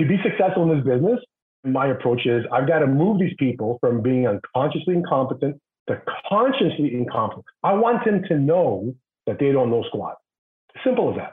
to 0.00 0.06
be 0.06 0.16
successful 0.22 0.64
in 0.64 0.76
this 0.76 0.84
business, 0.84 1.20
my 1.64 1.88
approach 1.88 2.26
is 2.26 2.44
I've 2.50 2.66
got 2.66 2.78
to 2.80 2.86
move 2.86 3.20
these 3.20 3.34
people 3.38 3.78
from 3.80 4.02
being 4.02 4.26
unconsciously 4.26 4.94
incompetent 4.94 5.60
to 5.88 6.00
consciously 6.28 6.94
incompetent. 6.94 7.44
I 7.62 7.74
want 7.74 8.04
them 8.04 8.22
to 8.28 8.38
know 8.38 8.94
that 9.26 9.38
they 9.38 9.52
don't 9.52 9.70
know 9.70 9.84
squat. 9.88 10.16
Simple 10.84 11.10
as 11.10 11.16
that. 11.16 11.32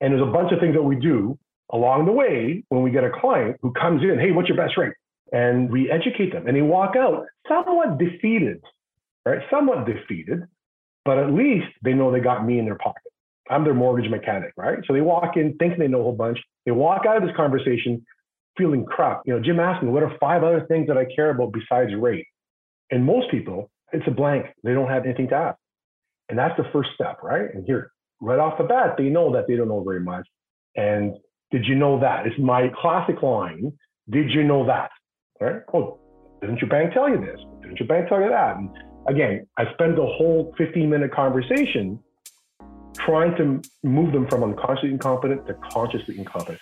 And 0.00 0.12
there's 0.12 0.22
a 0.22 0.30
bunch 0.30 0.52
of 0.52 0.60
things 0.60 0.74
that 0.74 0.82
we 0.82 0.96
do 0.96 1.38
along 1.72 2.04
the 2.04 2.12
way 2.12 2.62
when 2.68 2.82
we 2.82 2.90
get 2.90 3.04
a 3.04 3.10
client 3.10 3.56
who 3.62 3.72
comes 3.72 4.02
in, 4.02 4.18
hey, 4.18 4.30
what's 4.32 4.48
your 4.48 4.58
best 4.58 4.76
rate? 4.76 4.92
And 5.32 5.70
we 5.70 5.90
educate 5.90 6.32
them 6.32 6.46
and 6.46 6.56
they 6.56 6.62
walk 6.62 6.94
out 6.96 7.24
somewhat 7.48 7.98
defeated, 7.98 8.62
right? 9.24 9.40
Somewhat 9.50 9.86
defeated, 9.86 10.42
but 11.06 11.18
at 11.18 11.32
least 11.32 11.68
they 11.82 11.94
know 11.94 12.12
they 12.12 12.20
got 12.20 12.44
me 12.44 12.58
in 12.58 12.66
their 12.66 12.76
pocket. 12.76 13.11
I'm 13.50 13.64
their 13.64 13.74
mortgage 13.74 14.10
mechanic, 14.10 14.52
right? 14.56 14.78
So 14.86 14.92
they 14.92 15.00
walk 15.00 15.36
in 15.36 15.56
thinking 15.58 15.78
they 15.78 15.88
know 15.88 16.00
a 16.00 16.04
whole 16.04 16.16
bunch. 16.16 16.38
They 16.64 16.72
walk 16.72 17.02
out 17.06 17.16
of 17.16 17.22
this 17.22 17.36
conversation 17.36 18.04
feeling 18.56 18.84
crap. 18.84 19.22
You 19.26 19.34
know, 19.34 19.40
Jim 19.40 19.58
asked 19.60 19.82
me, 19.82 19.90
what 19.90 20.02
are 20.02 20.16
five 20.20 20.42
other 20.42 20.64
things 20.68 20.86
that 20.88 20.96
I 20.96 21.06
care 21.14 21.30
about 21.30 21.52
besides 21.52 21.90
rate? 21.98 22.26
And 22.90 23.04
most 23.04 23.30
people, 23.30 23.70
it's 23.92 24.06
a 24.06 24.10
blank. 24.10 24.46
They 24.62 24.74
don't 24.74 24.88
have 24.88 25.04
anything 25.04 25.28
to 25.28 25.34
ask. 25.34 25.58
And 26.28 26.38
that's 26.38 26.56
the 26.56 26.64
first 26.72 26.90
step, 26.94 27.18
right? 27.22 27.52
And 27.52 27.64
here, 27.66 27.90
right 28.20 28.38
off 28.38 28.58
the 28.58 28.64
bat, 28.64 28.94
they 28.96 29.04
know 29.04 29.32
that 29.32 29.46
they 29.48 29.56
don't 29.56 29.68
know 29.68 29.82
very 29.82 30.00
much. 30.00 30.26
And 30.76 31.16
did 31.50 31.66
you 31.66 31.74
know 31.74 32.00
that? 32.00 32.26
It's 32.26 32.38
my 32.38 32.70
classic 32.80 33.22
line. 33.22 33.72
Did 34.10 34.30
you 34.30 34.44
know 34.44 34.66
that? 34.66 34.90
Right? 35.40 35.62
Oh, 35.74 35.98
didn't 36.40 36.60
your 36.60 36.70
bank 36.70 36.92
tell 36.92 37.08
you 37.08 37.18
this? 37.18 37.40
Didn't 37.62 37.78
your 37.78 37.88
bank 37.88 38.08
tell 38.08 38.20
you 38.20 38.28
that? 38.28 38.56
And 38.56 38.70
again, 39.08 39.46
I 39.58 39.64
spent 39.74 39.96
the 39.96 40.06
whole 40.06 40.54
15 40.56 40.88
minute 40.88 41.12
conversation 41.12 41.98
trying 42.98 43.36
to 43.36 43.62
move 43.82 44.12
them 44.12 44.26
from 44.28 44.42
unconsciously 44.42 44.90
incompetent 44.90 45.46
to 45.46 45.54
consciously 45.54 46.18
incompetent 46.18 46.60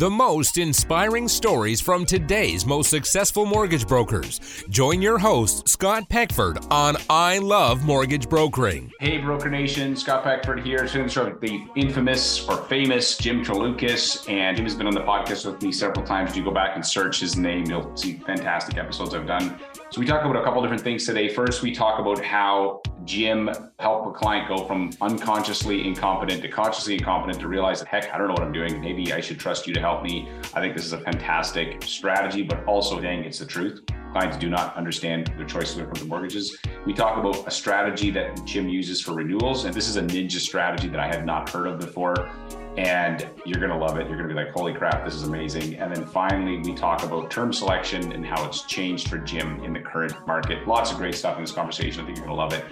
the 0.00 0.08
most 0.08 0.56
inspiring 0.56 1.28
stories 1.28 1.78
from 1.78 2.06
today's 2.06 2.64
most 2.64 2.88
successful 2.88 3.44
mortgage 3.44 3.86
brokers. 3.86 4.64
Join 4.70 5.02
your 5.02 5.18
host, 5.18 5.68
Scott 5.68 6.08
Peckford, 6.08 6.58
on 6.70 6.96
I 7.10 7.36
Love 7.36 7.84
Mortgage 7.84 8.26
Brokering. 8.26 8.90
Hey, 8.98 9.18
Broker 9.18 9.50
Nation, 9.50 9.94
Scott 9.94 10.24
Peckford 10.24 10.64
here. 10.64 10.88
So, 10.88 11.04
the 11.04 11.66
infamous 11.76 12.48
or 12.48 12.56
famous 12.64 13.18
Jim 13.18 13.44
Tsolakis, 13.44 14.26
and 14.26 14.56
Jim 14.56 14.64
has 14.64 14.74
been 14.74 14.86
on 14.86 14.94
the 14.94 15.02
podcast 15.02 15.44
with 15.44 15.62
me 15.62 15.70
several 15.70 16.06
times. 16.06 16.30
If 16.30 16.36
you 16.38 16.44
go 16.44 16.50
back 16.50 16.76
and 16.76 16.86
search 16.86 17.20
his 17.20 17.36
name, 17.36 17.66
you'll 17.66 17.94
see 17.94 18.14
fantastic 18.14 18.78
episodes 18.78 19.12
I've 19.12 19.26
done. 19.26 19.60
So 19.92 19.98
we 19.98 20.06
talk 20.06 20.24
about 20.24 20.36
a 20.36 20.44
couple 20.44 20.62
different 20.62 20.82
things 20.82 21.04
today. 21.04 21.28
First, 21.28 21.62
we 21.62 21.72
talk 21.72 21.98
about 21.98 22.24
how 22.24 22.80
Jim 23.04 23.50
helped 23.80 24.06
a 24.06 24.12
client 24.12 24.46
go 24.46 24.64
from 24.64 24.90
unconsciously 25.00 25.84
incompetent 25.84 26.42
to 26.42 26.48
consciously 26.48 26.94
incompetent 26.94 27.40
to 27.40 27.48
realize 27.48 27.80
that, 27.80 27.88
heck, 27.88 28.14
I 28.14 28.16
don't 28.16 28.28
know 28.28 28.34
what 28.34 28.44
I'm 28.44 28.52
doing. 28.52 28.80
Maybe 28.80 29.12
I 29.12 29.20
should 29.20 29.40
trust 29.40 29.66
you 29.66 29.74
to 29.74 29.80
help 29.80 30.04
me. 30.04 30.28
I 30.54 30.60
think 30.60 30.76
this 30.76 30.86
is 30.86 30.92
a 30.92 31.00
fantastic 31.00 31.82
strategy, 31.82 32.44
but 32.44 32.64
also, 32.66 33.00
dang, 33.00 33.24
it's 33.24 33.40
the 33.40 33.46
truth. 33.46 33.82
Clients 34.12 34.36
do 34.36 34.48
not 34.48 34.76
understand 34.76 35.32
their 35.36 35.46
choices 35.46 35.76
when 35.76 35.84
it 35.84 35.88
comes 35.88 36.00
to 36.00 36.06
mortgages. 36.06 36.58
We 36.84 36.92
talk 36.92 37.16
about 37.16 37.46
a 37.46 37.50
strategy 37.50 38.10
that 38.10 38.44
Jim 38.44 38.68
uses 38.68 39.00
for 39.00 39.12
renewals, 39.14 39.64
and 39.64 39.74
this 39.74 39.88
is 39.88 39.96
a 39.96 40.02
ninja 40.02 40.40
strategy 40.40 40.88
that 40.88 41.00
I 41.00 41.06
had 41.06 41.24
not 41.24 41.48
heard 41.48 41.66
of 41.66 41.78
before 41.78 42.30
and 42.76 43.28
you're 43.44 43.58
going 43.58 43.70
to 43.70 43.76
love 43.76 43.98
it. 43.98 44.06
You're 44.08 44.16
going 44.16 44.28
to 44.28 44.34
be 44.34 44.40
like, 44.40 44.52
holy 44.52 44.72
crap, 44.72 45.04
this 45.04 45.14
is 45.14 45.24
amazing. 45.24 45.76
And 45.76 45.94
then 45.94 46.06
finally, 46.06 46.58
we 46.58 46.74
talk 46.74 47.02
about 47.02 47.30
term 47.30 47.52
selection 47.52 48.12
and 48.12 48.24
how 48.24 48.46
it's 48.46 48.62
changed 48.62 49.08
for 49.08 49.18
Jim 49.18 49.62
in 49.64 49.72
the 49.72 49.80
current 49.80 50.14
market. 50.26 50.66
Lots 50.66 50.92
of 50.92 50.96
great 50.96 51.14
stuff 51.14 51.36
in 51.36 51.42
this 51.42 51.52
conversation. 51.52 52.02
I 52.02 52.06
think 52.06 52.18
you're 52.18 52.26
going 52.26 52.36
to 52.36 52.42
love 52.42 52.52
it. 52.52 52.64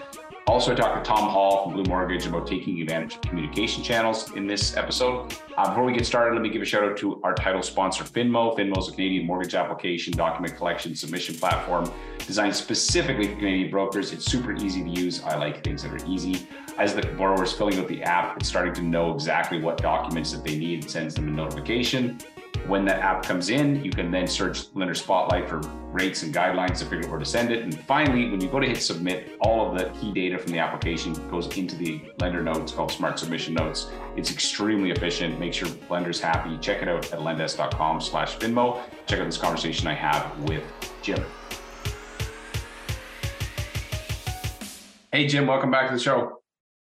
Also, 0.48 0.72
I 0.72 0.74
talked 0.74 1.04
to 1.04 1.06
Tom 1.06 1.28
Hall 1.28 1.64
from 1.64 1.74
Blue 1.74 1.84
Mortgage 1.84 2.24
about 2.24 2.46
taking 2.46 2.80
advantage 2.80 3.16
of 3.16 3.20
communication 3.20 3.84
channels 3.84 4.32
in 4.32 4.46
this 4.46 4.78
episode. 4.78 5.34
Uh, 5.58 5.68
before 5.68 5.84
we 5.84 5.92
get 5.92 6.06
started, 6.06 6.32
let 6.32 6.40
me 6.40 6.48
give 6.48 6.62
a 6.62 6.64
shout 6.64 6.82
out 6.82 6.96
to 6.96 7.20
our 7.22 7.34
title 7.34 7.62
sponsor, 7.62 8.02
Finmo. 8.02 8.56
Finmo 8.56 8.78
is 8.78 8.88
a 8.88 8.92
Canadian 8.92 9.26
mortgage 9.26 9.54
application, 9.54 10.10
document 10.14 10.56
collection, 10.56 10.94
submission 10.94 11.34
platform 11.34 11.92
designed 12.26 12.56
specifically 12.56 13.28
for 13.28 13.34
Canadian 13.34 13.70
brokers. 13.70 14.10
It's 14.14 14.24
super 14.24 14.56
easy 14.56 14.82
to 14.82 14.88
use. 14.88 15.22
I 15.22 15.36
like 15.36 15.62
things 15.62 15.82
that 15.82 15.92
are 15.92 16.06
easy. 16.06 16.48
As 16.78 16.94
the 16.94 17.02
borrower 17.02 17.44
is 17.44 17.52
filling 17.52 17.78
out 17.78 17.86
the 17.86 18.02
app, 18.02 18.38
it's 18.38 18.48
starting 18.48 18.72
to 18.74 18.82
know 18.82 19.12
exactly 19.12 19.60
what 19.60 19.76
documents 19.76 20.32
that 20.32 20.44
they 20.44 20.56
need. 20.56 20.82
It 20.82 20.90
sends 20.90 21.14
them 21.14 21.28
a 21.28 21.30
notification. 21.30 22.20
When 22.68 22.84
that 22.84 23.00
app 23.00 23.22
comes 23.22 23.48
in, 23.48 23.82
you 23.82 23.90
can 23.90 24.10
then 24.10 24.26
search 24.26 24.66
Lender 24.74 24.94
Spotlight 24.94 25.48
for 25.48 25.60
rates 25.90 26.22
and 26.22 26.34
guidelines 26.34 26.80
to 26.80 26.84
figure 26.84 27.06
out 27.06 27.10
where 27.10 27.18
to 27.18 27.24
send 27.24 27.50
it. 27.50 27.62
And 27.62 27.80
finally, 27.84 28.28
when 28.28 28.42
you 28.42 28.48
go 28.48 28.60
to 28.60 28.66
hit 28.66 28.76
submit, 28.82 29.38
all 29.40 29.66
of 29.66 29.78
the 29.78 29.86
key 29.98 30.12
data 30.12 30.36
from 30.36 30.52
the 30.52 30.58
application 30.58 31.14
goes 31.30 31.56
into 31.56 31.76
the 31.76 32.02
lender 32.20 32.42
notes 32.42 32.72
called 32.72 32.92
Smart 32.92 33.18
Submission 33.18 33.54
Notes. 33.54 33.90
It's 34.16 34.30
extremely 34.30 34.90
efficient, 34.90 35.40
makes 35.40 35.58
your 35.58 35.70
lenders 35.88 36.20
happy. 36.20 36.58
Check 36.58 36.82
it 36.82 36.88
out 36.88 37.10
at 37.10 37.20
lendesk.com 37.20 38.02
slash 38.02 38.36
Finmo. 38.36 38.82
Check 39.06 39.20
out 39.20 39.24
this 39.24 39.38
conversation 39.38 39.86
I 39.86 39.94
have 39.94 40.38
with 40.40 40.62
Jim. 41.00 41.24
Hey, 45.10 45.26
Jim, 45.26 45.46
welcome 45.46 45.70
back 45.70 45.88
to 45.88 45.94
the 45.94 46.00
show. 46.00 46.37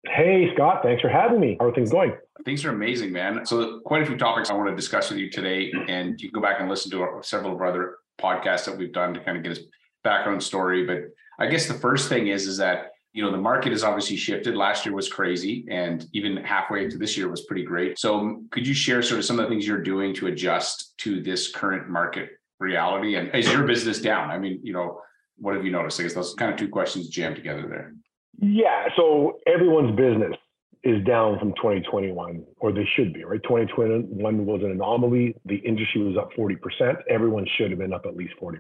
Hey, 0.08 0.52
Scott, 0.54 0.82
thanks 0.84 1.02
for 1.02 1.10
having 1.10 1.40
me. 1.40 1.58
How 1.60 1.68
are 1.68 1.74
things 1.74 1.92
going? 1.92 2.14
Things 2.44 2.64
are 2.66 2.70
amazing, 2.70 3.12
man. 3.12 3.46
So, 3.46 3.80
quite 3.86 4.02
a 4.02 4.06
few 4.06 4.18
topics 4.18 4.50
I 4.50 4.54
want 4.54 4.70
to 4.70 4.76
discuss 4.76 5.10
with 5.10 5.20
you 5.20 5.30
today. 5.30 5.72
And 5.88 6.20
you 6.22 6.30
can 6.30 6.42
go 6.42 6.46
back 6.46 6.60
and 6.60 6.70
listen 6.70 6.92
to 6.92 7.02
our, 7.02 7.24
several 7.24 7.54
of 7.54 7.62
our 7.62 7.68
other 7.68 7.96
podcasts 8.20 8.66
that 8.66 8.78
we've 8.78 8.94
done 8.94 9.14
to 9.14 9.20
kind 9.20 9.38
of 9.38 9.44
get 9.44 9.50
his 9.58 9.66
background 10.04 10.42
story. 10.44 10.86
But 10.86 11.00
I 11.40 11.50
guess 11.50 11.68
the 11.68 11.74
first 11.74 12.10
thing 12.10 12.28
is, 12.28 12.48
is 12.48 12.58
that 12.58 12.92
you 13.16 13.24
know 13.24 13.32
the 13.32 13.38
market 13.38 13.72
has 13.72 13.84
obviously 13.84 14.18
shifted 14.18 14.56
last 14.56 14.86
year 14.86 14.94
was 14.94 15.08
crazy 15.08 15.66
and 15.72 16.06
even 16.12 16.36
halfway 16.36 16.84
into 16.84 16.98
this 16.98 17.18
year 17.18 17.30
was 17.30 17.46
pretty 17.46 17.64
great 17.64 17.98
so 17.98 18.20
um, 18.20 18.48
could 18.52 18.68
you 18.68 18.74
share 18.74 19.02
sort 19.02 19.20
of 19.20 19.26
some 19.26 19.40
of 19.40 19.46
the 19.46 19.50
things 19.50 19.66
you're 19.66 19.82
doing 19.82 20.14
to 20.14 20.28
adjust 20.28 20.98
to 20.98 21.24
this 21.24 21.50
current 21.50 21.90
market 21.90 22.32
reality 22.60 23.16
and 23.16 23.34
is 23.34 23.50
your 23.50 23.64
business 23.64 24.02
down 24.02 24.30
i 24.30 24.38
mean 24.38 24.60
you 24.62 24.74
know 24.74 25.00
what 25.38 25.56
have 25.56 25.64
you 25.64 25.72
noticed 25.72 25.98
i 26.00 26.04
guess 26.04 26.14
those 26.14 26.34
kind 26.34 26.52
of 26.52 26.60
two 26.60 26.68
questions 26.68 27.08
jammed 27.08 27.38
together 27.38 27.66
there 27.70 27.94
yeah. 28.40 28.88
So 28.96 29.40
everyone's 29.47 29.96
business 29.96 30.35
is 30.84 31.03
down 31.03 31.40
from 31.40 31.50
2021, 31.56 32.46
or 32.57 32.72
they 32.72 32.88
should 32.96 33.13
be, 33.13 33.23
right? 33.23 33.41
2021 33.44 34.46
was 34.46 34.62
an 34.63 34.72
anomaly. 34.72 35.35
The 35.46 35.56
industry 35.56 36.03
was 36.03 36.16
up 36.18 36.29
40%. 36.38 36.96
Everyone 37.09 37.46
should 37.57 37.72
have 37.72 37.79
been 37.79 37.94
up 37.94 38.06
at 38.06 38.16
least 38.16 38.34
40%. 38.41 38.59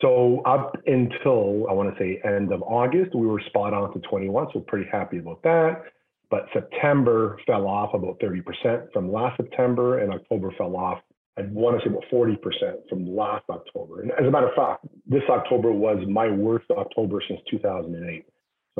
So 0.00 0.40
up 0.46 0.76
until 0.86 1.66
I 1.68 1.74
want 1.74 1.94
to 1.94 2.02
say 2.02 2.22
end 2.24 2.52
of 2.52 2.62
August, 2.62 3.14
we 3.14 3.26
were 3.26 3.40
spot 3.48 3.74
on 3.74 3.92
to 3.92 4.00
21. 4.08 4.46
So 4.54 4.60
pretty 4.60 4.88
happy 4.90 5.18
about 5.18 5.42
that. 5.42 5.82
But 6.30 6.46
September 6.54 7.38
fell 7.46 7.66
off 7.66 7.92
about 7.92 8.18
30% 8.20 8.92
from 8.92 9.12
last 9.12 9.36
September, 9.36 9.98
and 9.98 10.14
October 10.14 10.54
fell 10.56 10.76
off. 10.76 11.00
I 11.36 11.42
want 11.50 11.78
to 11.78 11.84
say 11.86 11.92
about 11.92 12.04
40% 12.10 12.88
from 12.88 13.14
last 13.14 13.44
October. 13.50 14.00
And 14.02 14.12
as 14.12 14.26
a 14.26 14.30
matter 14.30 14.48
of 14.48 14.54
fact, 14.54 14.86
this 15.06 15.22
October 15.28 15.70
was 15.72 16.02
my 16.08 16.30
worst 16.30 16.70
October 16.70 17.20
since 17.26 17.40
2008. 17.50 18.24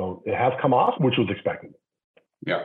So 0.00 0.22
it 0.24 0.34
has 0.34 0.54
come 0.62 0.72
off, 0.72 0.98
which 0.98 1.18
was 1.18 1.28
expected. 1.28 1.74
Yeah. 2.46 2.62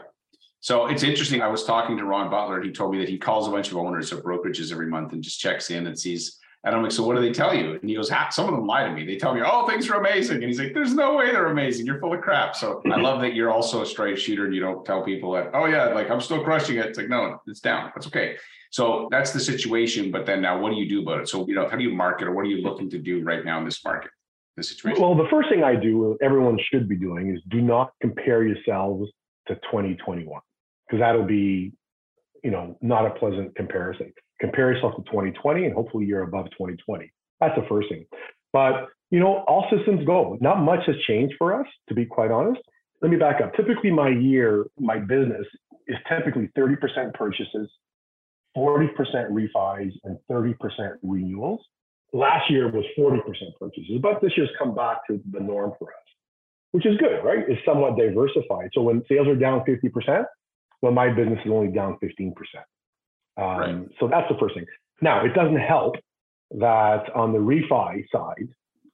So 0.62 0.88
it's 0.88 1.03
interesting. 1.03 1.41
I 1.41 1.50
was 1.50 1.66
talking 1.66 1.97
to 1.97 2.06
Ron 2.06 2.31
Butler. 2.31 2.62
He 2.62 2.72
told 2.72 2.94
me 2.94 3.00
that 3.00 3.09
he 3.09 3.18
calls 3.18 3.50
a 3.50 3.51
bunch 3.51 3.72
of 3.72 3.78
owners 3.78 4.13
of 4.13 4.23
brokerages 4.23 4.72
every 4.72 4.88
month 4.88 5.12
and 5.12 5.22
just 5.22 5.38
checks 5.38 5.69
in 5.69 5.85
and 5.85 6.00
sees. 6.00 6.40
And 6.63 6.73
I'm 6.73 6.81
like, 6.81 6.94
so 6.94 7.06
what 7.06 7.18
do 7.18 7.22
they 7.22 7.34
tell 7.34 7.53
you? 7.53 7.73
And 7.73 7.90
he 7.90 7.96
goes, 7.96 8.09
ah, 8.09 8.29
some 8.29 8.47
of 8.47 8.56
them 8.56 8.66
lie 8.66 8.88
to 8.88 8.94
me. 8.94 9.06
They 9.06 9.18
tell 9.18 9.35
me, 9.35 9.41
oh, 9.46 9.68
things 9.68 9.90
are 9.90 10.00
amazing. 10.00 10.38
And 10.38 10.46
he's 10.46 10.59
like, 10.59 10.73
there's 10.73 10.94
no 10.94 11.16
way 11.16 11.29
they're 11.29 11.47
amazing. 11.47 11.85
You're 11.85 12.00
full 12.00 12.13
of 12.13 12.22
crap. 12.22 12.56
So 12.56 12.81
I 12.90 12.96
love 13.01 13.19
that 13.19 13.35
you're 13.35 13.52
also 13.52 13.81
a 13.81 13.85
straight 13.85 14.17
shooter 14.17 14.46
and 14.46 14.56
you 14.56 14.62
don't 14.62 14.85
tell 14.85 15.03
people 15.03 15.34
that, 15.34 15.52
oh, 15.53 15.66
yeah, 15.66 15.88
like 15.88 16.09
I'm 16.09 16.22
still 16.22 16.41
crushing 16.41 16.78
it. 16.78 16.85
It's 16.85 16.97
like, 16.97 17.09
no, 17.09 17.41
it's 17.47 17.59
down. 17.59 17.91
That's 17.94 18.07
okay. 18.07 18.38
So 18.72 19.09
that's 19.12 19.31
the 19.31 19.41
situation. 19.41 20.09
But 20.09 20.25
then 20.25 20.41
now 20.41 20.57
what 20.57 20.69
do 20.69 20.78
you 20.78 20.88
do 20.88 21.02
about 21.02 21.19
it? 21.19 21.28
So, 21.28 21.46
you 21.47 21.53
know, 21.53 21.67
how 21.67 21.75
do 21.75 21.84
you 21.84 21.94
market 21.94 22.29
or 22.29 22.31
what 22.31 22.44
are 22.44 22.50
you 22.50 22.62
looking 22.62 22.90
to 22.91 22.97
do 22.97 23.23
right 23.23 23.44
now 23.44 23.59
in 23.59 23.66
this 23.66 23.84
market? 23.84 24.12
The 24.57 24.63
situation? 24.63 25.01
Well, 25.01 25.16
the 25.16 25.27
first 25.29 25.49
thing 25.49 25.63
I 25.63 25.75
do, 25.75 26.17
everyone 26.21 26.57
should 26.71 26.88
be 26.88 26.95
doing, 26.95 27.33
is 27.33 27.41
do 27.49 27.61
not 27.61 27.91
compare 28.01 28.43
yourselves 28.43 29.09
to 29.47 29.55
2021 29.55 30.39
because 30.88 31.01
that'll 31.01 31.25
be, 31.25 31.73
you 32.43 32.51
know, 32.51 32.77
not 32.81 33.05
a 33.05 33.11
pleasant 33.11 33.55
comparison. 33.55 34.13
Compare 34.39 34.73
yourself 34.73 34.96
to 34.96 35.03
2020 35.03 35.66
and 35.66 35.73
hopefully 35.73 36.05
you're 36.05 36.23
above 36.23 36.46
2020. 36.52 37.11
That's 37.40 37.55
the 37.55 37.66
first 37.67 37.90
thing. 37.90 38.05
But 38.53 38.87
you 39.11 39.19
know, 39.19 39.43
all 39.47 39.67
systems 39.75 40.05
go. 40.05 40.37
Not 40.41 40.61
much 40.61 40.79
has 40.87 40.96
changed 41.07 41.35
for 41.37 41.59
us, 41.59 41.67
to 41.90 41.96
be 41.96 42.05
quite 42.05 42.31
honest. 42.31 42.61
Let 43.02 43.11
me 43.11 43.17
back 43.17 43.41
up. 43.41 43.53
Typically, 43.55 43.91
my 43.91 44.09
year, 44.09 44.66
my 44.79 44.97
business 44.97 45.46
is 45.87 45.97
typically 46.09 46.49
30% 46.57 47.13
purchases, 47.13 47.69
40% 48.57 48.90
refis, 49.29 49.91
and 50.03 50.17
30% 50.31 50.55
renewals 51.03 51.61
last 52.13 52.49
year 52.49 52.72
was 52.72 52.85
40% 52.97 53.19
purchases, 53.59 53.99
but 54.02 54.22
this 54.22 54.31
year's 54.37 54.49
come 54.57 54.75
back 54.75 55.05
to 55.07 55.19
the 55.31 55.40
norm 55.40 55.73
for 55.79 55.90
us, 55.90 56.05
which 56.72 56.85
is 56.85 56.97
good, 56.97 57.23
right? 57.23 57.43
It's 57.47 57.63
somewhat 57.66 57.97
diversified. 57.97 58.69
So 58.73 58.81
when 58.81 59.03
sales 59.07 59.28
are 59.28 59.35
down 59.35 59.61
50%, 59.61 60.25
well, 60.81 60.91
my 60.91 61.09
business 61.09 61.40
is 61.46 61.52
only 61.52 61.72
down 61.72 61.97
15%. 62.03 62.34
Um, 63.37 63.46
right. 63.59 63.87
So 63.99 64.07
that's 64.07 64.28
the 64.29 64.37
first 64.40 64.55
thing. 64.55 64.66
Now, 65.02 65.25
it 65.25 65.34
doesn't 65.34 65.57
help 65.57 65.96
that 66.52 67.09
on 67.13 67.34
the 67.34 67.40
refi 67.40 68.05
side, 68.11 68.47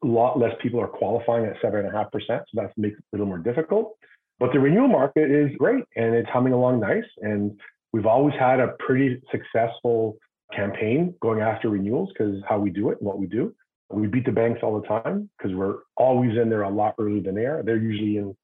a 0.03 0.07
lot 0.07 0.39
less 0.39 0.53
people 0.61 0.79
are 0.79 0.87
qualifying 0.87 1.45
at 1.45 1.61
7.5%. 1.61 2.11
So 2.27 2.43
that 2.55 2.71
makes 2.77 2.97
it 2.97 3.03
a 3.11 3.15
little 3.15 3.27
more 3.27 3.37
difficult. 3.37 3.97
But 4.39 4.51
the 4.51 4.59
renewal 4.59 4.87
market 4.87 5.29
is 5.29 5.51
great 5.59 5.83
and 5.95 6.15
it's 6.15 6.29
humming 6.29 6.53
along 6.53 6.79
nice. 6.79 7.05
And 7.21 7.59
We've 7.93 8.05
always 8.05 8.33
had 8.39 8.59
a 8.59 8.69
pretty 8.79 9.21
successful 9.31 10.17
campaign 10.55 11.13
going 11.21 11.41
after 11.41 11.69
renewals 11.69 12.09
because 12.09 12.41
how 12.47 12.59
we 12.59 12.69
do 12.69 12.89
it 12.89 12.97
and 12.99 13.07
what 13.07 13.19
we 13.19 13.27
do. 13.27 13.53
We 13.89 14.07
beat 14.07 14.25
the 14.25 14.31
banks 14.31 14.61
all 14.63 14.79
the 14.79 14.87
time 14.87 15.29
because 15.37 15.55
we're 15.55 15.79
always 15.97 16.37
in 16.37 16.49
there 16.49 16.63
a 16.63 16.69
lot 16.69 16.95
earlier 16.97 17.21
than 17.21 17.35
they 17.35 17.45
are. 17.45 17.61
They're 17.63 17.77
usually 17.77 18.17
in 18.17 18.35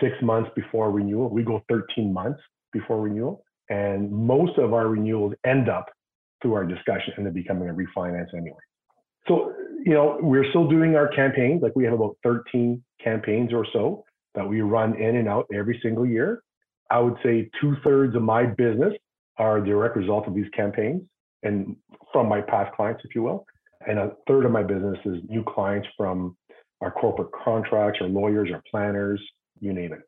six 0.00 0.14
months 0.22 0.50
before 0.54 0.90
renewal. 0.90 1.28
We 1.28 1.42
go 1.42 1.62
13 1.68 2.12
months 2.12 2.40
before 2.72 3.00
renewal. 3.00 3.42
And 3.68 4.12
most 4.12 4.58
of 4.58 4.72
our 4.74 4.86
renewals 4.86 5.34
end 5.44 5.68
up 5.68 5.86
through 6.40 6.54
our 6.54 6.64
discussion 6.64 7.14
and 7.16 7.26
then 7.26 7.32
becoming 7.32 7.68
a 7.68 7.74
refinance 7.74 8.32
anyway. 8.32 8.58
So, 9.26 9.52
you 9.84 9.92
know, 9.92 10.18
we're 10.20 10.48
still 10.50 10.68
doing 10.68 10.94
our 10.94 11.08
campaigns. 11.08 11.62
Like 11.62 11.74
we 11.74 11.84
have 11.84 11.94
about 11.94 12.16
13 12.22 12.80
campaigns 13.02 13.52
or 13.52 13.66
so 13.72 14.04
that 14.36 14.48
we 14.48 14.60
run 14.60 15.00
in 15.00 15.16
and 15.16 15.28
out 15.28 15.46
every 15.52 15.80
single 15.82 16.06
year. 16.06 16.42
I 16.90 17.00
would 17.00 17.16
say 17.24 17.50
two 17.60 17.74
thirds 17.82 18.14
of 18.14 18.22
my 18.22 18.44
business 18.44 18.92
are 19.38 19.58
a 19.58 19.64
direct 19.64 19.96
result 19.96 20.28
of 20.28 20.34
these 20.34 20.48
campaigns 20.54 21.02
and 21.46 21.76
from 22.12 22.28
my 22.28 22.40
past 22.40 22.74
clients, 22.74 23.02
if 23.04 23.14
you 23.14 23.22
will. 23.22 23.46
And 23.86 23.98
a 23.98 24.12
third 24.26 24.44
of 24.44 24.52
my 24.52 24.62
business 24.62 24.98
is 25.04 25.22
new 25.28 25.44
clients 25.44 25.86
from 25.96 26.36
our 26.80 26.90
corporate 26.90 27.28
contracts, 27.44 28.00
our 28.02 28.08
lawyers, 28.08 28.50
our 28.52 28.62
planners, 28.70 29.20
you 29.60 29.72
name 29.72 29.92
it. 29.92 30.00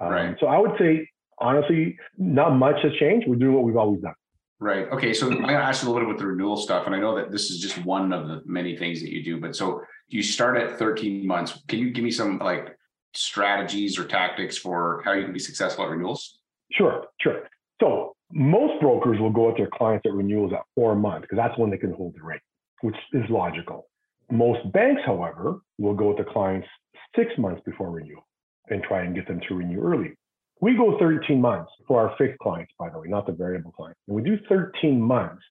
Um, 0.00 0.10
right. 0.10 0.36
So 0.40 0.46
I 0.46 0.58
would 0.58 0.72
say, 0.78 1.08
honestly, 1.38 1.96
not 2.18 2.56
much 2.56 2.76
has 2.82 2.92
changed. 2.94 3.28
We're 3.28 3.36
doing 3.36 3.54
what 3.54 3.64
we've 3.64 3.76
always 3.76 4.02
done. 4.02 4.14
Right. 4.60 4.88
Okay. 4.90 5.12
So 5.12 5.26
I'm 5.26 5.34
going 5.34 5.48
to 5.48 5.54
ask 5.54 5.82
you 5.82 5.90
a 5.90 5.92
little 5.92 6.08
bit 6.08 6.14
with 6.14 6.20
the 6.20 6.26
renewal 6.26 6.56
stuff. 6.56 6.86
And 6.86 6.94
I 6.94 6.98
know 6.98 7.16
that 7.16 7.30
this 7.30 7.50
is 7.50 7.60
just 7.60 7.78
one 7.84 8.12
of 8.12 8.28
the 8.28 8.42
many 8.44 8.76
things 8.76 9.00
that 9.02 9.10
you 9.10 9.22
do. 9.22 9.40
But 9.40 9.54
so 9.54 9.82
you 10.08 10.22
start 10.22 10.56
at 10.56 10.78
13 10.78 11.26
months. 11.26 11.62
Can 11.68 11.78
you 11.78 11.90
give 11.90 12.04
me 12.04 12.10
some 12.10 12.38
like 12.38 12.76
strategies 13.14 13.98
or 13.98 14.04
tactics 14.04 14.56
for 14.56 15.02
how 15.04 15.12
you 15.12 15.24
can 15.24 15.32
be 15.32 15.38
successful 15.38 15.84
at 15.84 15.90
renewals? 15.90 16.38
Sure. 16.72 17.04
Sure. 17.20 17.42
So 17.80 18.13
most 18.34 18.80
brokers 18.80 19.20
will 19.20 19.30
go 19.30 19.46
with 19.46 19.56
their 19.56 19.70
clients 19.72 20.04
at 20.06 20.12
renewals 20.12 20.52
at 20.52 20.62
four 20.74 20.96
months 20.96 21.22
because 21.22 21.36
that's 21.36 21.56
when 21.56 21.70
they 21.70 21.78
can 21.78 21.92
hold 21.92 22.14
the 22.16 22.22
rate, 22.22 22.40
which 22.80 22.96
is 23.12 23.22
logical. 23.30 23.86
Most 24.30 24.70
banks, 24.72 25.02
however, 25.06 25.60
will 25.78 25.94
go 25.94 26.08
with 26.08 26.18
the 26.18 26.24
clients 26.24 26.66
six 27.14 27.30
months 27.38 27.62
before 27.64 27.90
renewal 27.90 28.26
and 28.70 28.82
try 28.82 29.02
and 29.02 29.14
get 29.14 29.28
them 29.28 29.40
to 29.48 29.54
renew 29.54 29.80
early. 29.80 30.16
We 30.60 30.76
go 30.76 30.98
13 30.98 31.40
months 31.40 31.70
for 31.86 32.00
our 32.00 32.16
fixed 32.16 32.38
clients, 32.40 32.72
by 32.76 32.90
the 32.90 32.98
way, 32.98 33.06
not 33.06 33.26
the 33.26 33.32
variable 33.32 33.70
clients. 33.70 34.00
And 34.08 34.16
we 34.16 34.22
do 34.22 34.36
13 34.48 35.00
months 35.00 35.42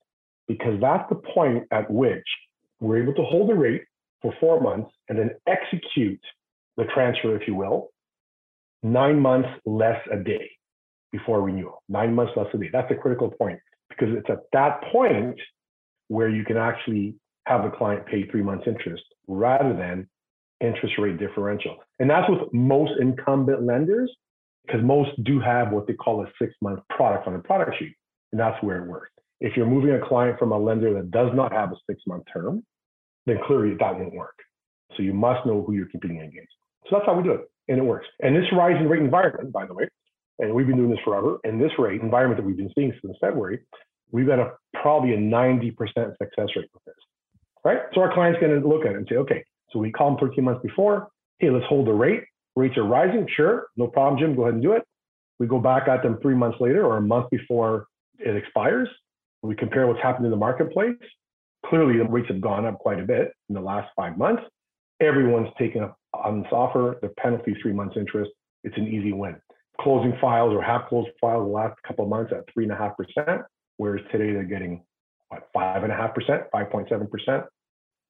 because 0.47 0.79
that's 0.81 1.07
the 1.09 1.21
point 1.33 1.65
at 1.71 1.89
which 1.89 2.27
we're 2.81 3.01
able 3.01 3.13
to 3.13 3.23
hold 3.23 3.49
the 3.49 3.55
rate 3.55 3.83
for 4.21 4.33
four 4.41 4.59
months 4.59 4.91
and 5.07 5.17
then 5.17 5.31
execute 5.47 6.19
the 6.75 6.83
transfer, 6.93 7.35
if 7.39 7.47
you 7.47 7.55
will, 7.55 7.91
nine 8.81 9.19
months 9.19 9.49
less 9.65 10.01
a 10.11 10.17
day 10.17 10.49
before 11.13 11.41
renewal. 11.41 11.81
Nine 11.87 12.13
months 12.13 12.33
less 12.35 12.47
a 12.53 12.57
day. 12.57 12.69
That's 12.73 12.91
a 12.91 12.95
critical 12.95 13.29
point 13.29 13.59
because 13.87 14.09
it's 14.17 14.29
at 14.29 14.39
that 14.51 14.81
point 14.91 15.39
where 16.09 16.27
you 16.27 16.43
can 16.43 16.57
actually 16.57 17.15
have 17.45 17.63
the 17.63 17.69
client 17.69 18.05
pay 18.05 18.27
three 18.27 18.41
months 18.41 18.65
interest 18.67 19.03
rather 19.27 19.73
than 19.73 20.09
interest 20.59 20.95
rate 20.97 21.19
differential. 21.19 21.77
And 21.99 22.09
that's 22.09 22.29
with 22.29 22.51
most 22.51 22.93
incumbent 22.99 23.63
lenders 23.63 24.11
because 24.65 24.81
most 24.83 25.11
do 25.23 25.39
have 25.39 25.71
what 25.71 25.87
they 25.87 25.93
call 25.93 26.23
a 26.23 26.27
six 26.41 26.53
month 26.61 26.79
product 26.89 27.27
on 27.27 27.33
the 27.33 27.39
product 27.39 27.77
sheet. 27.77 27.95
And 28.31 28.39
that's 28.39 28.61
where 28.63 28.83
it 28.83 28.89
works. 28.89 29.11
If 29.39 29.55
you're 29.55 29.67
moving 29.67 29.91
a 29.91 30.05
client 30.05 30.39
from 30.39 30.51
a 30.51 30.57
lender 30.57 30.93
that 30.95 31.11
does 31.11 31.29
not 31.33 31.51
have 31.51 31.71
a 31.71 31.75
six 31.87 32.01
month 32.07 32.23
term, 32.33 32.63
then 33.25 33.37
clearly 33.45 33.75
that 33.79 33.93
won't 33.93 34.13
work. 34.13 34.35
So 34.97 35.03
you 35.03 35.13
must 35.13 35.45
know 35.45 35.63
who 35.63 35.73
you're 35.73 35.87
competing 35.87 36.21
against. 36.21 36.53
So 36.89 36.97
that's 36.97 37.05
how 37.05 37.15
we 37.15 37.23
do 37.23 37.31
it. 37.31 37.41
And 37.67 37.77
it 37.77 37.83
works. 37.83 38.07
And 38.21 38.35
this 38.35 38.45
rising 38.53 38.87
rate 38.87 39.01
environment, 39.01 39.51
by 39.51 39.65
the 39.65 39.73
way, 39.73 39.87
and 40.39 40.53
we've 40.53 40.67
been 40.67 40.77
doing 40.77 40.89
this 40.89 40.99
forever, 41.03 41.37
and 41.43 41.61
this 41.61 41.71
rate 41.77 42.01
environment 42.01 42.39
that 42.39 42.45
we've 42.45 42.57
been 42.57 42.71
seeing 42.75 42.93
since 43.01 43.15
February, 43.21 43.59
we've 44.11 44.27
got 44.27 44.39
a 44.39 44.51
probably 44.81 45.13
a 45.13 45.17
90% 45.17 45.75
success 45.75 46.47
rate 46.55 46.69
with 46.73 46.83
this. 46.85 46.95
Right? 47.63 47.79
So 47.93 48.01
our 48.01 48.13
client's 48.13 48.39
going 48.39 48.59
to 48.59 48.67
look 48.67 48.85
at 48.85 48.91
it 48.91 48.97
and 48.97 49.07
say, 49.09 49.15
okay, 49.15 49.43
so 49.71 49.79
we 49.79 49.91
call 49.91 50.11
them 50.11 50.19
13 50.19 50.43
months 50.43 50.61
before. 50.61 51.07
Hey, 51.39 51.49
let's 51.49 51.65
hold 51.67 51.87
the 51.87 51.93
rate. 51.93 52.23
Rates 52.55 52.77
are 52.77 52.83
rising. 52.83 53.27
Sure, 53.35 53.67
no 53.77 53.87
problem, 53.87 54.19
Jim. 54.19 54.35
Go 54.35 54.43
ahead 54.43 54.55
and 54.55 54.63
do 54.63 54.73
it. 54.73 54.83
We 55.39 55.47
go 55.47 55.59
back 55.59 55.87
at 55.87 56.03
them 56.03 56.19
three 56.21 56.35
months 56.35 56.57
later 56.59 56.85
or 56.85 56.97
a 56.97 57.01
month 57.01 57.29
before 57.31 57.87
it 58.19 58.35
expires. 58.35 58.87
We 59.41 59.55
compare 59.55 59.87
what's 59.87 60.01
happened 60.01 60.25
in 60.25 60.31
the 60.31 60.37
marketplace. 60.37 60.95
Clearly, 61.65 61.97
the 61.97 62.05
rates 62.05 62.27
have 62.29 62.41
gone 62.41 62.65
up 62.65 62.77
quite 62.79 62.99
a 62.99 63.03
bit 63.03 63.31
in 63.49 63.55
the 63.55 63.61
last 63.61 63.89
five 63.95 64.17
months. 64.17 64.43
Everyone's 65.01 65.49
taken 65.57 65.83
up 65.83 65.97
on 66.13 66.43
this 66.43 66.51
offer. 66.51 66.99
The 67.01 67.09
penalty, 67.19 67.55
three 67.61 67.73
months 67.73 67.95
interest. 67.97 68.31
It's 68.63 68.77
an 68.77 68.87
easy 68.87 69.11
win. 69.11 69.35
Closing 69.81 70.15
files 70.21 70.53
or 70.53 70.61
half 70.61 70.87
closed 70.87 71.09
files 71.19 71.47
the 71.47 71.51
last 71.51 71.81
couple 71.83 72.05
of 72.05 72.09
months 72.09 72.31
at 72.31 72.45
three 72.53 72.63
and 72.63 72.71
a 72.71 72.75
half 72.75 72.95
percent, 72.95 73.41
whereas 73.77 74.05
today 74.11 74.31
they're 74.31 74.43
getting 74.43 74.83
what 75.29 75.49
five 75.53 75.83
and 75.83 75.91
a 75.91 75.95
half 75.95 76.13
percent, 76.13 76.43
five 76.51 76.69
point 76.69 76.87
seven 76.89 77.07
percent. 77.07 77.43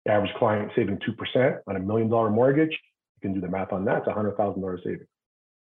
Average 0.08 0.34
client 0.38 0.70
saving 0.76 1.00
2% 1.00 1.60
on 1.66 1.76
a 1.78 1.80
million 1.80 2.10
dollar 2.10 2.30
mortgage. 2.30 2.72
You 2.72 3.22
can 3.22 3.34
do 3.34 3.40
the 3.40 3.48
math 3.48 3.72
on 3.72 3.86
that. 3.86 4.00
It's 4.00 4.08
a 4.08 4.12
$100,000 4.12 4.84
saving 4.84 5.08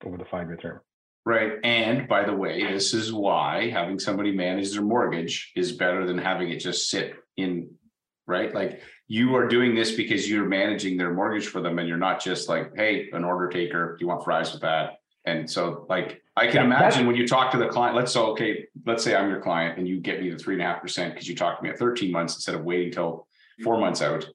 over 0.04 0.16
the 0.16 0.24
five 0.30 0.48
year 0.48 0.56
term. 0.56 0.80
Right. 1.24 1.52
And 1.62 2.08
by 2.08 2.24
the 2.24 2.34
way, 2.34 2.64
this 2.64 2.92
is 2.92 3.12
why 3.12 3.70
having 3.70 4.00
somebody 4.00 4.32
manage 4.32 4.72
their 4.72 4.82
mortgage 4.82 5.52
is 5.54 5.70
better 5.70 6.04
than 6.04 6.18
having 6.18 6.50
it 6.50 6.58
just 6.58 6.90
sit 6.90 7.14
in, 7.36 7.70
right? 8.26 8.52
Like 8.52 8.80
you 9.06 9.36
are 9.36 9.46
doing 9.46 9.76
this 9.76 9.92
because 9.92 10.28
you're 10.28 10.48
managing 10.48 10.96
their 10.96 11.14
mortgage 11.14 11.46
for 11.46 11.60
them 11.60 11.78
and 11.78 11.86
you're 11.86 11.96
not 11.96 12.20
just 12.20 12.48
like, 12.48 12.72
hey, 12.74 13.08
an 13.12 13.22
order 13.22 13.48
taker, 13.48 13.96
do 13.96 14.04
you 14.04 14.08
want 14.08 14.24
fries 14.24 14.52
with 14.52 14.62
that? 14.62 14.94
And 15.24 15.48
so 15.48 15.86
like 15.88 16.22
I 16.36 16.46
can 16.46 16.56
yeah, 16.56 16.64
imagine 16.64 17.06
when 17.06 17.16
you 17.16 17.26
talk 17.26 17.52
to 17.52 17.58
the 17.58 17.68
client, 17.68 17.96
let's 17.96 18.12
say, 18.12 18.20
okay, 18.20 18.66
let's 18.86 19.04
say 19.04 19.14
I'm 19.14 19.30
your 19.30 19.40
client 19.40 19.78
and 19.78 19.86
you 19.86 20.00
get 20.00 20.20
me 20.20 20.30
the 20.30 20.38
three 20.38 20.54
and 20.54 20.62
a 20.62 20.66
half 20.66 20.82
percent 20.82 21.14
because 21.14 21.28
you 21.28 21.36
talked 21.36 21.60
to 21.60 21.64
me 21.64 21.70
at 21.70 21.78
13 21.78 22.10
months 22.10 22.34
instead 22.34 22.54
of 22.54 22.64
waiting 22.64 22.92
till 22.92 23.26
four 23.62 23.78
months 23.78 24.02
out, 24.02 24.26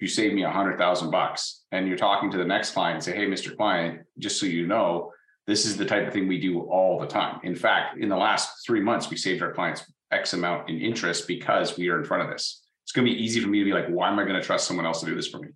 you 0.00 0.06
save 0.06 0.34
me 0.34 0.44
a 0.44 0.50
hundred 0.50 0.78
thousand 0.78 1.10
bucks. 1.10 1.64
And 1.72 1.88
you're 1.88 1.96
talking 1.96 2.30
to 2.30 2.38
the 2.38 2.44
next 2.44 2.72
client 2.72 2.96
and 2.96 3.04
say, 3.04 3.14
Hey, 3.16 3.26
Mr. 3.26 3.56
Client, 3.56 4.02
just 4.18 4.38
so 4.38 4.46
you 4.46 4.66
know, 4.66 5.12
this 5.46 5.64
is 5.64 5.76
the 5.76 5.84
type 5.84 6.06
of 6.06 6.12
thing 6.12 6.28
we 6.28 6.40
do 6.40 6.60
all 6.62 7.00
the 7.00 7.06
time. 7.06 7.40
In 7.42 7.54
fact, 7.54 7.98
in 7.98 8.08
the 8.08 8.16
last 8.16 8.66
three 8.66 8.80
months, 8.80 9.10
we 9.10 9.16
saved 9.16 9.42
our 9.42 9.52
clients 9.52 9.90
X 10.10 10.32
amount 10.32 10.68
in 10.68 10.80
interest 10.80 11.26
because 11.26 11.76
we 11.76 11.88
are 11.88 11.98
in 11.98 12.04
front 12.04 12.22
of 12.22 12.30
this. 12.30 12.62
It's 12.84 12.92
going 12.92 13.06
to 13.06 13.12
be 13.12 13.22
easy 13.22 13.40
for 13.40 13.48
me 13.48 13.58
to 13.60 13.64
be 13.64 13.72
like, 13.72 13.88
why 13.88 14.08
am 14.08 14.18
I 14.18 14.24
going 14.24 14.40
to 14.40 14.42
trust 14.42 14.66
someone 14.66 14.86
else 14.86 15.00
to 15.00 15.06
do 15.06 15.14
this 15.14 15.28
for 15.28 15.38
me? 15.38 15.48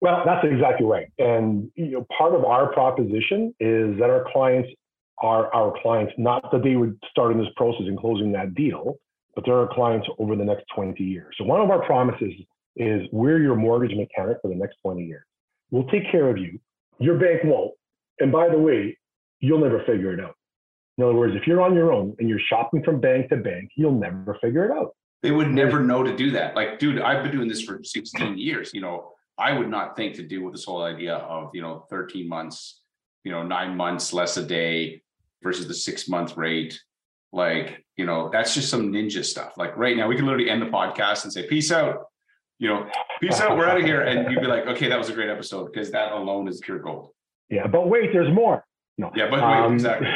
Well, 0.00 0.22
that's 0.24 0.46
exactly 0.46 0.86
right. 0.86 1.08
And 1.18 1.70
you 1.74 1.90
know, 1.90 2.06
part 2.16 2.34
of 2.34 2.44
our 2.44 2.72
proposition 2.72 3.54
is 3.60 3.98
that 3.98 4.08
our 4.10 4.26
clients 4.32 4.70
are 5.18 5.52
our 5.54 5.74
clients, 5.82 6.12
not 6.16 6.50
that 6.52 6.62
they 6.62 6.76
would 6.76 6.98
start 7.10 7.32
in 7.32 7.38
this 7.38 7.48
process 7.56 7.82
and 7.86 7.98
closing 7.98 8.32
that 8.32 8.54
deal, 8.54 8.96
but 9.34 9.44
they're 9.44 9.58
our 9.58 9.74
clients 9.74 10.08
over 10.18 10.34
the 10.34 10.44
next 10.44 10.64
20 10.74 11.02
years. 11.02 11.34
So 11.36 11.44
one 11.44 11.60
of 11.60 11.70
our 11.70 11.84
promises 11.84 12.32
is 12.76 13.02
we're 13.12 13.40
your 13.40 13.56
mortgage 13.56 13.96
mechanic 13.96 14.38
for 14.40 14.48
the 14.48 14.54
next 14.54 14.76
20 14.82 15.04
years. 15.04 15.24
We'll 15.70 15.86
take 15.88 16.10
care 16.10 16.30
of 16.30 16.38
you. 16.38 16.58
Your 16.98 17.18
bank 17.18 17.42
won't. 17.44 17.72
And 18.18 18.32
by 18.32 18.48
the 18.48 18.58
way, 18.58 18.96
you'll 19.40 19.60
never 19.60 19.80
figure 19.84 20.12
it 20.12 20.20
out. 20.20 20.34
In 20.98 21.04
other 21.04 21.14
words, 21.14 21.34
if 21.34 21.46
you're 21.46 21.62
on 21.62 21.74
your 21.74 21.92
own 21.92 22.14
and 22.18 22.28
you're 22.28 22.40
shopping 22.48 22.82
from 22.82 23.00
bank 23.00 23.28
to 23.30 23.36
bank, 23.36 23.70
you'll 23.74 23.98
never 23.98 24.36
figure 24.40 24.64
it 24.64 24.70
out. 24.70 24.94
They 25.22 25.30
would 25.30 25.50
never 25.50 25.80
know 25.80 26.02
to 26.02 26.14
do 26.16 26.30
that. 26.32 26.56
Like, 26.56 26.78
dude, 26.78 27.00
I've 27.00 27.22
been 27.22 27.32
doing 27.32 27.48
this 27.48 27.62
for 27.62 27.80
16 27.82 28.38
years. 28.38 28.70
You 28.72 28.80
know, 28.80 29.12
I 29.40 29.56
would 29.56 29.68
not 29.68 29.96
think 29.96 30.14
to 30.16 30.22
do 30.22 30.42
with 30.44 30.54
this 30.54 30.64
whole 30.64 30.82
idea 30.82 31.14
of, 31.16 31.50
you 31.54 31.62
know, 31.62 31.86
13 31.90 32.28
months, 32.28 32.82
you 33.24 33.32
know, 33.32 33.42
nine 33.42 33.76
months 33.76 34.12
less 34.12 34.36
a 34.36 34.44
day 34.44 35.02
versus 35.42 35.66
the 35.66 35.74
six 35.74 36.08
month 36.08 36.36
rate. 36.36 36.80
Like, 37.32 37.84
you 37.96 38.06
know, 38.06 38.28
that's 38.32 38.54
just 38.54 38.68
some 38.68 38.92
ninja 38.92 39.24
stuff. 39.24 39.52
Like 39.56 39.76
right 39.76 39.96
now, 39.96 40.08
we 40.08 40.16
can 40.16 40.26
literally 40.26 40.50
end 40.50 40.62
the 40.62 40.66
podcast 40.66 41.24
and 41.24 41.32
say, 41.32 41.46
peace 41.46 41.72
out 41.72 42.06
you 42.60 42.68
know, 42.68 42.86
peace 43.20 43.40
out, 43.40 43.56
we're 43.56 43.66
out 43.66 43.78
of 43.78 43.84
here. 43.84 44.02
And 44.02 44.30
you'd 44.30 44.40
be 44.40 44.46
like, 44.46 44.66
okay, 44.66 44.88
that 44.88 44.98
was 44.98 45.08
a 45.08 45.14
great 45.14 45.30
episode 45.30 45.72
because 45.72 45.90
that 45.92 46.12
alone 46.12 46.46
is 46.46 46.60
pure 46.60 46.78
gold. 46.78 47.08
Yeah, 47.48 47.66
but 47.66 47.88
wait, 47.88 48.12
there's 48.12 48.32
more. 48.32 48.64
No. 48.98 49.10
Yeah, 49.16 49.28
but 49.30 49.40
wait, 49.40 49.64
um, 49.64 49.72
exactly. 49.72 50.08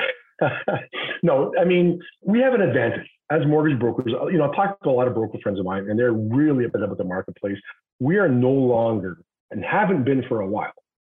no, 1.23 1.53
I 1.61 1.65
mean, 1.65 2.01
we 2.23 2.41
have 2.41 2.55
an 2.55 2.61
advantage 2.61 3.07
as 3.31 3.47
mortgage 3.47 3.79
brokers. 3.79 4.13
Uh, 4.13 4.27
you 4.27 4.39
know, 4.39 4.49
I've 4.49 4.57
talked 4.57 4.83
to 4.85 4.91
a 4.91 4.93
lot 4.93 5.09
of 5.09 5.15
broker 5.15 5.39
friends 5.43 5.59
of 5.59 5.65
mine, 5.65 5.89
and 5.89 5.99
they're 5.99 6.13
really 6.13 6.65
upset 6.65 6.83
about 6.83 6.99
the 6.99 7.05
marketplace. 7.05 7.57
We 8.01 8.19
are 8.19 8.29
no 8.29 8.51
longer 8.51 9.19
and 9.51 9.65
haven't 9.65 10.05
been 10.05 10.25
for 10.29 10.41
a 10.41 10.47
while 10.47 10.73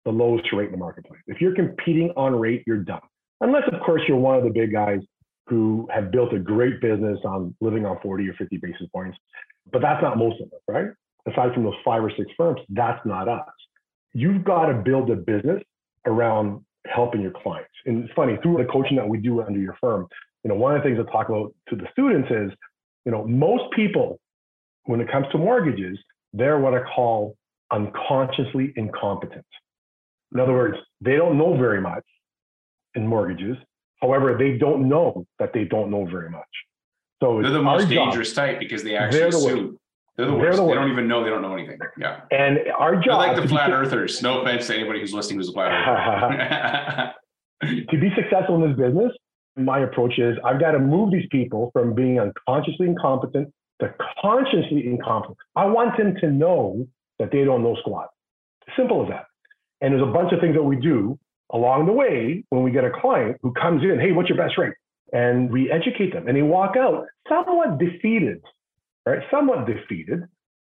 the 0.06 0.12
lowest 0.12 0.46
rate 0.54 0.68
in 0.68 0.72
the 0.72 0.78
marketplace. 0.78 1.20
If 1.28 1.42
you're 1.42 1.56
competing 1.56 2.12
on 2.16 2.34
rate, 2.34 2.64
you're 2.66 2.78
done. 2.78 3.02
Unless, 3.42 3.64
of 3.72 3.82
course, 3.82 4.02
you're 4.08 4.18
one 4.18 4.38
of 4.38 4.44
the 4.44 4.50
big 4.50 4.72
guys 4.72 5.00
who 5.48 5.88
have 5.94 6.12
built 6.12 6.34
a 6.34 6.40
great 6.40 6.80
business 6.82 7.20
on 7.26 7.54
living 7.60 7.86
on 7.86 8.00
40 8.02 8.30
or 8.30 8.34
50 8.34 8.58
basis 8.58 8.88
points. 8.94 9.18
But 9.72 9.82
that's 9.82 10.02
not 10.02 10.18
most 10.18 10.42
of 10.42 10.48
us, 10.48 10.62
right? 10.68 10.88
aside 11.28 11.54
from 11.54 11.64
those 11.64 11.76
five 11.84 12.04
or 12.04 12.12
six 12.18 12.32
firms, 12.38 12.60
that's 12.70 13.06
not 13.06 13.28
us. 13.28 13.48
You've 14.14 14.44
got 14.44 14.68
to 14.68 14.74
build 14.74 15.10
a 15.12 15.16
business 15.16 15.62
around 16.06 16.64
helping 16.94 17.22
your 17.22 17.32
clients. 17.32 17.72
And 17.86 18.04
it's 18.04 18.14
funny, 18.14 18.38
through 18.42 18.58
the 18.58 18.66
coaching 18.66 18.98
that 18.98 19.08
we 19.08 19.18
do 19.18 19.42
under 19.42 19.60
your 19.60 19.78
firm, 19.80 20.08
you 20.44 20.50
know, 20.50 20.56
one 20.56 20.76
of 20.76 20.84
the 20.84 20.90
things 20.90 21.00
I 21.00 21.12
talk 21.12 21.30
about 21.30 21.54
to 21.70 21.76
the 21.76 21.88
students 21.92 22.30
is, 22.30 22.52
you 23.06 23.12
know, 23.12 23.26
most 23.26 23.64
people, 23.76 24.20
when 24.86 25.02
it 25.02 25.12
comes 25.12 25.28
to 25.32 25.38
mortgages, 25.38 25.98
they're 26.34 26.60
what 26.60 26.74
I 26.74 26.82
call 26.84 27.36
unconsciously 27.72 28.74
incompetent. 28.76 29.46
In 30.34 30.40
other 30.40 30.54
words, 30.54 30.78
they 31.02 31.16
don't 31.16 31.38
know 31.38 31.58
very 31.58 31.82
much 31.82 32.04
in 32.96 33.08
mortgages. 33.08 33.58
However, 34.02 34.38
they 34.38 34.58
don't 34.58 34.88
know 34.88 35.26
that 35.40 35.54
they 35.54 35.64
don't 35.64 35.90
know 35.90 36.06
very 36.06 36.30
much. 36.30 36.44
So 37.22 37.42
they're 37.42 37.52
the 37.52 37.62
most 37.62 37.90
dangerous 37.90 38.30
job. 38.30 38.48
type 38.48 38.60
because 38.60 38.84
they 38.84 38.96
actually 38.96 39.20
the 39.22 39.28
assume 39.30 39.80
they're 40.18 40.26
the 40.26 40.34
worst. 40.34 40.58
They're 40.58 40.66
the 40.66 40.72
they 40.72 40.76
don't 40.76 40.92
even 40.92 41.08
know 41.08 41.24
they 41.24 41.30
don't 41.30 41.42
know 41.42 41.54
anything. 41.54 41.80
Yeah. 41.98 42.22
And 42.32 42.60
our 42.78 42.96
job 42.96 43.22
they're 43.22 43.34
like 43.34 43.42
the 43.42 43.48
flat 43.48 43.72
earthers. 43.72 44.22
No 44.22 44.42
offense 44.42 44.68
to 44.68 44.76
anybody 44.76 45.00
who's 45.00 45.14
listening 45.14 45.40
who's 45.40 45.50
a 45.50 45.54
flat 45.54 45.72
earther. 45.72 47.14
to 47.92 47.98
be 47.98 48.10
successful 48.16 48.64
in 48.64 48.70
this 48.70 48.78
business, 48.78 49.12
my 49.56 49.80
approach 49.80 50.18
is 50.18 50.38
I've 50.44 50.60
got 50.60 50.72
to 50.72 50.80
move 50.80 51.12
these 51.12 51.28
people 51.32 51.72
from 51.74 51.94
being 51.94 52.20
unconsciously 52.20 52.88
incompetent 52.88 53.54
to 53.82 53.94
consciously 54.22 54.88
incompetent. 54.88 55.38
I 55.56 55.66
want 55.66 55.98
them 55.98 56.16
to 56.22 56.32
know 56.32 56.88
that 57.20 57.32
they 57.32 57.44
don't 57.44 57.64
know 57.64 57.76
squat. 57.82 58.10
Simple 58.76 59.04
as 59.04 59.10
that. 59.10 59.26
And 59.82 59.94
there's 59.94 60.04
a 60.04 60.12
bunch 60.12 60.34
of 60.34 60.40
things 60.40 60.56
that 60.56 60.64
we 60.64 60.76
do 60.76 61.18
along 61.52 61.86
the 61.86 61.94
way 61.94 62.44
when 62.50 62.64
we 62.64 62.72
get 62.72 62.84
a 62.84 62.92
client 62.92 63.38
who 63.42 63.54
comes 63.54 63.84
in, 63.84 64.00
hey, 64.00 64.12
what's 64.12 64.30
your 64.30 64.38
best 64.38 64.58
rate? 64.58 64.74
And 65.14 65.52
we 65.52 65.72
educate 65.72 66.14
them 66.14 66.28
and 66.28 66.36
they 66.36 66.42
walk 66.42 66.76
out 66.76 67.06
somewhat 67.30 67.78
defeated, 67.78 68.42
right? 69.08 69.24
Somewhat 69.32 69.66
defeated, 69.66 70.24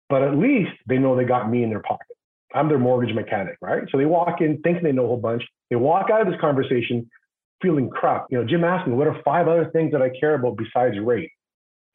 but 0.10 0.22
at 0.24 0.36
least 0.36 0.72
they 0.88 0.98
know 0.98 1.16
they 1.16 1.26
got 1.26 1.50
me 1.50 1.64
in 1.64 1.70
their 1.70 1.82
pocket. 1.82 2.08
I'm 2.54 2.68
their 2.68 2.80
mortgage 2.80 3.16
mechanic, 3.16 3.58
right? 3.62 3.84
So 3.92 3.98
they 3.98 4.06
walk 4.06 4.42
in 4.42 4.62
thinking 4.62 4.84
they 4.84 4.92
know 4.92 5.06
a 5.06 5.08
whole 5.08 5.18
bunch. 5.18 5.44
They 5.70 5.78
walk 5.78 6.10
out 6.12 6.22
of 6.22 6.28
this 6.28 6.40
conversation 6.40 7.10
feeling 7.62 7.90
crap. 7.90 8.26
You 8.30 8.40
know, 8.40 8.46
Jim 8.46 8.64
asked 8.64 8.88
me, 8.88 8.94
what 8.94 9.08
are 9.08 9.22
five 9.24 9.48
other 9.48 9.70
things 9.72 9.92
that 9.94 10.02
I 10.02 10.10
care 10.20 10.36
about 10.36 10.58
besides 10.58 10.96
rate? 11.02 11.32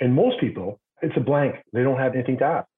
And 0.00 0.14
most 0.14 0.40
people, 0.40 0.80
it's 1.02 1.16
a 1.16 1.20
blank. 1.20 1.56
They 1.72 1.82
don't 1.82 1.98
have 1.98 2.14
anything 2.14 2.38
to 2.38 2.44
ask. 2.44 2.68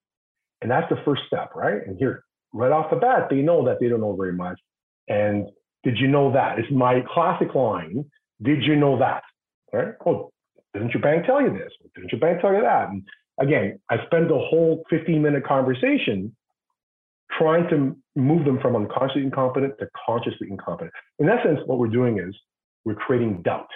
And 0.61 0.69
that's 0.69 0.89
the 0.89 0.97
first 1.05 1.21
step, 1.27 1.51
right? 1.55 1.85
And 1.85 1.97
here, 1.97 2.23
right 2.53 2.71
off 2.71 2.89
the 2.89 2.97
bat, 2.97 3.27
they 3.29 3.37
know 3.37 3.65
that 3.65 3.79
they 3.79 3.87
don't 3.87 4.01
know 4.01 4.15
very 4.15 4.33
much. 4.33 4.59
And 5.07 5.47
did 5.83 5.97
you 5.97 6.07
know 6.07 6.33
that? 6.33 6.59
It's 6.59 6.71
my 6.71 7.01
classic 7.13 7.55
line. 7.55 8.03
Did 8.41 8.63
you 8.63 8.75
know 8.75 8.99
that? 8.99 9.23
Right? 9.71 9.93
Oh, 10.05 10.31
didn't 10.73 10.91
your 10.91 11.01
bank 11.01 11.25
tell 11.25 11.41
you 11.41 11.51
this? 11.51 11.71
Didn't 11.95 12.11
your 12.11 12.19
bank 12.19 12.41
tell 12.41 12.53
you 12.53 12.61
that? 12.61 12.89
And 12.89 13.03
again, 13.39 13.79
I 13.89 13.97
spent 14.05 14.27
the 14.27 14.37
whole 14.37 14.83
15 14.89 15.21
minute 15.21 15.45
conversation 15.45 16.35
trying 17.37 17.69
to 17.69 17.95
move 18.15 18.45
them 18.45 18.59
from 18.61 18.75
unconsciously 18.75 19.23
incompetent 19.23 19.77
to 19.79 19.87
consciously 20.05 20.47
incompetent. 20.49 20.93
In 21.19 21.29
essence, 21.29 21.59
what 21.65 21.79
we're 21.79 21.87
doing 21.87 22.19
is 22.19 22.35
we're 22.85 22.95
creating 22.95 23.41
doubt. 23.41 23.69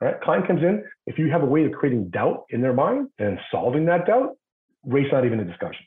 Right? 0.00 0.20
Client 0.20 0.46
comes 0.46 0.62
in. 0.62 0.84
If 1.06 1.18
you 1.18 1.30
have 1.30 1.42
a 1.42 1.46
way 1.46 1.64
of 1.64 1.72
creating 1.72 2.10
doubt 2.10 2.44
in 2.50 2.60
their 2.60 2.74
mind 2.74 3.08
and 3.18 3.38
solving 3.50 3.86
that 3.86 4.06
doubt, 4.06 4.36
rate's 4.84 5.12
not 5.12 5.24
even 5.24 5.40
a 5.40 5.44
discussion. 5.44 5.86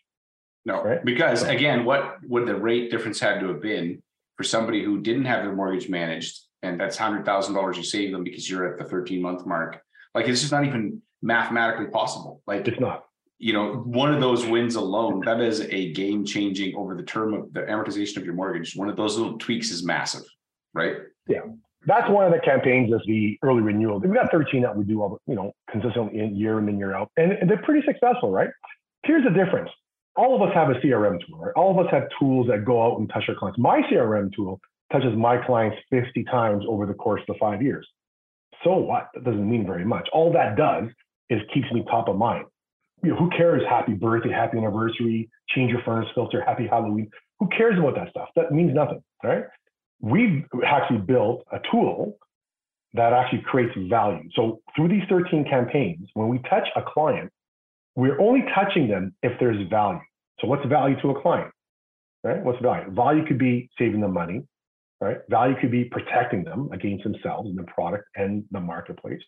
No, 0.65 0.83
right? 0.83 1.05
because 1.05 1.43
again, 1.43 1.85
what 1.85 2.17
would 2.23 2.45
the 2.45 2.55
rate 2.55 2.91
difference 2.91 3.19
had 3.19 3.39
to 3.39 3.47
have 3.47 3.61
been 3.61 4.01
for 4.35 4.43
somebody 4.43 4.83
who 4.83 4.99
didn't 4.99 5.25
have 5.25 5.43
their 5.43 5.55
mortgage 5.55 5.87
managed, 5.87 6.39
and 6.61 6.79
that's 6.79 6.97
hundred 6.97 7.25
thousand 7.25 7.55
dollars 7.55 7.77
you 7.77 7.83
save 7.83 8.11
them 8.11 8.23
because 8.23 8.49
you're 8.49 8.69
at 8.69 8.77
the 8.77 8.83
13 8.83 9.21
month 9.21 9.45
mark. 9.45 9.81
Like 10.13 10.27
it's 10.27 10.41
just 10.41 10.51
not 10.51 10.65
even 10.65 11.01
mathematically 11.21 11.87
possible. 11.87 12.41
Like 12.47 12.67
it's 12.67 12.79
not. 12.79 13.05
You 13.39 13.53
know, 13.53 13.75
one 13.75 14.11
of 14.11 14.19
those 14.19 14.47
wins 14.47 14.75
alone, 14.75 15.21
that 15.25 15.39
is 15.41 15.61
a 15.61 15.93
game 15.93 16.25
changing 16.25 16.75
over 16.75 16.95
the 16.95 17.03
term 17.03 17.35
of 17.35 17.53
the 17.53 17.61
amortization 17.61 18.17
of 18.17 18.25
your 18.25 18.33
mortgage. 18.33 18.75
One 18.75 18.89
of 18.89 18.95
those 18.95 19.15
little 19.15 19.37
tweaks 19.37 19.69
is 19.69 19.83
massive, 19.83 20.23
right? 20.73 20.95
Yeah 21.27 21.41
that's 21.87 22.09
one 22.09 22.25
of 22.25 22.33
the 22.33 22.39
campaigns 22.39 22.93
is 22.93 23.01
the 23.07 23.39
early 23.41 23.61
renewal. 23.61 23.99
We've 23.99 24.13
got 24.13 24.29
13 24.29 24.61
that 24.63 24.75
we 24.75 24.83
do, 24.83 25.01
all, 25.01 25.19
you 25.25 25.35
know, 25.35 25.53
consistently 25.71 26.19
in 26.19 26.35
year 26.35 26.59
in 26.59 26.67
and 26.67 26.77
year 26.77 26.93
out, 26.93 27.09
and 27.17 27.49
they're 27.49 27.61
pretty 27.63 27.85
successful, 27.87 28.29
right? 28.29 28.49
Here's 29.03 29.23
the 29.23 29.29
difference. 29.29 29.69
All 30.17 30.35
of 30.35 30.41
us 30.47 30.53
have 30.53 30.69
a 30.69 30.73
CRM 30.73 31.19
tool, 31.25 31.39
right? 31.39 31.53
All 31.55 31.71
of 31.71 31.85
us 31.85 31.91
have 31.91 32.03
tools 32.19 32.47
that 32.47 32.65
go 32.65 32.83
out 32.85 32.99
and 32.99 33.09
touch 33.09 33.23
our 33.29 33.35
clients. 33.35 33.57
My 33.57 33.81
CRM 33.83 34.35
tool 34.35 34.59
touches 34.91 35.15
my 35.15 35.37
clients 35.37 35.77
50 35.89 36.23
times 36.25 36.65
over 36.67 36.85
the 36.85 36.93
course 36.93 37.21
of 37.21 37.35
the 37.35 37.39
five 37.39 37.61
years. 37.61 37.87
So 38.63 38.75
what? 38.75 39.09
That 39.13 39.23
doesn't 39.23 39.49
mean 39.49 39.65
very 39.65 39.85
much. 39.85 40.09
All 40.11 40.33
that 40.33 40.57
does 40.57 40.89
is 41.29 41.41
keeps 41.53 41.71
me 41.71 41.83
top 41.89 42.07
of 42.07 42.17
mind. 42.17 42.45
You 43.03 43.11
know, 43.11 43.17
who 43.17 43.29
cares? 43.29 43.61
Happy 43.69 43.93
birthday, 43.93 44.31
happy 44.31 44.57
anniversary, 44.57 45.29
change 45.49 45.71
your 45.71 45.81
furnace 45.83 46.09
filter, 46.15 46.43
happy 46.45 46.67
Halloween. 46.67 47.09
Who 47.39 47.47
cares 47.49 47.77
about 47.77 47.95
that 47.95 48.09
stuff? 48.09 48.29
That 48.35 48.51
means 48.51 48.73
nothing, 48.73 49.03
right? 49.23 49.43
we've 50.01 50.43
actually 50.65 50.99
built 50.99 51.43
a 51.51 51.59
tool 51.71 52.17
that 52.93 53.13
actually 53.13 53.41
creates 53.45 53.73
value. 53.89 54.29
So 54.35 54.61
through 54.75 54.89
these 54.89 55.03
13 55.09 55.45
campaigns, 55.49 56.07
when 56.13 56.27
we 56.29 56.39
touch 56.49 56.67
a 56.75 56.81
client, 56.81 57.31
we're 57.95 58.19
only 58.21 58.43
touching 58.53 58.87
them 58.87 59.15
if 59.23 59.33
there's 59.39 59.67
value. 59.69 59.99
So 60.39 60.47
what's 60.47 60.65
value 60.67 60.99
to 61.01 61.09
a 61.11 61.21
client? 61.21 61.51
Right? 62.23 62.43
What's 62.43 62.61
value? 62.61 62.91
Value 62.91 63.25
could 63.25 63.37
be 63.37 63.69
saving 63.77 64.01
them 64.01 64.13
money, 64.13 64.43
right? 65.01 65.17
Value 65.29 65.55
could 65.59 65.71
be 65.71 65.85
protecting 65.85 66.43
them 66.43 66.69
against 66.71 67.03
themselves 67.03 67.49
and 67.49 67.57
the 67.57 67.63
product 67.63 68.05
and 68.15 68.43
the 68.51 68.59
marketplace. 68.59 69.21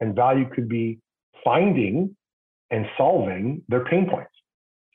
And 0.00 0.14
value 0.14 0.48
could 0.54 0.68
be 0.68 0.98
finding 1.44 2.16
and 2.70 2.86
solving 2.96 3.62
their 3.68 3.84
pain 3.84 4.08
points. 4.08 4.30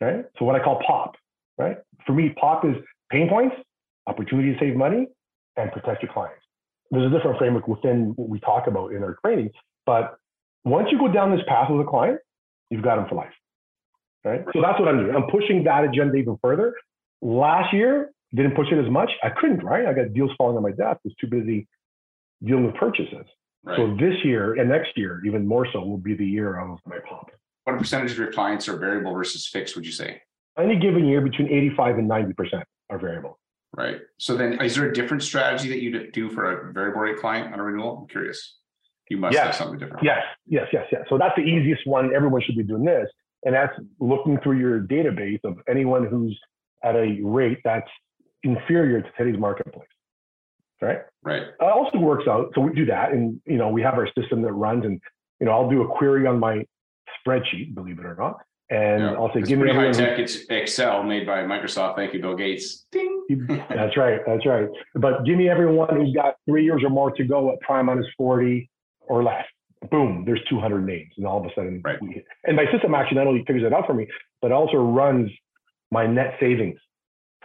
Right? 0.02 0.26
So 0.38 0.46
what 0.46 0.60
I 0.60 0.64
call 0.64 0.82
POP, 0.86 1.16
right? 1.58 1.78
For 2.06 2.14
me, 2.14 2.34
POP 2.40 2.66
is 2.66 2.76
pain 3.10 3.30
points, 3.30 3.56
opportunity 4.08 4.54
to 4.54 4.60
save 4.60 4.76
money, 4.76 5.08
and 5.58 5.72
protect 5.72 6.04
your 6.04 6.12
clients. 6.12 6.42
There's 6.92 7.12
a 7.12 7.16
different 7.16 7.38
framework 7.38 7.68
within 7.68 8.14
what 8.16 8.30
we 8.30 8.40
talk 8.40 8.68
about 8.68 8.92
in 8.92 9.04
our 9.04 9.18
training, 9.26 9.52
but 9.86 10.18
once 10.66 10.90
you 10.92 10.98
go 11.00 11.08
down 11.08 11.32
this 11.32 11.46
path 11.48 11.70
with 11.70 11.86
a 11.86 11.90
client, 11.90 12.20
you've 12.70 12.84
got 12.84 12.98
them 12.98 13.06
for 13.08 13.16
life. 13.16 13.34
Right? 14.24 14.44
So 14.54 14.62
that's 14.62 14.80
what 14.80 14.90
I'm 14.90 14.98
doing. 14.98 15.16
I'm 15.16 15.30
pushing 15.30 15.64
that 15.66 15.84
agenda 15.84 16.16
even 16.16 16.38
further. 16.42 16.74
Last 17.22 17.74
year, 17.74 18.12
didn't 18.34 18.56
push 18.56 18.68
it 18.72 18.84
as 18.84 18.92
much. 18.92 19.12
I 19.24 19.30
couldn't, 19.30 19.64
right? 19.64 19.86
I 19.86 19.94
got 19.94 20.14
deals 20.14 20.32
falling 20.38 20.58
on 20.58 20.64
my 20.64 20.72
desk. 20.72 20.82
I 20.82 20.98
was 21.06 21.14
too 21.22 21.28
busy 21.28 21.68
dealing 22.44 22.66
with 22.66 22.76
purchases. 22.76 23.26
Right. 23.66 23.78
So 23.78 23.96
this 24.00 24.24
year 24.24 24.54
and 24.54 24.70
next 24.70 24.96
year, 24.96 25.22
even 25.26 25.48
more 25.48 25.68
so, 25.74 25.80
will 25.84 25.98
be 25.98 26.14
the 26.14 26.26
year 26.26 26.60
of 26.60 26.80
my 26.86 27.00
pop. 27.00 27.32
What 27.64 27.80
percentage 27.80 28.12
of 28.12 28.18
your 28.18 28.32
clients 28.32 28.70
are 28.70 28.78
variable 28.78 29.14
versus 29.14 29.48
fixed, 29.48 29.76
would 29.76 29.86
you 29.86 29.92
say? 29.92 30.22
Any 30.58 30.78
given 30.78 31.06
year, 31.06 31.20
between 31.20 31.50
85 31.50 31.98
and 31.98 32.10
90% 32.10 32.64
are 32.92 33.00
variable. 33.00 33.40
Right. 33.76 34.02
So 34.20 34.38
then 34.38 34.62
is 34.62 34.76
there 34.76 34.90
a 34.90 34.94
different 34.94 35.24
strategy 35.24 35.68
that 35.70 35.82
you 35.82 36.12
do 36.12 36.30
for 36.30 36.70
a 36.70 36.74
variable 36.74 37.02
rate 37.02 37.18
client 37.18 37.54
on 37.54 37.60
a 37.60 37.64
renewal? 37.64 37.98
I'm 38.02 38.08
curious. 38.08 38.58
You 39.10 39.18
must 39.18 39.34
yes. 39.34 39.48
have 39.48 39.56
something 39.56 39.80
different. 39.80 40.04
Yes, 40.04 40.24
yes, 40.48 40.68
yes, 40.72 40.86
yes. 40.92 41.02
So 41.10 41.18
that's 41.18 41.36
the 41.36 41.44
easiest 41.44 41.86
one. 41.86 42.16
Everyone 42.16 42.42
should 42.42 42.56
be 42.56 42.64
doing 42.64 42.86
this. 42.86 43.10
And 43.44 43.54
that's 43.54 43.74
looking 44.00 44.40
through 44.42 44.60
your 44.60 44.82
database 44.82 45.40
of 45.44 45.58
anyone 45.68 46.08
who's 46.08 46.40
at 46.84 46.96
a 46.96 47.20
rate 47.22 47.60
that's 47.64 47.90
inferior 48.44 49.02
to 49.02 49.12
today's 49.18 49.40
marketplace. 49.40 49.88
Right. 50.82 51.00
Right. 51.24 51.44
Uh, 51.62 51.68
it 51.68 51.72
also 51.72 51.98
works 51.98 52.26
out. 52.28 52.52
So 52.54 52.62
we 52.62 52.74
do 52.74 52.86
that. 52.86 53.12
And, 53.12 53.42
you 53.46 53.58
know, 53.58 53.70
we 53.70 53.82
have 53.82 53.96
our 53.96 54.08
system 54.18 54.42
that 54.42 54.52
runs 54.54 54.86
and, 54.86 55.00
you 55.40 55.46
know, 55.46 55.52
I'll 55.54 55.70
do 55.70 55.82
a 55.82 55.88
query 55.88 56.28
on 56.28 56.40
my 56.40 56.66
spreadsheet, 57.26 57.74
believe 57.74 58.00
it 58.00 58.06
or 58.06 58.16
not. 58.16 58.40
And 58.70 59.04
yeah. 59.04 59.14
I'll 59.14 59.32
say, 59.34 59.42
give 59.42 59.60
me 59.60 59.72
high 59.72 59.92
tech. 59.92 60.18
It's 60.18 60.38
Excel 60.50 61.04
made 61.04 61.26
by 61.26 61.44
Microsoft. 61.44 61.96
Thank 61.96 62.14
you, 62.14 62.22
Bill 62.22 62.36
Gates. 62.36 62.86
Ding. 62.92 63.24
that's 63.70 63.96
right. 63.96 64.22
That's 64.26 64.46
right. 64.46 64.68
But 64.96 65.24
give 65.24 65.38
me 65.38 65.50
everyone 65.50 65.96
who's 65.96 66.14
got 66.16 66.36
three 66.48 66.64
years 66.64 66.82
or 66.84 66.90
more 66.90 67.12
to 67.12 67.24
go 67.24 67.52
at 67.52 67.60
prime 67.60 67.86
minus 67.86 68.08
40 68.18 68.70
or 69.02 69.24
less. 69.24 69.46
Boom, 69.92 70.24
there's 70.26 70.42
200 70.50 70.84
names. 70.84 71.12
And 71.18 71.28
all 71.28 71.40
of 71.40 71.46
a 71.46 71.50
sudden, 71.54 71.82
right. 71.86 72.02
we, 72.02 72.24
and 72.46 72.56
my 72.56 72.66
system 72.72 72.96
actually 72.96 73.18
not 73.18 73.28
only 73.28 73.44
figures 73.46 73.64
it 73.64 73.72
out 73.72 73.86
for 73.86 73.94
me, 73.94 74.08
but 74.42 74.52
also 74.52 74.78
runs 74.78 75.30
my 75.92 76.08
net 76.08 76.36
savings. 76.40 76.80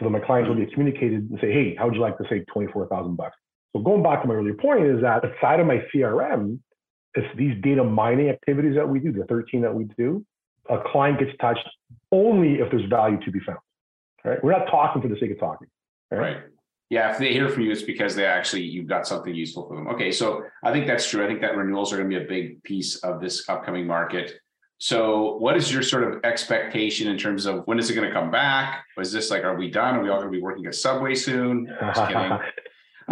So 0.00 0.06
that 0.06 0.10
my 0.10 0.20
clients 0.20 0.48
will 0.48 0.56
mm. 0.56 0.64
get 0.64 0.72
communicated 0.72 1.30
and 1.30 1.38
say, 1.40 1.52
hey, 1.52 1.76
how 1.76 1.84
would 1.84 1.94
you 1.94 2.00
like 2.00 2.16
to 2.18 2.24
save 2.28 2.46
24,000 2.52 3.16
bucks? 3.16 3.36
So 3.76 3.82
going 3.82 4.02
back 4.02 4.22
to 4.22 4.28
my 4.28 4.34
earlier 4.34 4.54
point 4.54 4.86
is 4.86 5.00
that 5.02 5.22
aside 5.24 5.60
of 5.60 5.66
my 5.66 5.84
CRM, 5.94 6.58
it's 7.14 7.26
these 7.36 7.54
data 7.62 7.84
mining 7.84 8.30
activities 8.30 8.74
that 8.76 8.88
we 8.88 8.98
do, 8.98 9.12
the 9.12 9.24
13 9.24 9.60
that 9.62 9.74
we 9.74 9.84
do, 9.98 10.24
a 10.68 10.78
client 10.90 11.18
gets 11.18 11.32
touched 11.40 11.68
only 12.12 12.54
if 12.54 12.70
there's 12.70 12.88
value 12.88 13.18
to 13.24 13.30
be 13.30 13.40
found. 13.40 13.58
Right? 14.24 14.42
We're 14.42 14.52
not 14.52 14.66
talking 14.70 15.02
for 15.02 15.08
the 15.08 15.16
sake 15.18 15.32
of 15.32 15.38
talking. 15.38 15.68
Right? 16.10 16.18
right. 16.18 16.36
Yeah, 16.88 17.12
if 17.12 17.18
they 17.18 17.32
hear 17.32 17.48
from 17.48 17.62
you, 17.62 17.70
it's 17.70 17.82
because 17.82 18.16
they 18.16 18.26
actually 18.26 18.62
you've 18.62 18.88
got 18.88 19.06
something 19.06 19.32
useful 19.32 19.68
for 19.68 19.76
them. 19.76 19.86
Okay, 19.88 20.10
so 20.10 20.42
I 20.64 20.72
think 20.72 20.88
that's 20.88 21.08
true. 21.08 21.24
I 21.24 21.28
think 21.28 21.40
that 21.40 21.56
renewals 21.56 21.92
are 21.92 21.96
going 21.96 22.10
to 22.10 22.18
be 22.18 22.24
a 22.24 22.26
big 22.26 22.62
piece 22.64 22.96
of 22.96 23.20
this 23.20 23.48
upcoming 23.48 23.86
market. 23.86 24.40
So, 24.82 25.36
what 25.36 25.58
is 25.58 25.70
your 25.70 25.82
sort 25.82 26.04
of 26.04 26.24
expectation 26.24 27.06
in 27.06 27.18
terms 27.18 27.44
of 27.44 27.66
when 27.66 27.78
is 27.78 27.90
it 27.90 27.94
going 27.94 28.08
to 28.08 28.14
come 28.14 28.30
back? 28.30 28.86
Was 28.96 29.12
this 29.12 29.30
like, 29.30 29.44
are 29.44 29.54
we 29.54 29.70
done? 29.70 29.96
Are 29.96 30.02
we 30.02 30.08
all 30.08 30.16
going 30.16 30.32
to 30.32 30.36
be 30.36 30.40
working 30.42 30.64
at 30.64 30.74
Subway 30.74 31.14
soon? 31.14 31.66
Just 31.78 32.00
kidding. 32.08 32.16
no, 32.16 32.38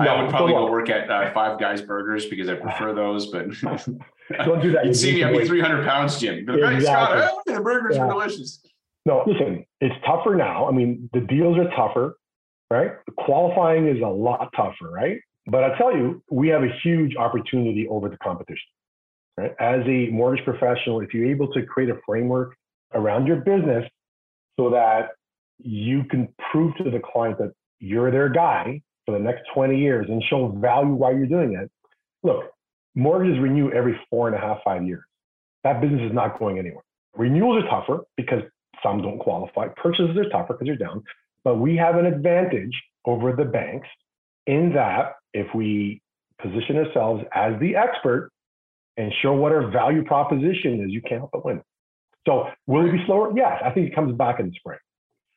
I 0.03 0.23
would 0.23 0.31
probably 0.31 0.55
go 0.55 0.71
work 0.71 0.89
at 0.89 1.11
uh, 1.11 1.31
Five 1.35 1.61
Guys 1.61 1.83
Burgers 1.83 2.25
because 2.25 2.49
I 2.49 2.55
prefer 2.55 2.95
those, 2.95 3.27
but 3.27 3.49
don't 3.61 4.63
do 4.63 4.73
that. 4.73 4.87
You'd 4.87 4.97
see 4.97 5.17
me, 5.17 5.25
I'd 5.25 5.37
be 5.37 5.47
300 5.47 5.85
pounds, 5.85 6.19
Jim. 6.19 6.47
But 6.47 6.55
exactly. 6.55 6.85
Scott, 6.85 7.33
oh, 7.47 7.53
the 7.55 7.61
burgers 7.61 7.97
yeah. 7.97 8.05
are 8.05 8.09
delicious. 8.13 8.61
No, 9.05 9.25
listen, 9.27 9.67
it's 9.83 9.95
tougher 10.07 10.37
now. 10.37 10.67
I 10.67 10.73
mean, 10.73 11.11
the 11.13 11.21
deals 11.21 11.59
are 11.59 11.69
tougher, 11.77 12.17
right? 12.71 12.93
Qualifying 13.19 13.89
is 13.89 14.03
a 14.03 14.09
lot 14.09 14.51
tougher, 14.57 14.91
right? 14.91 15.19
But 15.47 15.65
I 15.65 15.77
tell 15.77 15.95
you, 15.95 16.23
we 16.31 16.49
have 16.49 16.63
a 16.63 16.71
huge 16.83 17.15
opportunity 17.17 17.87
over 17.89 18.09
the 18.09 18.17
competition, 18.19 18.69
right? 19.39 19.55
As 19.61 19.81
a 19.87 20.09
mortgage 20.11 20.45
professional, 20.45 21.01
if 21.01 21.15
you're 21.15 21.31
able 21.31 21.49
to 21.53 21.65
create 21.65 21.91
a 21.91 21.99
framework 22.05 22.57
around 22.93 23.27
your 23.27 23.37
business 23.37 23.85
so 24.59 24.71
that 24.71 25.11
you 25.59 26.05
can 26.11 26.29
prove 26.51 26.75
to 26.77 26.91
the 26.91 27.01
client 27.01 27.39
that 27.39 27.53
you're 27.79 28.11
their 28.11 28.29
guy 28.29 28.81
for 29.07 29.17
the 29.17 29.23
next 29.23 29.43
20 29.55 29.79
years 29.79 30.07
and 30.09 30.23
show 30.29 30.49
value 30.49 30.95
while 30.95 31.17
you're 31.17 31.27
doing 31.27 31.55
it. 31.55 31.71
Look, 32.23 32.45
mortgages 32.95 33.39
renew 33.39 33.71
every 33.71 33.99
four 34.11 34.27
and 34.27 34.37
a 34.37 34.41
half, 34.41 34.59
five 34.65 34.85
years. 34.85 35.05
that 35.63 35.81
business 35.81 36.03
is 36.03 36.13
not 36.13 36.39
going 36.39 36.59
anywhere. 36.59 36.83
Renewals 37.17 37.65
are 37.65 37.69
tougher 37.69 38.05
because 38.17 38.43
some 38.83 39.03
don't 39.03 39.19
qualify. 39.19 39.69
Purchases 39.77 40.17
are 40.17 40.29
tougher 40.31 40.55
because 40.55 40.67
they're 40.67 40.77
down. 40.77 41.03
But 41.45 41.57
we 41.57 41.77
have 41.77 41.97
an 41.97 42.07
advantage 42.07 42.75
over 43.05 43.33
the 43.33 43.45
banks 43.45 43.89
in 44.47 44.73
that 44.75 45.15
if 45.33 45.47
we 45.55 46.01
position 46.41 46.77
ourselves 46.77 47.25
as 47.33 47.59
the 47.61 47.77
expert 47.77 48.31
and 48.99 49.13
show 49.23 49.33
what 49.33 49.53
our 49.53 49.71
value 49.71 50.05
proposition 50.05 50.85
is, 50.85 50.91
you 50.91 51.01
can't 51.01 51.21
help 51.21 51.31
but 51.33 51.47
win. 51.47 51.63
So 52.27 52.49
will 52.67 52.87
it 52.87 52.93
be 52.93 53.03
slower? 53.07 53.33
Yes, 53.35 53.63
I 53.65 53.71
think 53.71 53.91
it 53.91 53.95
comes 53.95 54.15
back 54.15 54.41
in 54.41 54.47
the 54.47 54.53
spring. 54.57 54.79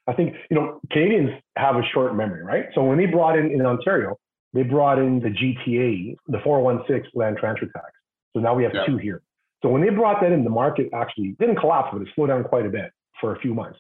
I 0.08 0.14
think, 0.14 0.34
you 0.50 0.56
know, 0.58 0.82
Canadians 0.92 1.30
have 1.56 1.76
a 1.76 1.84
short 1.94 2.16
memory, 2.16 2.44
right? 2.44 2.66
So 2.74 2.84
when 2.84 2.98
they 2.98 3.06
brought 3.06 3.38
in 3.38 3.52
in 3.52 3.62
Ontario, 3.62 4.18
they 4.54 4.64
brought 4.64 4.98
in 4.98 5.20
the 5.20 5.30
GTA, 5.30 6.18
the 6.28 6.40
416 6.44 7.12
land 7.14 7.38
transfer 7.38 7.68
tax. 7.68 7.86
So 8.34 8.42
now 8.42 8.56
we 8.56 8.64
have 8.64 8.74
yeah. 8.74 8.86
two 8.86 8.98
here. 8.98 9.22
So 9.62 9.70
when 9.70 9.82
they 9.82 9.90
brought 9.90 10.22
that 10.22 10.32
in, 10.32 10.44
the 10.44 10.50
market 10.50 10.90
actually 10.94 11.36
didn't 11.40 11.58
collapse, 11.58 11.90
but 11.94 12.02
it 12.02 12.08
slowed 12.16 12.30
down 12.30 12.44
quite 12.44 12.66
a 12.66 12.70
bit 12.70 12.92
for 13.22 13.36
a 13.36 13.40
few 13.40 13.54
months. 13.54 13.80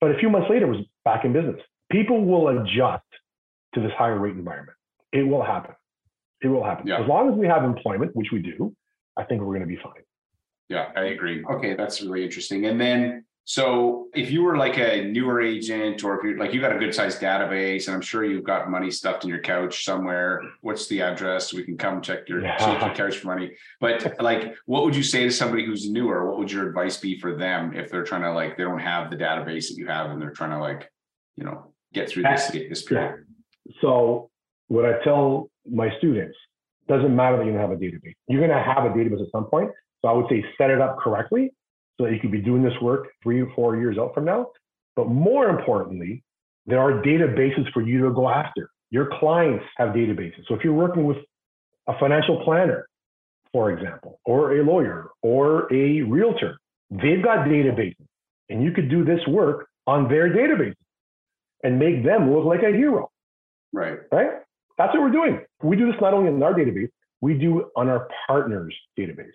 But 0.00 0.10
a 0.10 0.18
few 0.18 0.28
months 0.28 0.48
later, 0.50 0.66
it 0.66 0.76
was 0.76 0.84
back 1.04 1.24
in 1.24 1.32
business. 1.32 1.60
People 1.90 2.24
will 2.24 2.48
adjust 2.48 3.04
to 3.74 3.80
this 3.80 3.92
higher 3.96 4.18
rate 4.18 4.34
environment. 4.34 4.76
It 5.12 5.22
will 5.22 5.44
happen. 5.44 5.74
It 6.42 6.48
will 6.48 6.64
happen. 6.64 6.88
Yeah. 6.88 7.00
As 7.00 7.08
long 7.08 7.32
as 7.32 7.38
we 7.38 7.46
have 7.46 7.64
employment, 7.64 8.14
which 8.14 8.28
we 8.32 8.40
do, 8.40 8.74
I 9.16 9.24
think 9.24 9.40
we're 9.40 9.54
going 9.54 9.60
to 9.60 9.66
be 9.66 9.76
fine. 9.76 10.02
Yeah, 10.68 10.90
I 10.96 11.06
agree. 11.06 11.44
Okay, 11.44 11.74
that's 11.74 12.02
really 12.02 12.24
interesting. 12.24 12.66
And 12.66 12.80
then 12.80 13.24
so 13.48 14.08
if 14.12 14.28
you 14.28 14.42
were 14.42 14.56
like 14.56 14.76
a 14.76 15.04
newer 15.04 15.40
agent 15.40 16.02
or 16.02 16.18
if 16.18 16.24
you're 16.24 16.36
like 16.36 16.52
you 16.52 16.60
got 16.60 16.74
a 16.74 16.78
good 16.80 16.92
sized 16.92 17.20
database 17.20 17.86
and 17.86 17.94
I'm 17.94 18.00
sure 18.00 18.24
you've 18.24 18.42
got 18.42 18.68
money 18.68 18.90
stuffed 18.90 19.22
in 19.22 19.30
your 19.30 19.38
couch 19.38 19.84
somewhere, 19.84 20.42
what's 20.62 20.88
the 20.88 21.00
address? 21.00 21.52
We 21.52 21.62
can 21.62 21.78
come 21.78 22.02
check 22.02 22.28
your, 22.28 22.42
yeah. 22.42 22.56
check 22.56 22.80
your 22.80 22.94
couch 22.94 23.18
for 23.18 23.28
money. 23.28 23.52
But 23.80 24.20
like 24.20 24.56
what 24.66 24.84
would 24.84 24.96
you 24.96 25.04
say 25.04 25.22
to 25.22 25.30
somebody 25.30 25.64
who's 25.64 25.88
newer? 25.88 26.28
What 26.28 26.38
would 26.40 26.50
your 26.50 26.66
advice 26.66 26.96
be 26.96 27.20
for 27.20 27.36
them 27.36 27.72
if 27.72 27.88
they're 27.88 28.02
trying 28.02 28.22
to 28.22 28.32
like 28.32 28.56
they 28.56 28.64
don't 28.64 28.80
have 28.80 29.10
the 29.10 29.16
database 29.16 29.68
that 29.68 29.76
you 29.76 29.86
have 29.86 30.10
and 30.10 30.20
they're 30.20 30.30
trying 30.30 30.50
to 30.50 30.58
like, 30.58 30.90
you 31.36 31.44
know, 31.44 31.72
get 31.94 32.08
through 32.08 32.24
this 32.24 32.48
this 32.48 32.82
period? 32.82 33.26
So 33.80 34.28
what 34.66 34.84
I 34.86 35.00
tell 35.04 35.52
my 35.70 35.96
students, 35.98 36.36
doesn't 36.88 37.14
matter 37.14 37.38
that 37.38 37.46
you 37.46 37.52
don't 37.52 37.60
have 37.60 37.70
a 37.70 37.76
database. 37.76 38.14
You're 38.28 38.46
gonna 38.46 38.62
have 38.62 38.84
a 38.84 38.90
database 38.90 39.22
at 39.22 39.30
some 39.32 39.46
point. 39.46 39.70
So 40.02 40.08
I 40.08 40.12
would 40.12 40.26
say 40.28 40.44
set 40.58 40.70
it 40.70 40.80
up 40.80 40.98
correctly 40.98 41.50
so 41.98 42.04
that 42.04 42.12
you 42.12 42.20
could 42.20 42.30
be 42.30 42.40
doing 42.40 42.62
this 42.62 42.74
work 42.80 43.08
three 43.22 43.40
or 43.40 43.50
four 43.54 43.76
years 43.76 43.98
out 43.98 44.14
from 44.14 44.24
now. 44.24 44.48
But 44.94 45.08
more 45.08 45.48
importantly, 45.48 46.22
there 46.66 46.80
are 46.80 47.02
databases 47.02 47.70
for 47.72 47.82
you 47.82 48.02
to 48.02 48.10
go 48.12 48.28
after. 48.28 48.70
Your 48.90 49.10
clients 49.18 49.64
have 49.76 49.90
databases. 49.90 50.46
So 50.48 50.54
if 50.54 50.64
you're 50.64 50.72
working 50.72 51.04
with 51.04 51.18
a 51.86 51.98
financial 51.98 52.42
planner, 52.44 52.88
for 53.52 53.70
example, 53.70 54.20
or 54.24 54.58
a 54.58 54.64
lawyer 54.64 55.10
or 55.22 55.72
a 55.72 56.02
realtor, 56.02 56.58
they've 56.90 57.22
got 57.22 57.46
databases 57.46 58.06
and 58.48 58.62
you 58.62 58.72
could 58.72 58.88
do 58.88 59.04
this 59.04 59.20
work 59.26 59.68
on 59.86 60.08
their 60.08 60.30
databases 60.30 60.74
and 61.62 61.78
make 61.78 62.04
them 62.04 62.32
look 62.32 62.44
like 62.44 62.62
a 62.62 62.72
hero. 62.76 63.10
Right. 63.72 63.98
Right? 64.12 64.30
That's 64.78 64.92
what 64.92 65.02
we're 65.02 65.10
doing. 65.10 65.40
We 65.62 65.76
do 65.76 65.90
this 65.90 66.00
not 66.00 66.14
only 66.14 66.28
in 66.28 66.42
our 66.42 66.54
database, 66.54 66.90
we 67.20 67.34
do 67.34 67.70
on 67.76 67.88
our 67.88 68.08
partners' 68.26 68.74
database. 68.98 69.30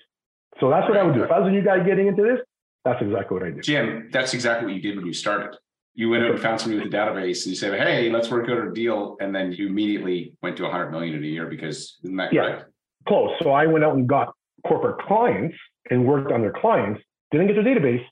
So 0.59 0.69
that's 0.69 0.87
what 0.87 0.97
I 0.97 1.03
would 1.03 1.15
do. 1.15 1.23
If 1.23 1.31
I 1.31 1.39
was 1.39 1.47
a 1.47 1.51
new 1.51 1.63
guy 1.63 1.79
getting 1.79 2.07
into 2.07 2.21
this, 2.21 2.39
that's 2.85 3.01
exactly 3.01 3.35
what 3.35 3.47
I 3.47 3.51
did. 3.51 3.63
Jim, 3.63 4.09
that's 4.11 4.33
exactly 4.33 4.65
what 4.67 4.75
you 4.75 4.81
did 4.81 4.97
when 4.97 5.05
you 5.05 5.13
started. 5.13 5.55
You 5.93 6.09
went 6.09 6.23
out 6.23 6.31
and 6.31 6.39
found 6.39 6.61
somebody 6.61 6.83
with 6.83 6.93
a 6.93 6.95
database 6.95 7.43
and 7.43 7.47
you 7.47 7.55
said, 7.55 7.79
Hey, 7.79 8.09
let's 8.09 8.29
work 8.29 8.49
out 8.49 8.65
a 8.65 8.71
deal. 8.71 9.17
And 9.19 9.35
then 9.35 9.51
you 9.51 9.67
immediately 9.67 10.33
went 10.41 10.57
to 10.57 10.63
100 10.63 10.89
million 10.91 11.15
in 11.15 11.23
a 11.23 11.27
year 11.27 11.47
because 11.47 11.97
isn't 12.03 12.15
that 12.15 12.31
yeah, 12.31 12.41
correct? 12.41 12.71
Close. 13.07 13.31
So 13.41 13.51
I 13.51 13.65
went 13.65 13.83
out 13.83 13.95
and 13.95 14.07
got 14.07 14.33
corporate 14.65 15.05
clients 15.05 15.55
and 15.89 16.05
worked 16.05 16.31
on 16.31 16.41
their 16.41 16.53
clients, 16.53 17.01
didn't 17.31 17.47
get 17.47 17.55
their 17.55 17.63
database. 17.63 18.03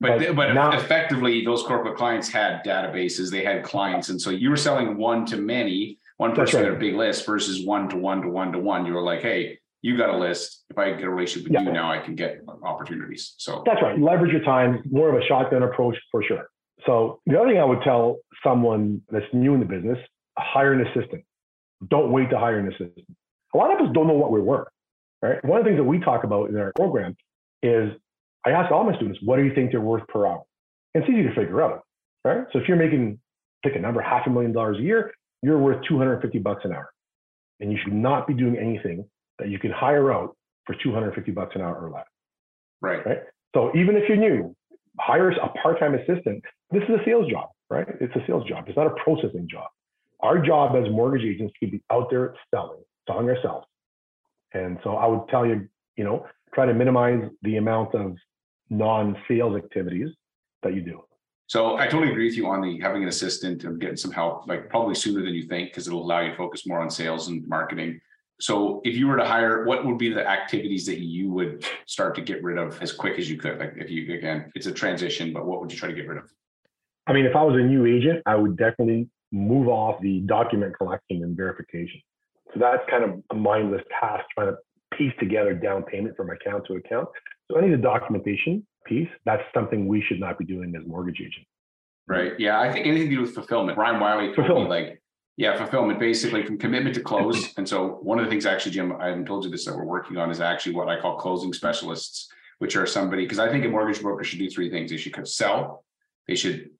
But, 0.00 0.18
but, 0.18 0.36
but 0.36 0.52
now, 0.52 0.72
effectively, 0.72 1.44
those 1.44 1.62
corporate 1.62 1.96
clients 1.96 2.28
had 2.28 2.62
databases, 2.64 3.30
they 3.30 3.42
had 3.42 3.62
clients. 3.62 4.10
And 4.10 4.20
so 4.20 4.30
you 4.30 4.50
were 4.50 4.56
selling 4.56 4.96
one 4.96 5.24
to 5.26 5.36
many, 5.36 5.98
one 6.16 6.34
person 6.34 6.60
right. 6.60 6.66
had 6.66 6.76
a 6.76 6.78
big 6.78 6.94
list 6.94 7.26
versus 7.26 7.64
one 7.64 7.88
to 7.90 7.96
one 7.96 8.22
to 8.22 8.28
one 8.28 8.52
to 8.52 8.58
one. 8.58 8.86
You 8.86 8.94
were 8.94 9.02
like, 9.02 9.20
Hey, 9.20 9.58
you 9.82 9.96
got 9.96 10.10
a 10.10 10.16
list. 10.16 10.64
If 10.70 10.78
I 10.78 10.90
get 10.92 11.04
a 11.04 11.10
relationship 11.10 11.44
with 11.44 11.52
yeah. 11.52 11.62
you 11.62 11.72
now, 11.72 11.92
I 11.92 11.98
can 11.98 12.14
get 12.14 12.40
opportunities. 12.64 13.34
So 13.38 13.62
that's 13.66 13.80
right. 13.82 13.98
Leverage 13.98 14.32
your 14.32 14.42
time, 14.42 14.82
more 14.90 15.14
of 15.14 15.22
a 15.22 15.24
shotgun 15.26 15.62
approach 15.62 15.96
for 16.10 16.22
sure. 16.22 16.48
So 16.84 17.20
the 17.26 17.38
other 17.38 17.50
thing 17.50 17.58
I 17.58 17.64
would 17.64 17.82
tell 17.82 18.18
someone 18.44 19.02
that's 19.10 19.26
new 19.32 19.54
in 19.54 19.60
the 19.60 19.66
business, 19.66 19.98
hire 20.38 20.72
an 20.72 20.86
assistant. 20.86 21.24
Don't 21.88 22.10
wait 22.10 22.30
to 22.30 22.38
hire 22.38 22.58
an 22.58 22.68
assistant. 22.68 23.06
A 23.54 23.58
lot 23.58 23.72
of 23.72 23.86
us 23.86 23.92
don't 23.94 24.06
know 24.06 24.14
what 24.14 24.30
we're 24.30 24.40
worth. 24.40 24.68
Right. 25.22 25.42
One 25.44 25.58
of 25.58 25.64
the 25.64 25.70
things 25.70 25.78
that 25.78 25.84
we 25.84 25.98
talk 26.00 26.24
about 26.24 26.50
in 26.50 26.56
our 26.56 26.72
program 26.76 27.16
is 27.62 27.90
I 28.44 28.50
ask 28.50 28.70
all 28.70 28.84
my 28.84 28.94
students, 28.96 29.18
what 29.22 29.36
do 29.36 29.44
you 29.44 29.54
think 29.54 29.70
they're 29.70 29.80
worth 29.80 30.06
per 30.08 30.26
hour? 30.26 30.42
And 30.94 31.02
it's 31.02 31.10
easy 31.10 31.22
to 31.22 31.34
figure 31.34 31.62
out. 31.62 31.82
Right. 32.24 32.44
So 32.52 32.58
if 32.58 32.68
you're 32.68 32.76
making 32.76 33.18
pick 33.62 33.76
a 33.76 33.78
number, 33.78 34.00
half 34.00 34.26
a 34.26 34.30
million 34.30 34.52
dollars 34.52 34.78
a 34.78 34.82
year, 34.82 35.12
you're 35.42 35.58
worth 35.58 35.84
250 35.88 36.38
bucks 36.38 36.64
an 36.64 36.72
hour. 36.72 36.90
And 37.60 37.72
you 37.72 37.78
should 37.82 37.94
not 37.94 38.26
be 38.26 38.34
doing 38.34 38.56
anything 38.56 39.08
that 39.38 39.48
you 39.48 39.58
can 39.58 39.70
hire 39.70 40.12
out 40.12 40.36
for 40.66 40.74
250 40.82 41.30
bucks 41.32 41.54
an 41.54 41.62
hour 41.62 41.76
or 41.76 41.90
less. 41.90 42.06
Right. 42.80 43.04
Right. 43.06 43.20
So 43.54 43.70
even 43.74 43.96
if 43.96 44.08
you're 44.08 44.18
new, 44.18 44.54
hire 44.98 45.30
a 45.30 45.48
part-time 45.62 45.94
assistant. 45.94 46.42
This 46.70 46.82
is 46.84 46.90
a 47.00 47.04
sales 47.04 47.30
job, 47.30 47.48
right? 47.70 47.86
It's 48.00 48.14
a 48.16 48.24
sales 48.26 48.46
job. 48.48 48.64
It's 48.66 48.76
not 48.76 48.86
a 48.86 48.94
processing 49.02 49.48
job. 49.50 49.68
Our 50.20 50.38
job 50.38 50.74
as 50.76 50.90
mortgage 50.90 51.26
agents 51.26 51.54
to 51.62 51.70
be 51.70 51.82
out 51.90 52.08
there 52.10 52.34
selling, 52.52 52.82
selling 53.06 53.28
ourselves. 53.28 53.66
And 54.52 54.78
so 54.82 54.96
I 54.96 55.06
would 55.06 55.28
tell 55.28 55.46
you, 55.46 55.68
you 55.96 56.04
know, 56.04 56.26
try 56.54 56.66
to 56.66 56.74
minimize 56.74 57.22
the 57.42 57.56
amount 57.56 57.94
of 57.94 58.16
non-sales 58.70 59.56
activities 59.56 60.08
that 60.62 60.74
you 60.74 60.80
do. 60.80 61.02
So 61.48 61.76
I 61.76 61.86
totally 61.86 62.10
agree 62.10 62.26
with 62.26 62.36
you 62.36 62.48
on 62.48 62.60
the 62.60 62.78
having 62.80 63.02
an 63.02 63.08
assistant 63.08 63.64
and 63.64 63.80
getting 63.80 63.96
some 63.96 64.10
help, 64.10 64.48
like 64.48 64.68
probably 64.68 64.94
sooner 64.94 65.22
than 65.24 65.34
you 65.34 65.46
think, 65.46 65.70
because 65.70 65.86
it'll 65.86 66.02
allow 66.02 66.20
you 66.20 66.30
to 66.30 66.36
focus 66.36 66.66
more 66.66 66.80
on 66.80 66.90
sales 66.90 67.28
and 67.28 67.46
marketing. 67.46 68.00
So 68.40 68.82
if 68.84 68.96
you 68.96 69.06
were 69.06 69.16
to 69.16 69.24
hire, 69.24 69.64
what 69.64 69.86
would 69.86 69.96
be 69.96 70.12
the 70.12 70.26
activities 70.26 70.84
that 70.86 70.98
you 70.98 71.32
would 71.32 71.64
start 71.86 72.14
to 72.16 72.20
get 72.20 72.42
rid 72.42 72.58
of 72.58 72.82
as 72.82 72.92
quick 72.92 73.18
as 73.18 73.30
you 73.30 73.38
could? 73.38 73.58
Like 73.58 73.74
if 73.76 73.90
you 73.90 74.12
again, 74.14 74.50
it's 74.54 74.66
a 74.66 74.72
transition, 74.72 75.32
but 75.32 75.46
what 75.46 75.60
would 75.60 75.72
you 75.72 75.78
try 75.78 75.88
to 75.88 75.94
get 75.94 76.08
rid 76.08 76.18
of? 76.18 76.30
I 77.06 77.12
mean, 77.12 77.24
if 77.24 77.36
I 77.36 77.42
was 77.42 77.54
a 77.54 77.64
new 77.64 77.86
agent, 77.86 78.22
I 78.26 78.34
would 78.34 78.56
definitely 78.56 79.08
move 79.30 79.68
off 79.68 80.00
the 80.02 80.20
document 80.20 80.76
collection 80.76 81.22
and 81.22 81.36
verification. 81.36 82.00
So 82.52 82.60
that's 82.60 82.82
kind 82.90 83.04
of 83.04 83.22
a 83.30 83.34
mindless 83.34 83.82
task 84.00 84.24
trying 84.34 84.48
to 84.48 84.56
piece 84.96 85.12
together 85.20 85.54
down 85.54 85.84
payment 85.84 86.16
from 86.16 86.30
account 86.30 86.66
to 86.66 86.74
account. 86.74 87.08
So 87.50 87.56
any 87.56 87.72
of 87.72 87.80
the 87.80 87.82
documentation 87.82 88.66
piece, 88.86 89.08
that's 89.24 89.42
something 89.52 89.86
we 89.86 90.02
should 90.02 90.20
not 90.20 90.38
be 90.38 90.44
doing 90.44 90.74
as 90.76 90.86
mortgage 90.86 91.20
agents. 91.20 91.48
Right. 92.08 92.32
Yeah. 92.38 92.60
I 92.60 92.72
think 92.72 92.86
anything 92.86 93.10
to 93.10 93.16
do 93.16 93.22
with 93.22 93.34
fulfillment. 93.34 93.76
Brian 93.76 94.00
Wiley 94.00 94.32
fulfillment. 94.34 94.70
me 94.70 94.76
like 94.76 95.02
yeah, 95.36 95.56
fulfillment 95.56 95.98
basically 95.98 96.44
from 96.44 96.56
commitment 96.56 96.94
to 96.94 97.02
close. 97.02 97.52
And 97.58 97.68
so 97.68 97.98
one 98.02 98.18
of 98.18 98.24
the 98.24 98.30
things 98.30 98.46
actually, 98.46 98.72
Jim, 98.72 98.92
I 98.98 99.08
haven't 99.08 99.26
told 99.26 99.44
you 99.44 99.50
this 99.50 99.66
that 99.66 99.76
we're 99.76 99.84
working 99.84 100.16
on 100.16 100.30
is 100.30 100.40
actually 100.40 100.74
what 100.74 100.88
I 100.88 100.98
call 100.98 101.16
closing 101.16 101.52
specialists, 101.52 102.28
which 102.58 102.74
are 102.74 102.86
somebody 102.86 103.24
because 103.24 103.38
I 103.38 103.50
think 103.50 103.64
a 103.64 103.68
mortgage 103.68 104.00
broker 104.00 104.24
should 104.24 104.38
do 104.38 104.48
three 104.48 104.70
things. 104.70 104.90
They 104.90 104.96
should 104.96 105.28
sell, 105.28 105.84
they 106.26 106.36
should 106.36 106.70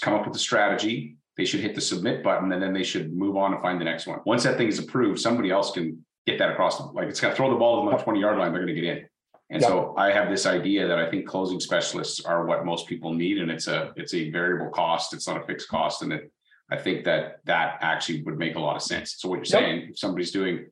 come 0.00 0.14
up 0.14 0.26
with 0.26 0.36
a 0.36 0.38
strategy, 0.38 1.16
they 1.36 1.44
should 1.44 1.60
hit 1.60 1.74
the 1.74 1.80
submit 1.80 2.22
button, 2.22 2.52
and 2.52 2.62
then 2.62 2.72
they 2.72 2.84
should 2.84 3.12
move 3.12 3.36
on 3.36 3.52
and 3.52 3.60
find 3.60 3.80
the 3.80 3.84
next 3.84 4.06
one. 4.06 4.20
Once 4.24 4.44
that 4.44 4.56
thing 4.56 4.68
is 4.68 4.78
approved, 4.78 5.18
somebody 5.18 5.50
else 5.50 5.72
can 5.72 6.04
get 6.24 6.38
that 6.38 6.50
across 6.50 6.78
them. 6.78 6.94
Like 6.94 7.08
it's 7.08 7.20
got 7.20 7.30
to 7.30 7.34
throw 7.34 7.50
the 7.50 7.56
ball 7.56 7.84
to 7.84 7.96
the 7.96 8.02
20 8.02 8.20
yard 8.20 8.38
line, 8.38 8.52
they're 8.52 8.64
going 8.64 8.74
to 8.74 8.80
get 8.80 8.98
in. 8.98 9.06
And 9.50 9.60
yep. 9.60 9.68
so 9.68 9.94
I 9.96 10.10
have 10.10 10.30
this 10.30 10.46
idea 10.46 10.88
that 10.88 10.98
I 10.98 11.08
think 11.10 11.26
closing 11.26 11.60
specialists 11.60 12.24
are 12.24 12.46
what 12.46 12.64
most 12.64 12.86
people 12.86 13.12
need, 13.12 13.38
and 13.38 13.50
it's 13.50 13.66
a 13.66 13.92
it's 13.96 14.14
a 14.14 14.30
variable 14.30 14.70
cost. 14.70 15.12
It's 15.12 15.28
not 15.28 15.42
a 15.42 15.46
fixed 15.46 15.68
cost, 15.68 16.02
and 16.02 16.12
it 16.12 16.32
I 16.70 16.76
think 16.78 17.04
that 17.04 17.40
that 17.44 17.78
actually 17.82 18.22
would 18.22 18.38
make 18.38 18.56
a 18.56 18.60
lot 18.60 18.76
of 18.76 18.82
sense. 18.82 19.16
So 19.18 19.28
what 19.28 19.36
you're 19.36 19.44
saying, 19.44 19.88
if 19.90 19.98
somebody's 19.98 20.30
doing 20.30 20.66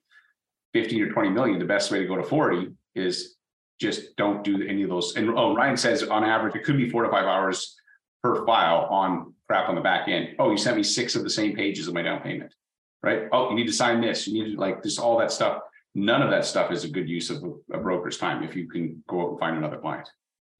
15 0.73 1.03
or 1.03 1.13
20 1.13 1.29
million, 1.31 1.59
the 1.59 1.65
best 1.65 1.91
way 1.91 1.99
to 1.99 2.07
go 2.07 2.17
to 2.17 2.23
40 2.23 2.73
is 2.95 3.37
just 3.79 4.17
don't 4.17 4.43
do 4.43 4.67
any 4.67 4.83
of 4.83 4.89
those. 4.89 5.17
And 5.17 5.31
oh, 5.31 5.55
Ryan 5.55 5.77
says 5.77 6.03
on 6.05 6.25
average, 6.25 6.55
it 6.55 6.65
could 6.65 6.77
be 6.77 6.89
four 6.89 7.03
to 7.03 7.11
five 7.11 7.27
hours 7.27 7.77
per 8.23 8.47
file 8.47 8.87
on 8.91 9.35
crap 9.47 9.69
on 9.69 9.75
the 9.75 9.81
back 9.81 10.09
end. 10.09 10.37
Oh, 10.39 10.51
you 10.51 10.57
sent 10.57 10.77
me 10.77 10.83
six 10.83 11.15
of 11.15 11.25
the 11.25 11.31
same 11.31 11.55
pages 11.55 11.89
of 11.89 11.95
my 11.95 12.03
down 12.03 12.21
payment, 12.23 12.55
right? 13.03 13.25
Oh, 13.33 13.51
you 13.51 13.57
need 13.57 13.67
to 13.67 13.73
sign 13.73 14.01
this. 14.01 14.27
You 14.27 14.43
need 14.43 14.55
to 14.55 14.61
like 14.61 14.83
just 14.83 14.99
all 14.99 15.19
that 15.19 15.31
stuff. 15.31 15.59
None 15.95 16.23
of 16.23 16.31
that 16.31 16.45
stuff 16.45 16.73
is 16.73 16.85
a 16.85 16.89
good 16.89 17.09
use 17.09 17.31
of 17.31 17.43
a, 17.43 17.77
a 17.77 17.81
broker's 17.81 18.17
time 18.17 18.43
if 18.43 18.57
you 18.57 18.69
can 18.69 19.03
go 19.09 19.23
out 19.23 19.31
and 19.31 19.41
find 19.41 19.57
another 19.57 19.79
client. 19.79 20.09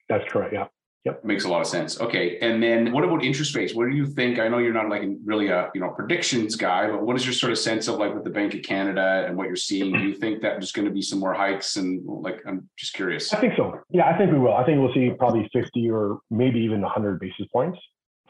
That's 0.09 0.31
correct. 0.31 0.53
Yeah. 0.53 0.67
Yep. 1.05 1.25
Makes 1.25 1.45
a 1.45 1.49
lot 1.49 1.61
of 1.61 1.67
sense. 1.67 2.01
Okay. 2.01 2.39
And 2.39 2.63
then 2.63 2.93
what 2.93 3.03
about 3.03 3.25
interest 3.25 3.57
rates? 3.57 3.75
What 3.75 3.91
do 3.91 3.97
you 3.97 4.07
think? 4.07 4.39
I 4.39 4.47
know 4.47 4.59
you're 4.59 4.73
not 4.73 4.89
like 4.89 5.03
really 5.25 5.49
a, 5.49 5.69
you 5.75 5.81
know, 5.81 5.89
predictions 5.89 6.55
guy, 6.55 6.89
but 6.89 7.03
what 7.03 7.17
is 7.17 7.25
your 7.25 7.33
sort 7.33 7.51
of 7.51 7.59
sense 7.59 7.89
of 7.89 7.97
like 7.97 8.15
with 8.15 8.23
the 8.23 8.31
Bank 8.31 8.55
of 8.55 8.63
Canada 8.63 9.25
and 9.27 9.37
what 9.37 9.49
you're 9.49 9.57
seeing? 9.57 9.93
Do 9.93 9.99
you 9.99 10.15
think 10.15 10.43
that 10.43 10.53
there's 10.53 10.71
going 10.71 10.85
to 10.85 10.93
be 10.93 11.03
some 11.03 11.19
more 11.19 11.35
hikes? 11.35 11.75
And 11.77 12.05
like, 12.07 12.41
I'm 12.47 12.69
just 12.79 12.93
curious. 12.93 13.33
I 13.33 13.41
think 13.41 13.55
so. 13.57 13.81
Yeah, 13.91 14.09
I 14.09 14.17
think 14.17 14.31
we 14.31 14.39
will. 14.39 14.55
I 14.55 14.65
think 14.65 14.81
we'll 14.81 14.95
see 14.95 15.11
probably 15.19 15.49
50 15.53 15.91
or 15.91 16.21
maybe 16.31 16.61
even 16.61 16.81
100 16.81 17.19
basis 17.19 17.47
points 17.53 17.79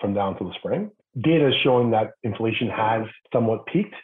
from 0.00 0.14
down 0.14 0.38
to 0.38 0.44
the 0.44 0.54
spring. 0.54 0.90
Data 1.20 1.48
is 1.48 1.54
showing 1.62 1.90
that 1.90 2.12
inflation 2.22 2.70
has 2.70 3.02
somewhat 3.34 3.66
peaked, 3.66 3.94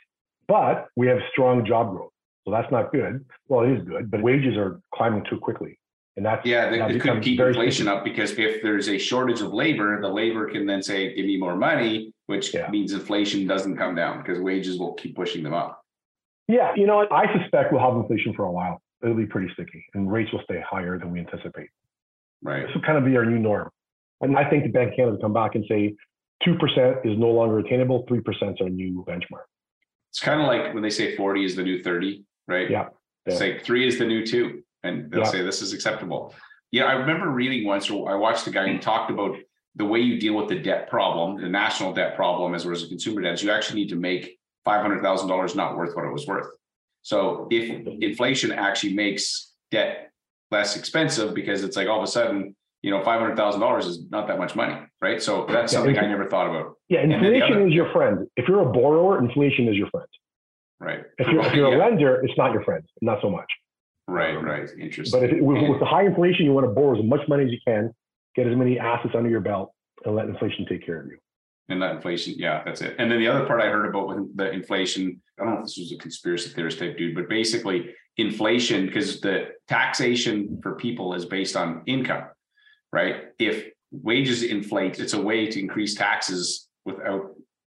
but 0.47 0.89
we 0.95 1.07
have 1.07 1.21
strong 1.33 1.65
job 1.65 1.93
growth. 1.93 2.13
So 2.49 2.53
that's 2.53 2.73
not 2.73 2.91
good. 2.93 3.27
Well, 3.49 3.65
it 3.65 3.77
is 3.79 3.85
good, 3.87 4.11
but 4.11 4.23
wages 4.23 4.57
are 4.57 4.81
climbing 4.95 5.23
too 5.29 5.37
quickly. 5.39 5.79
And 6.17 6.25
that's 6.25 6.45
yeah, 6.47 6.71
that 6.71 6.91
it 6.91 7.03
could 7.03 7.23
keep 7.23 7.39
inflation 7.39 7.85
sticky. 7.85 7.89
up 7.99 8.05
because 8.05 8.31
if 8.39 8.63
there's 8.63 8.89
a 8.89 8.97
shortage 8.97 9.43
of 9.43 9.53
labor, 9.53 10.01
the 10.01 10.09
labor 10.09 10.51
can 10.51 10.65
then 10.67 10.83
say, 10.83 11.15
give 11.15 11.27
me 11.27 11.37
more 11.37 11.57
money, 11.57 12.15
which 12.27 12.55
Yeah. 12.55 12.71
means 12.71 12.95
inflation 12.95 13.47
doesn't 13.47 13.77
come 13.77 13.95
down 13.95 14.23
because 14.23 14.41
wages 14.41 14.79
will 14.79 14.95
keep 14.95 15.15
pushing 15.15 15.43
them 15.43 15.53
up. 15.53 15.83
Yeah, 16.49 16.73
you 16.75 16.87
know. 16.87 17.07
I 17.11 17.27
suspect 17.39 17.71
we'll 17.71 17.83
have 17.83 17.95
inflation 17.97 18.33
for 18.35 18.47
a 18.47 18.51
while. 18.51 18.81
It'll 19.03 19.15
be 19.15 19.27
pretty 19.27 19.53
sticky, 19.53 19.85
and 19.95 20.11
rates 20.11 20.33
will 20.33 20.41
stay 20.45 20.63
higher 20.69 20.99
than 20.99 21.13
we 21.13 21.21
anticipate. 21.21 21.69
Right. 22.43 22.65
This 22.67 22.75
will 22.75 22.81
kind 22.83 22.97
of 22.97 23.05
be 23.05 23.15
our 23.19 23.27
new 23.27 23.39
norm. 23.39 23.69
And 24.23 24.37
I 24.39 24.49
think 24.49 24.65
the 24.65 24.71
Bank 24.71 24.93
of 24.93 24.97
Canada 24.97 25.13
will 25.17 25.21
come 25.21 25.35
back 25.35 25.55
and 25.55 25.65
say 25.69 25.95
two 26.43 26.57
percent 26.57 26.97
is 27.05 27.17
no 27.19 27.29
longer 27.29 27.59
attainable. 27.59 28.07
Three 28.09 28.21
percent 28.21 28.53
is 28.53 28.57
our 28.63 28.71
new 28.71 29.05
benchmark. 29.07 29.45
It's 30.11 30.21
kind 30.21 30.41
of 30.41 30.47
like 30.47 30.73
when 30.73 30.83
they 30.83 30.89
say 30.91 31.15
40 31.17 31.45
is 31.45 31.55
the 31.55 31.63
new 31.63 31.83
30, 31.83 32.25
right? 32.49 32.69
Yeah, 32.71 32.89
It's 33.27 33.41
like 33.41 33.63
three 33.63 33.87
is 33.87 33.99
the 33.99 34.07
new 34.07 34.27
two. 34.27 34.63
And 34.83 35.11
they'll 35.11 35.21
Yeah. 35.21 35.27
say 35.27 35.43
this 35.43 35.61
is 35.61 35.73
acceptable. 35.73 36.35
Yeah, 36.73 36.85
I 36.85 36.93
remember 36.93 37.29
reading 37.29 37.67
once, 37.67 37.91
or 37.91 38.11
I 38.11 38.15
watched 38.15 38.47
a 38.47 38.51
guy 38.51 38.69
who 38.69 38.79
talked 38.79 39.11
about 39.11 39.37
the 39.75 39.85
way 39.85 40.01
you 40.01 40.19
deal 40.19 40.35
with 40.35 40.49
the 40.49 40.59
debt 40.59 40.89
problem, 40.89 41.41
the 41.41 41.49
national 41.49 41.93
debt 41.93 42.17
problem, 42.17 42.55
as 42.55 42.65
well 42.65 42.75
as 42.75 42.83
the 42.83 42.89
consumer 42.89 43.21
debt, 43.23 43.35
is 43.35 43.43
you 43.43 43.51
actually 43.51 43.81
need 43.81 43.89
to 43.91 43.97
make 43.97 44.39
$500,000 44.67 45.55
not 45.57 45.77
worth 45.77 45.95
what 45.95 46.05
it 46.05 46.13
was 46.13 46.27
worth. 46.27 46.47
So 47.03 47.49
if 47.51 47.87
inflation 48.01 48.53
actually 48.53 48.95
makes 48.95 49.53
debt 49.71 50.11
less 50.51 50.77
expensive 50.77 51.35
because 51.35 51.65
it's 51.65 51.77
like 51.77 51.89
all 51.89 51.99
of 51.99 52.05
a 52.05 52.07
sudden, 52.07 52.55
you 52.83 52.91
know, 52.91 53.01
$500,000 53.03 53.79
is 53.87 54.09
not 54.11 54.27
that 54.29 54.39
much 54.39 54.55
money, 54.57 54.77
right? 55.01 55.21
So 55.23 55.45
that's 55.49 55.73
Yeah, 55.73 55.81
something 55.81 55.99
I 55.99 56.07
never 56.07 56.29
thought 56.29 56.49
about, 56.49 56.75
Yeah, 56.89 57.03
inflation 57.03 57.69
is 57.69 57.75
your 57.75 57.91
friend. 57.93 58.27
If 58.37 58.49
you're 58.49 58.63
a 58.69 58.73
borrower, 58.73 59.19
inflation 59.19 59.69
is 59.69 59.77
your 59.77 59.89
friend. 59.91 60.07
Right? 60.81 61.05
If 61.19 61.29
you're, 61.29 61.45
if 61.45 61.55
you're 61.55 61.71
Yeah. 61.71 61.77
a 61.77 61.79
lender, 61.79 62.21
it's 62.25 62.37
not 62.37 62.53
your 62.53 62.63
friend, 62.65 62.85
not 63.03 63.21
so 63.21 63.31
much. 63.31 63.47
Right, 64.07 64.35
right. 64.35 64.69
Interesting. 64.81 65.21
But 65.21 65.29
if 65.29 65.37
it, 65.37 65.45
with, 65.45 65.69
with 65.69 65.81
the 65.81 65.87
high 65.87 66.05
inflation, 66.05 66.47
you 66.47 66.53
want 66.53 66.67
to 66.67 66.73
borrow 66.73 66.99
as 66.99 67.05
much 67.05 67.27
money 67.29 67.45
as 67.45 67.51
you 67.51 67.59
can, 67.67 67.93
get 68.35 68.47
as 68.47 68.57
many 68.57 68.79
assets 68.79 69.15
under 69.15 69.29
your 69.29 69.41
belt, 69.41 69.73
and 70.05 70.15
let 70.15 70.27
inflation 70.27 70.65
take 70.67 70.85
care 70.87 71.01
of 71.01 71.07
you. 71.09 71.19
And 71.69 71.83
that 71.83 71.97
inflation, 71.97 72.35
yeah, 72.39 72.63
that's 72.65 72.81
it. 72.81 72.97
And 72.99 73.11
then 73.11 73.19
the 73.19 73.29
other 73.29 73.45
part 73.45 73.61
I 73.61 73.67
heard 73.67 73.87
about 73.87 74.09
with 74.09 74.35
the 74.37 74.51
inflation, 74.51 75.21
I 75.39 75.45
don't 75.45 75.55
know 75.55 75.61
if 75.61 75.67
this 75.67 75.77
was 75.77 75.93
a 75.93 75.99
conspiracy 75.99 76.49
theorist 76.51 76.79
type 76.79 76.97
dude, 76.97 77.15
but 77.15 77.29
basically 77.29 77.91
inflation, 78.17 78.87
because 78.87 79.21
the 79.21 79.49
taxation 79.69 80.61
for 80.63 80.77
people 80.77 81.13
is 81.13 81.27
based 81.27 81.57
on 81.57 81.83
income, 81.87 82.25
right? 82.91 83.27
If 83.39 83.67
wages 83.91 84.43
inflate, 84.43 84.99
it's 84.99 85.13
a 85.13 85.21
way 85.21 85.47
to 85.49 85.61
increase 85.61 85.95
taxes 85.95 86.69
without 86.87 87.35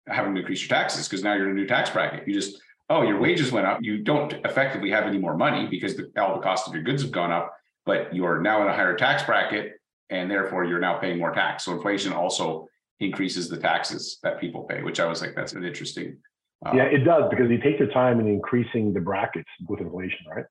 having 0.07 0.35
to 0.35 0.41
increase 0.41 0.61
your 0.61 0.69
taxes, 0.69 1.07
because 1.07 1.23
now 1.23 1.33
you're 1.33 1.45
in 1.45 1.51
a 1.51 1.55
new 1.55 1.67
tax 1.67 1.89
bracket. 1.89 2.27
You 2.27 2.33
just, 2.35 2.61
oh, 2.89 3.03
your 3.03 3.19
wages 3.19 3.51
went 3.51 3.67
up. 3.67 3.79
You 3.81 3.99
don't 3.99 4.33
effectively 4.45 4.89
have 4.91 5.05
any 5.05 5.17
more 5.17 5.37
money 5.37 5.67
because 5.67 5.95
the, 5.95 6.11
all 6.17 6.35
the 6.35 6.41
cost 6.41 6.67
of 6.67 6.73
your 6.73 6.83
goods 6.83 7.01
have 7.03 7.11
gone 7.11 7.31
up, 7.31 7.53
but 7.85 8.13
you're 8.13 8.41
now 8.41 8.61
in 8.63 8.67
a 8.67 8.73
higher 8.73 8.95
tax 8.95 9.23
bracket, 9.23 9.73
and 10.09 10.29
therefore 10.29 10.65
you're 10.65 10.79
now 10.79 10.97
paying 10.97 11.19
more 11.19 11.31
tax. 11.31 11.65
So 11.65 11.73
inflation 11.73 12.13
also 12.13 12.67
increases 12.99 13.47
the 13.47 13.57
taxes 13.57 14.19
that 14.23 14.39
people 14.39 14.63
pay, 14.63 14.81
which 14.81 14.99
I 14.99 15.05
was 15.05 15.21
like, 15.21 15.35
that's 15.35 15.53
an 15.53 15.63
interesting. 15.63 16.17
uh, 16.65 16.73
yeah, 16.75 16.83
it 16.83 17.05
does 17.05 17.29
because 17.29 17.49
you 17.49 17.59
take 17.59 17.79
your 17.79 17.89
time 17.89 18.19
in 18.19 18.27
increasing 18.27 18.93
the 18.93 18.99
brackets 18.99 19.49
with 19.67 19.79
inflation, 19.79 20.25
right? 20.27 20.45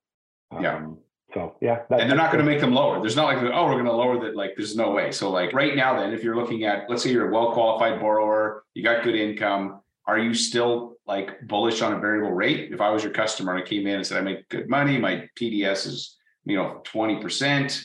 Yeah. 0.60 0.76
Um, 0.76 0.98
so 1.34 1.56
yeah, 1.60 1.80
that, 1.90 2.00
and 2.00 2.08
they're 2.08 2.16
not 2.16 2.32
going 2.32 2.42
to 2.42 2.50
make 2.50 2.60
them 2.60 2.72
lower. 2.72 3.00
There's 3.00 3.16
not 3.16 3.26
like, 3.26 3.36
oh, 3.38 3.66
we're 3.66 3.72
going 3.72 3.84
to 3.84 3.92
lower 3.92 4.18
that. 4.24 4.34
Like, 4.34 4.52
there's 4.56 4.74
no 4.74 4.92
way. 4.92 5.12
So, 5.12 5.30
like, 5.30 5.52
right 5.52 5.76
now, 5.76 6.00
then, 6.00 6.14
if 6.14 6.24
you're 6.24 6.36
looking 6.36 6.64
at, 6.64 6.88
let's 6.88 7.02
say 7.02 7.10
you're 7.10 7.28
a 7.28 7.32
well 7.32 7.52
qualified 7.52 8.00
borrower, 8.00 8.64
you 8.72 8.82
got 8.82 9.04
good 9.04 9.14
income, 9.14 9.80
are 10.06 10.18
you 10.18 10.32
still 10.32 10.96
like 11.08 11.40
bullish 11.48 11.82
on 11.82 11.94
a 11.94 11.98
variable 11.98 12.32
rate? 12.32 12.72
If 12.72 12.80
I 12.80 12.90
was 12.90 13.02
your 13.02 13.12
customer 13.12 13.54
and 13.54 13.64
I 13.64 13.66
came 13.66 13.86
in 13.86 13.96
and 13.96 14.06
said, 14.06 14.18
I 14.18 14.20
make 14.20 14.48
good 14.48 14.68
money, 14.68 14.98
my 14.98 15.28
TDS 15.40 15.86
is, 15.86 16.16
you 16.44 16.56
know, 16.56 16.82
20%, 16.84 17.84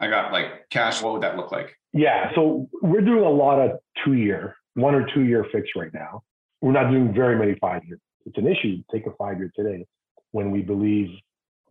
I 0.00 0.08
got 0.08 0.32
like 0.32 0.68
cash, 0.70 1.02
what 1.02 1.12
would 1.12 1.22
that 1.22 1.36
look 1.36 1.52
like? 1.52 1.76
Yeah, 1.92 2.32
so 2.34 2.68
we're 2.80 3.02
doing 3.02 3.24
a 3.24 3.30
lot 3.30 3.58
of 3.60 3.78
two 4.04 4.14
year, 4.14 4.56
one 4.74 4.94
or 4.94 5.06
two 5.12 5.22
year 5.22 5.44
fix 5.52 5.68
right 5.76 5.92
now. 5.92 6.22
We're 6.62 6.72
not 6.72 6.90
doing 6.90 7.12
very 7.12 7.36
many 7.36 7.58
five 7.60 7.84
year. 7.84 7.98
It's 8.24 8.38
an 8.38 8.46
issue. 8.46 8.82
Take 8.90 9.06
a 9.06 9.12
five 9.18 9.38
year 9.38 9.52
today 9.54 9.84
when 10.30 10.50
we 10.50 10.62
believe 10.62 11.08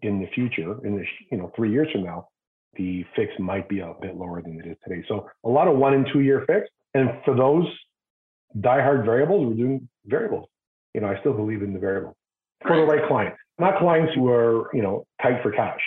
in 0.01 0.19
the 0.19 0.27
future, 0.27 0.85
in 0.85 0.97
the 0.97 1.05
you 1.31 1.37
know 1.37 1.51
three 1.55 1.71
years 1.71 1.87
from 1.91 2.03
now, 2.03 2.27
the 2.75 3.05
fix 3.15 3.31
might 3.39 3.67
be 3.67 3.79
a 3.79 3.93
bit 4.01 4.15
lower 4.15 4.41
than 4.41 4.59
it 4.59 4.67
is 4.67 4.77
today. 4.87 5.03
So 5.07 5.27
a 5.43 5.49
lot 5.49 5.67
of 5.67 5.77
one 5.77 5.93
and 5.93 6.07
two 6.11 6.21
year 6.21 6.43
fix, 6.47 6.69
and 6.93 7.09
for 7.25 7.35
those 7.35 7.65
diehard 8.57 9.05
variables, 9.05 9.45
we're 9.45 9.53
doing 9.53 9.89
variables. 10.05 10.47
You 10.93 11.01
know, 11.01 11.07
I 11.07 11.19
still 11.19 11.33
believe 11.33 11.61
in 11.61 11.73
the 11.73 11.79
variable 11.79 12.15
for 12.65 12.75
the 12.75 12.83
right 12.83 13.07
clients, 13.07 13.37
not 13.59 13.79
clients 13.79 14.13
who 14.13 14.29
are 14.29 14.69
you 14.73 14.81
know 14.81 15.05
tight 15.21 15.41
for 15.41 15.51
cash. 15.51 15.79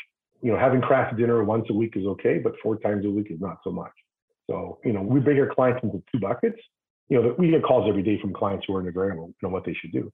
You 0.43 0.53
know, 0.53 0.59
having 0.59 0.81
Kraft 0.81 1.17
Dinner 1.17 1.43
once 1.45 1.67
a 1.71 1.73
week 1.73 1.95
is 1.97 2.05
okay, 2.07 2.39
but 2.39 2.53
four 2.63 2.77
times 2.79 3.07
a 3.07 3.11
week 3.11 3.29
is 3.31 3.41
not 3.41 3.59
so 3.65 3.71
much. 3.71 3.93
So, 4.49 4.79
you 4.85 4.93
know, 4.93 5.03
we 5.03 5.21
break 5.21 5.39
our 5.39 5.53
clients 5.55 5.81
into 5.83 6.03
two 6.13 6.21
buckets. 6.21 6.59
You 7.09 7.23
know, 7.23 7.35
we 7.39 7.51
get 7.51 7.63
calls 7.63 7.89
every 7.89 8.03
day 8.03 8.21
from 8.21 8.33
clients 8.33 8.65
who 8.67 8.77
are 8.77 8.81
in 8.81 8.87
the 8.87 8.93
variable, 8.93 9.29
you 9.29 9.49
know, 9.49 9.49
what 9.49 9.65
they 9.65 9.75
should 9.75 9.93
do. 9.93 10.13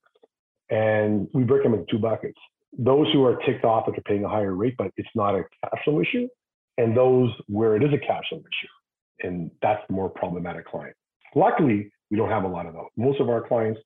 And 0.71 1.29
we 1.33 1.43
break 1.45 1.63
them 1.63 1.75
into 1.75 1.87
two 1.91 1.99
buckets. 1.99 2.39
Those 2.79 3.13
who 3.13 3.25
are 3.25 3.37
ticked 3.45 3.65
off 3.65 3.87
that 3.87 3.93
they're 3.93 4.03
paying 4.03 4.25
a 4.25 4.29
higher 4.29 4.55
rate, 4.55 4.77
but 4.79 4.93
it's 4.97 5.09
not 5.15 5.35
a 5.35 5.43
cash 5.65 5.85
flow 5.85 6.01
issue, 6.01 6.29
and 6.79 6.97
those 6.97 7.31
where 7.49 7.75
it 7.75 7.83
is 7.83 7.93
a 7.93 7.99
cash 7.99 8.23
flow 8.29 8.39
issue. 8.39 9.27
And 9.29 9.51
that's 9.63 9.83
the 9.89 9.95
more 9.95 10.09
problematic 10.09 10.67
client. 10.67 10.95
Luckily, 11.35 11.91
we 12.11 12.17
don't 12.17 12.31
have 12.31 12.45
a 12.45 12.49
lot 12.49 12.67
of 12.67 12.75
those. 12.75 12.87
Most 12.97 13.21
of 13.21 13.29
our 13.29 13.47
clients 13.47 13.81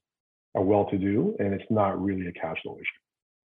are 0.54 0.62
well 0.62 0.84
to 0.90 0.98
do, 0.98 1.34
and 1.38 1.52
it's 1.52 1.64
not 1.70 2.00
really 2.02 2.26
a 2.26 2.32
cash 2.32 2.56
flow 2.62 2.76
issue. 2.76 3.00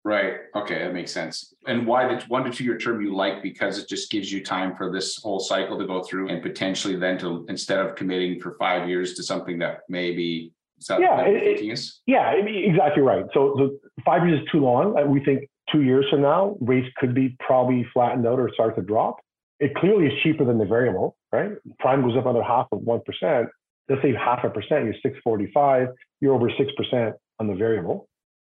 Right. 0.06 0.34
Okay, 0.54 0.80
that 0.80 0.92
makes 0.92 1.12
sense. 1.12 1.54
And 1.66 1.86
why 1.86 2.06
the 2.08 2.22
one 2.28 2.44
to 2.44 2.50
two 2.50 2.64
year 2.64 2.76
term 2.76 3.00
you 3.00 3.14
like 3.14 3.42
because 3.42 3.78
it 3.78 3.88
just 3.88 4.10
gives 4.10 4.30
you 4.30 4.44
time 4.44 4.76
for 4.76 4.92
this 4.92 5.16
whole 5.22 5.40
cycle 5.40 5.78
to 5.78 5.86
go 5.86 6.02
through 6.02 6.28
and 6.28 6.42
potentially 6.42 6.96
then 6.96 7.16
to 7.18 7.46
instead 7.48 7.78
of 7.80 7.94
committing 7.96 8.38
for 8.38 8.54
five 8.58 8.86
years 8.86 9.14
to 9.14 9.22
something 9.22 9.58
that 9.60 9.80
maybe 9.88 10.52
that 10.88 11.00
Yeah, 11.00 11.22
it- 11.22 11.60
it- 11.62 11.90
Yeah, 12.06 12.32
exactly 12.32 13.02
right. 13.02 13.24
So, 13.32 13.54
so 13.56 13.70
five 14.04 14.26
years 14.28 14.40
is 14.42 14.48
too 14.52 14.60
long. 14.60 14.98
Uh, 14.98 15.06
We 15.06 15.24
think 15.24 15.48
two 15.72 15.80
years 15.82 16.04
from 16.10 16.20
now, 16.20 16.56
rates 16.60 16.88
could 16.98 17.14
be 17.14 17.34
probably 17.40 17.84
flattened 17.94 18.26
out 18.26 18.38
or 18.38 18.52
start 18.52 18.76
to 18.76 18.82
drop. 18.82 19.16
It 19.60 19.74
clearly 19.76 20.08
is 20.08 20.22
cheaper 20.22 20.44
than 20.44 20.58
the 20.58 20.66
variable, 20.66 21.16
right? 21.32 21.52
Prime 21.78 22.02
goes 22.02 22.14
up 22.18 22.24
another 22.26 22.42
half 22.42 22.66
of 22.72 22.80
one 22.82 23.00
percent. 23.06 23.48
Let's 23.88 24.02
say 24.02 24.14
half 24.14 24.44
a 24.44 24.50
percent. 24.50 24.84
You're 24.84 24.94
six 25.02 25.18
forty-five. 25.22 25.88
You're 26.20 26.34
over 26.34 26.50
six 26.56 26.72
percent 26.76 27.14
on 27.38 27.46
the 27.46 27.54
variable, 27.54 28.08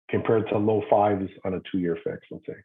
compared 0.09 0.47
to 0.49 0.57
low 0.57 0.83
fives 0.89 1.29
on 1.45 1.55
a 1.55 1.59
two-year 1.71 1.97
fix. 2.03 2.19
Let's 2.31 2.45
say. 2.45 2.55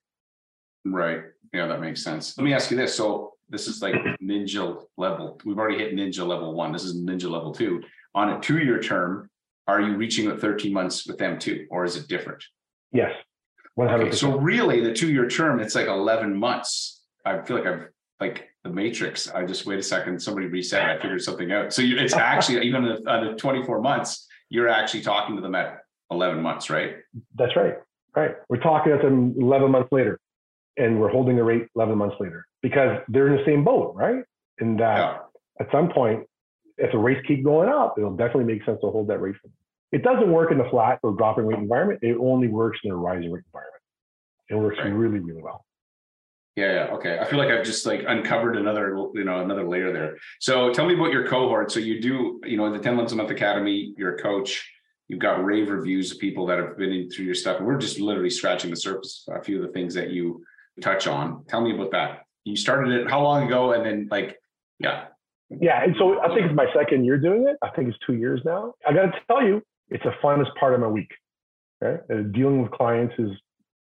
Right. 0.84 1.22
Yeah, 1.52 1.66
that 1.66 1.80
makes 1.80 2.02
sense. 2.02 2.36
Let 2.36 2.44
me 2.44 2.52
ask 2.52 2.70
you 2.70 2.76
this. 2.76 2.94
So 2.94 3.34
this 3.48 3.68
is 3.68 3.82
like 3.82 3.94
ninja 4.22 4.82
level. 4.96 5.40
We've 5.44 5.58
already 5.58 5.78
hit 5.78 5.94
ninja 5.94 6.26
level 6.26 6.54
one. 6.54 6.72
This 6.72 6.84
is 6.84 6.96
ninja 6.96 7.30
level 7.30 7.52
two. 7.52 7.82
On 8.14 8.30
a 8.30 8.40
two-year 8.40 8.80
term, 8.80 9.30
are 9.66 9.80
you 9.80 9.96
reaching 9.96 10.28
at 10.28 10.40
13 10.40 10.72
months 10.72 11.06
with 11.06 11.18
them 11.18 11.38
too, 11.38 11.66
or 11.70 11.84
is 11.84 11.96
it 11.96 12.08
different? 12.08 12.42
Yes, 12.92 13.12
one 13.74 13.88
hundred 13.88 14.08
Okay, 14.08 14.16
so 14.16 14.38
really 14.38 14.82
the 14.82 14.92
two-year 14.92 15.28
term, 15.28 15.60
it's 15.60 15.74
like 15.74 15.86
11 15.86 16.34
months. 16.36 17.02
I 17.24 17.40
feel 17.42 17.56
like 17.56 17.66
I've 17.66 17.88
like 18.20 18.48
the 18.64 18.70
matrix. 18.70 19.28
I 19.30 19.44
just 19.44 19.66
wait 19.66 19.78
a 19.78 19.82
second, 19.82 20.20
somebody 20.22 20.46
reset, 20.46 20.82
I 20.88 21.00
figured 21.00 21.22
something 21.22 21.50
out. 21.52 21.72
So 21.72 21.82
you, 21.82 21.96
it's 21.98 22.14
actually 22.34 22.64
even 22.66 22.84
on 22.84 23.02
the- 23.02 23.10
on 23.10 23.26
the 23.26 23.34
24 23.34 23.80
months, 23.80 24.26
you're 24.50 24.68
actually 24.68 25.02
talking 25.02 25.34
to 25.36 25.42
them 25.42 25.54
at 25.54 25.78
11 26.10 26.42
months, 26.42 26.70
right? 26.70 26.96
That's 27.36 27.56
right. 27.56 27.74
Right. 28.14 28.34
We're 28.50 28.58
talking 28.58 28.92
at 28.92 29.00
them 29.00 29.34
eleven 29.38 29.70
months 29.70 29.88
later, 29.90 30.20
and 30.76 31.00
we're 31.00 31.08
holding 31.08 31.34
the 31.36 31.42
rate 31.44 31.66
eleven 31.74 31.96
months 31.96 32.16
later 32.20 32.46
because 32.60 32.98
they're 33.08 33.26
in 33.28 33.36
the 33.38 33.44
same 33.46 33.64
boat, 33.64 33.94
right? 33.94 34.22
And 34.58 34.78
that. 34.80 34.98
Yeah. 34.98 35.18
at 35.60 35.68
some 35.72 35.88
point, 35.90 36.26
if 36.76 36.92
the 36.92 36.98
rates 36.98 37.22
keep 37.26 37.42
going 37.42 37.70
up, 37.70 37.94
it'll 37.96 38.14
definitely 38.14 38.44
make 38.52 38.64
sense 38.66 38.78
to 38.82 38.90
hold 38.90 39.08
that 39.08 39.18
rate 39.22 39.34
for 39.40 39.48
them. 39.48 39.56
It 39.92 40.02
doesn't 40.02 40.30
work 40.30 40.52
in 40.52 40.60
a 40.60 40.68
flat 40.68 40.98
or 41.02 41.12
dropping 41.12 41.46
rate 41.46 41.58
environment. 41.58 42.00
It 42.02 42.18
only 42.20 42.48
works 42.48 42.78
in 42.84 42.90
a 42.90 42.96
rising 42.96 43.32
rate 43.32 43.44
environment. 43.46 43.82
It 44.50 44.56
works 44.56 44.76
Right. 44.78 44.92
really, 44.92 45.18
really 45.20 45.40
well. 45.42 45.64
Yeah, 46.56 46.72
yeah, 46.72 46.94
okay. 46.94 47.18
I 47.18 47.24
feel 47.24 47.38
like 47.38 47.48
I've 47.48 47.64
just 47.64 47.86
like 47.86 48.04
uncovered 48.06 48.56
another, 48.56 48.94
you 49.14 49.24
know, 49.24 49.40
another 49.40 49.66
layer 49.66 49.90
there. 49.90 50.18
So 50.38 50.72
tell 50.72 50.86
me 50.86 50.94
about 50.94 51.10
your 51.10 51.26
cohort. 51.26 51.72
So 51.72 51.80
you 51.80 52.00
do, 52.00 52.40
you 52.44 52.58
know, 52.58 52.70
the 52.70 52.78
10 52.78 52.94
months 52.94 53.12
a 53.12 53.16
month 53.16 53.30
academy, 53.30 53.94
you're 53.96 54.16
a 54.16 54.22
coach, 54.22 54.70
you've 55.08 55.18
got 55.20 55.42
rave 55.42 55.70
reviews 55.70 56.12
of 56.12 56.18
people 56.18 56.44
that 56.46 56.58
have 56.58 56.76
been 56.76 56.92
in 56.92 57.10
through 57.10 57.24
your 57.24 57.34
stuff. 57.34 57.56
And 57.56 57.66
we're 57.66 57.78
just 57.78 58.00
literally 58.00 58.28
scratching 58.28 58.68
the 58.68 58.76
surface, 58.76 59.26
a 59.30 59.42
few 59.42 59.56
of 59.56 59.66
the 59.66 59.72
things 59.72 59.94
that 59.94 60.10
you 60.10 60.44
touch 60.82 61.06
on. 61.06 61.44
Tell 61.48 61.62
me 61.62 61.74
about 61.74 61.90
that. 61.92 62.26
You 62.44 62.54
started 62.56 62.92
it 62.92 63.08
how 63.08 63.22
long 63.22 63.46
ago? 63.46 63.72
And 63.72 63.86
then 63.86 64.08
like, 64.10 64.38
yeah, 64.78 65.06
Yeah. 65.48 65.82
And 65.82 65.94
so 65.98 66.20
I 66.20 66.28
think 66.28 66.42
it's 66.42 66.54
my 66.54 66.66
second 66.74 67.06
year 67.06 67.16
doing 67.16 67.46
it. 67.48 67.56
I 67.62 67.70
think 67.70 67.88
it's 67.88 67.98
two 68.06 68.14
years 68.14 68.42
now. 68.44 68.74
I 68.86 68.92
got 68.92 69.06
to 69.06 69.12
tell 69.26 69.42
you, 69.42 69.62
it's 69.88 70.04
the 70.04 70.12
funnest 70.22 70.54
part 70.60 70.74
of 70.74 70.80
my 70.80 70.86
week. 70.88 71.10
Right? 71.80 72.00
Uh, 72.10 72.22
dealing 72.30 72.62
with 72.62 72.70
clients 72.72 73.14
is 73.18 73.30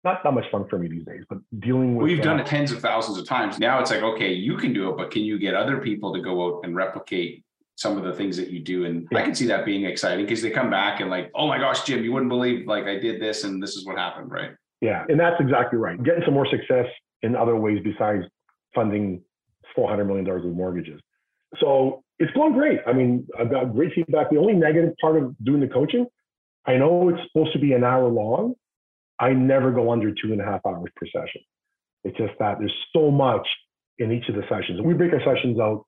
not 0.08 0.24
that 0.24 0.34
much 0.34 0.50
fun 0.52 0.68
for 0.70 0.80
me 0.80 0.88
these 0.88 1.06
days, 1.06 1.24
but 1.30 1.40
dealing 1.60 1.96
with. 1.96 2.06
we've 2.06 2.22
done 2.22 2.40
uh, 2.40 2.44
it 2.44 2.48
tens 2.48 2.72
of 2.72 2.80
thousands 2.80 3.18
of 3.18 3.28
times. 3.28 3.60
Now 3.60 3.80
it's 3.80 3.92
like, 3.92 4.02
okay, 4.02 4.32
you 4.32 4.58
can 4.58 4.74
do 4.74 4.90
it, 4.90 4.98
but 4.98 5.12
can 5.12 5.24
you 5.24 5.38
get 5.38 5.54
other 5.54 5.78
people 5.80 6.14
to 6.14 6.22
go 6.22 6.46
out 6.46 6.62
and 6.64 6.76
replicate 6.76 7.44
some 7.76 7.98
of 7.98 8.04
the 8.04 8.14
things 8.14 8.38
that 8.38 8.50
you 8.50 8.60
do? 8.60 8.86
And 8.86 9.08
I 9.14 9.22
can 9.22 9.36
see 9.36 9.46
that 9.48 9.66
being 9.66 9.86
exciting 9.86 10.26
because 10.26 10.42
they 10.42 10.50
come 10.50 10.70
back 10.70 11.02
and 11.02 11.10
like, 11.10 11.30
oh 11.36 11.48
my 11.48 11.58
gosh, 11.58 11.84
Jim, 11.84 12.04
you 12.04 12.12
wouldn't 12.14 12.30
believe 12.30 12.68
like 12.68 12.86
I 12.86 12.98
did 12.98 13.22
this 13.22 13.44
and 13.44 13.62
this 13.62 13.76
is 13.76 13.86
what 13.86 13.98
happened, 13.98 14.32
right? 14.32 14.52
Yeah, 14.82 15.06
and 15.10 15.20
that's 15.20 15.40
exactly 15.40 15.80
right. 15.80 16.02
Getting 16.04 16.24
some 16.24 16.34
more 16.34 16.48
success 16.48 16.86
in 17.24 17.36
other 17.36 17.56
ways 17.56 17.80
besides 17.84 18.24
funding 18.74 19.22
$400 19.78 20.06
million 20.08 20.30
of 20.30 20.46
mortgages. 20.46 21.02
So 21.60 22.04
it's 22.20 22.32
going 22.34 22.54
great. 22.54 22.80
I 22.88 22.94
mean, 22.94 23.28
I've 23.40 23.50
got 23.50 23.74
great 23.74 23.94
feedback. 23.94 24.30
The 24.30 24.38
only 24.38 24.54
negative 24.54 24.94
part 25.02 25.22
of 25.22 25.36
doing 25.44 25.62
the 25.62 25.68
coaching, 25.68 26.06
I 26.66 26.78
know 26.78 27.10
it's 27.10 27.22
supposed 27.28 27.54
to 27.54 27.60
be 27.60 27.74
an 27.74 27.84
hour 27.84 28.08
long. 28.08 28.56
I 29.20 29.34
never 29.34 29.72
go 29.72 29.92
under 29.92 30.12
two 30.12 30.32
and 30.32 30.42
a 30.42 30.46
half 30.46 30.62
hours 30.66 30.90
per 30.96 31.08
session. 31.08 31.42
It's 32.04 32.18
just 32.18 32.34
that 32.40 32.60
there's 32.60 32.74
so 32.94 33.12
much 33.12 33.48
in 34.00 34.12
each 34.12 34.30
of 34.30 34.36
the 34.36 34.44
sessions. 34.50 34.82
We 34.82 34.94
break 34.94 35.14
our 35.14 35.24
sessions 35.24 35.60
out, 35.60 35.86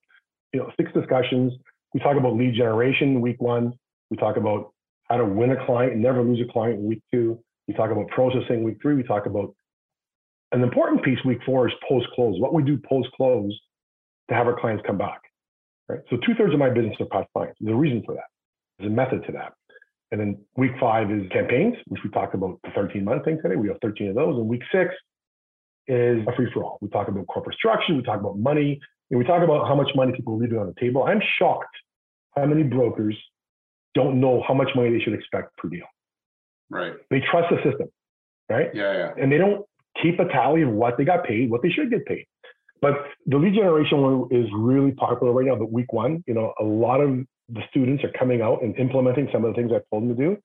you 0.54 0.60
know, 0.60 0.72
six 0.78 0.92
discussions. 0.94 1.54
We 1.94 2.00
talk 2.00 2.18
about 2.18 2.36
lead 2.36 2.56
generation 2.56 3.22
week 3.22 3.40
one. 3.40 3.74
We 4.10 4.18
talk 4.18 4.38
about 4.38 4.74
how 5.04 5.18
to 5.18 5.26
win 5.26 5.52
a 5.52 5.66
client 5.66 5.94
and 5.94 6.02
never 6.02 6.22
lose 6.22 6.40
a 6.48 6.52
client 6.52 6.80
in 6.80 6.88
week 6.88 7.02
two. 7.12 7.40
We 7.68 7.74
talk 7.74 7.92
about 7.92 8.08
processing 8.08 8.64
week 8.64 8.78
three. 8.82 8.96
We 8.96 9.04
talk 9.04 9.26
about 9.28 9.54
an 10.52 10.64
important 10.64 11.04
piece 11.04 11.20
week 11.26 11.40
four 11.46 11.68
is 11.68 11.74
post 11.88 12.08
close. 12.16 12.40
What 12.40 12.54
we 12.54 12.64
do 12.64 12.78
post 12.78 13.10
close 13.16 13.54
to 14.30 14.36
have 14.36 14.48
our 14.48 14.60
clients 14.60 14.84
come 14.86 14.98
back. 14.98 15.22
Right. 15.88 16.00
So 16.10 16.18
two 16.18 16.34
thirds 16.38 16.54
of 16.54 16.60
my 16.60 16.70
business 16.70 16.96
are 17.00 17.06
past 17.06 17.28
clients. 17.34 17.58
There's 17.60 17.74
a 17.74 17.78
reason 17.78 18.04
for 18.06 18.16
that. 18.16 18.26
There's 18.78 18.92
a 18.92 18.96
method 18.96 19.26
to 19.26 19.32
that. 19.34 19.54
And 20.12 20.20
then 20.20 20.38
week 20.58 20.72
five 20.80 21.12
is 21.12 21.24
campaigns, 21.32 21.76
which 21.88 22.02
we 22.04 22.10
talked 22.10 22.34
about 22.34 22.60
the 22.64 22.72
13 22.72 23.04
month 23.04 23.26
thing 23.26 23.40
today. 23.42 23.56
We 23.56 23.68
have 23.68 23.78
13 23.82 24.10
of 24.10 24.16
those. 24.16 24.38
And 24.38 24.48
week 24.48 24.64
six 24.72 24.94
is 25.88 26.26
a 26.28 26.36
free 26.36 26.50
for 26.54 26.64
all. 26.64 26.78
We 26.82 26.90
talk 26.90 27.08
about 27.08 27.28
corporate 27.28 27.56
structure. 27.56 27.94
We 27.94 28.02
talk 28.02 28.20
about 28.20 28.38
money. 28.38 28.80
And 29.12 29.20
we 29.20 29.26
talk 29.26 29.44
about 29.44 29.68
how 29.68 29.76
much 29.76 29.90
money 29.96 30.14
people 30.14 30.34
are 30.36 30.38
leaving 30.38 30.58
on 30.58 30.68
the 30.68 30.80
table. 30.80 31.04
I'm 31.04 31.22
shocked 31.38 31.76
how 32.36 32.46
many 32.46 32.64
brokers 32.64 33.16
don't 33.96 34.20
know 34.20 34.44
how 34.48 34.54
much 34.54 34.70
money 34.76 34.92
they 34.92 35.04
should 35.04 35.14
expect 35.14 35.56
per 35.58 35.70
deal. 35.70 35.86
Right. 36.70 36.94
They 37.10 37.22
trust 37.32 37.50
the 37.50 37.58
system, 37.70 37.90
right? 38.50 38.70
Yeah, 38.74 38.94
yeah. 38.94 39.12
And 39.20 39.32
they 39.32 39.38
don't 39.38 39.66
keep 40.02 40.20
a 40.20 40.26
tally 40.26 40.62
of 40.62 40.70
what 40.70 40.98
they 40.98 41.06
got 41.06 41.24
paid, 41.26 41.50
what 41.50 41.62
they 41.64 41.70
should 41.70 41.90
get 41.90 42.06
paid. 42.06 42.26
But 42.82 42.94
the 43.26 43.38
lead 43.38 43.56
generation 43.56 44.02
one 44.02 44.28
is 44.32 44.48
really 44.56 44.92
popular 44.92 45.34
right 45.34 45.48
now. 45.48 45.56
But 45.56 45.72
week 45.72 45.92
one, 45.92 46.24
you 46.28 46.34
know, 46.34 46.54
a 46.60 46.64
lot 46.64 47.02
of 47.02 47.26
the 47.52 47.62
students 47.70 48.04
are 48.04 48.12
coming 48.18 48.42
out 48.42 48.62
and 48.62 48.76
implementing 48.78 49.30
some 49.32 49.46
of 49.46 49.54
the 49.54 49.62
things 49.62 49.72
I 49.72 49.82
told 49.90 50.04
them 50.04 50.16
to 50.16 50.24
do, 50.24 50.38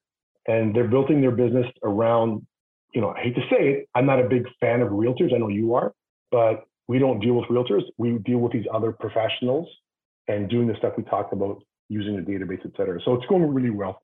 and 0.47 0.75
they're 0.75 0.89
building 0.89 1.21
their 1.21 1.31
business 1.31 1.67
around. 1.83 2.47
You 2.95 3.01
know, 3.01 3.11
I 3.11 3.23
hate 3.23 3.35
to 3.35 3.43
say 3.51 3.69
it, 3.71 3.89
I'm 3.95 4.07
not 4.07 4.21
a 4.21 4.29
big 4.29 4.47
fan 4.61 4.81
of 4.81 4.91
realtors. 4.91 5.35
I 5.35 5.39
know 5.39 5.49
you 5.49 5.75
are, 5.75 5.93
but 6.31 6.65
we 6.87 6.99
don't 6.99 7.21
deal 7.21 7.35
with 7.35 7.49
realtors. 7.49 7.83
We 7.99 8.19
deal 8.19 8.39
with 8.39 8.53
these 8.53 8.67
other 8.73 8.93
professionals 8.93 9.69
and 10.29 10.49
doing 10.49 10.69
the 10.69 10.77
stuff 10.77 10.95
we 10.97 11.03
talked 11.05 11.33
about 11.33 11.63
using 11.89 12.17
the 12.17 12.23
database, 12.23 12.65
et 12.65 12.73
cetera. 12.77 13.01
So 13.05 13.15
it's 13.15 13.27
going 13.27 13.53
really 13.53 13.71
well. 13.71 14.01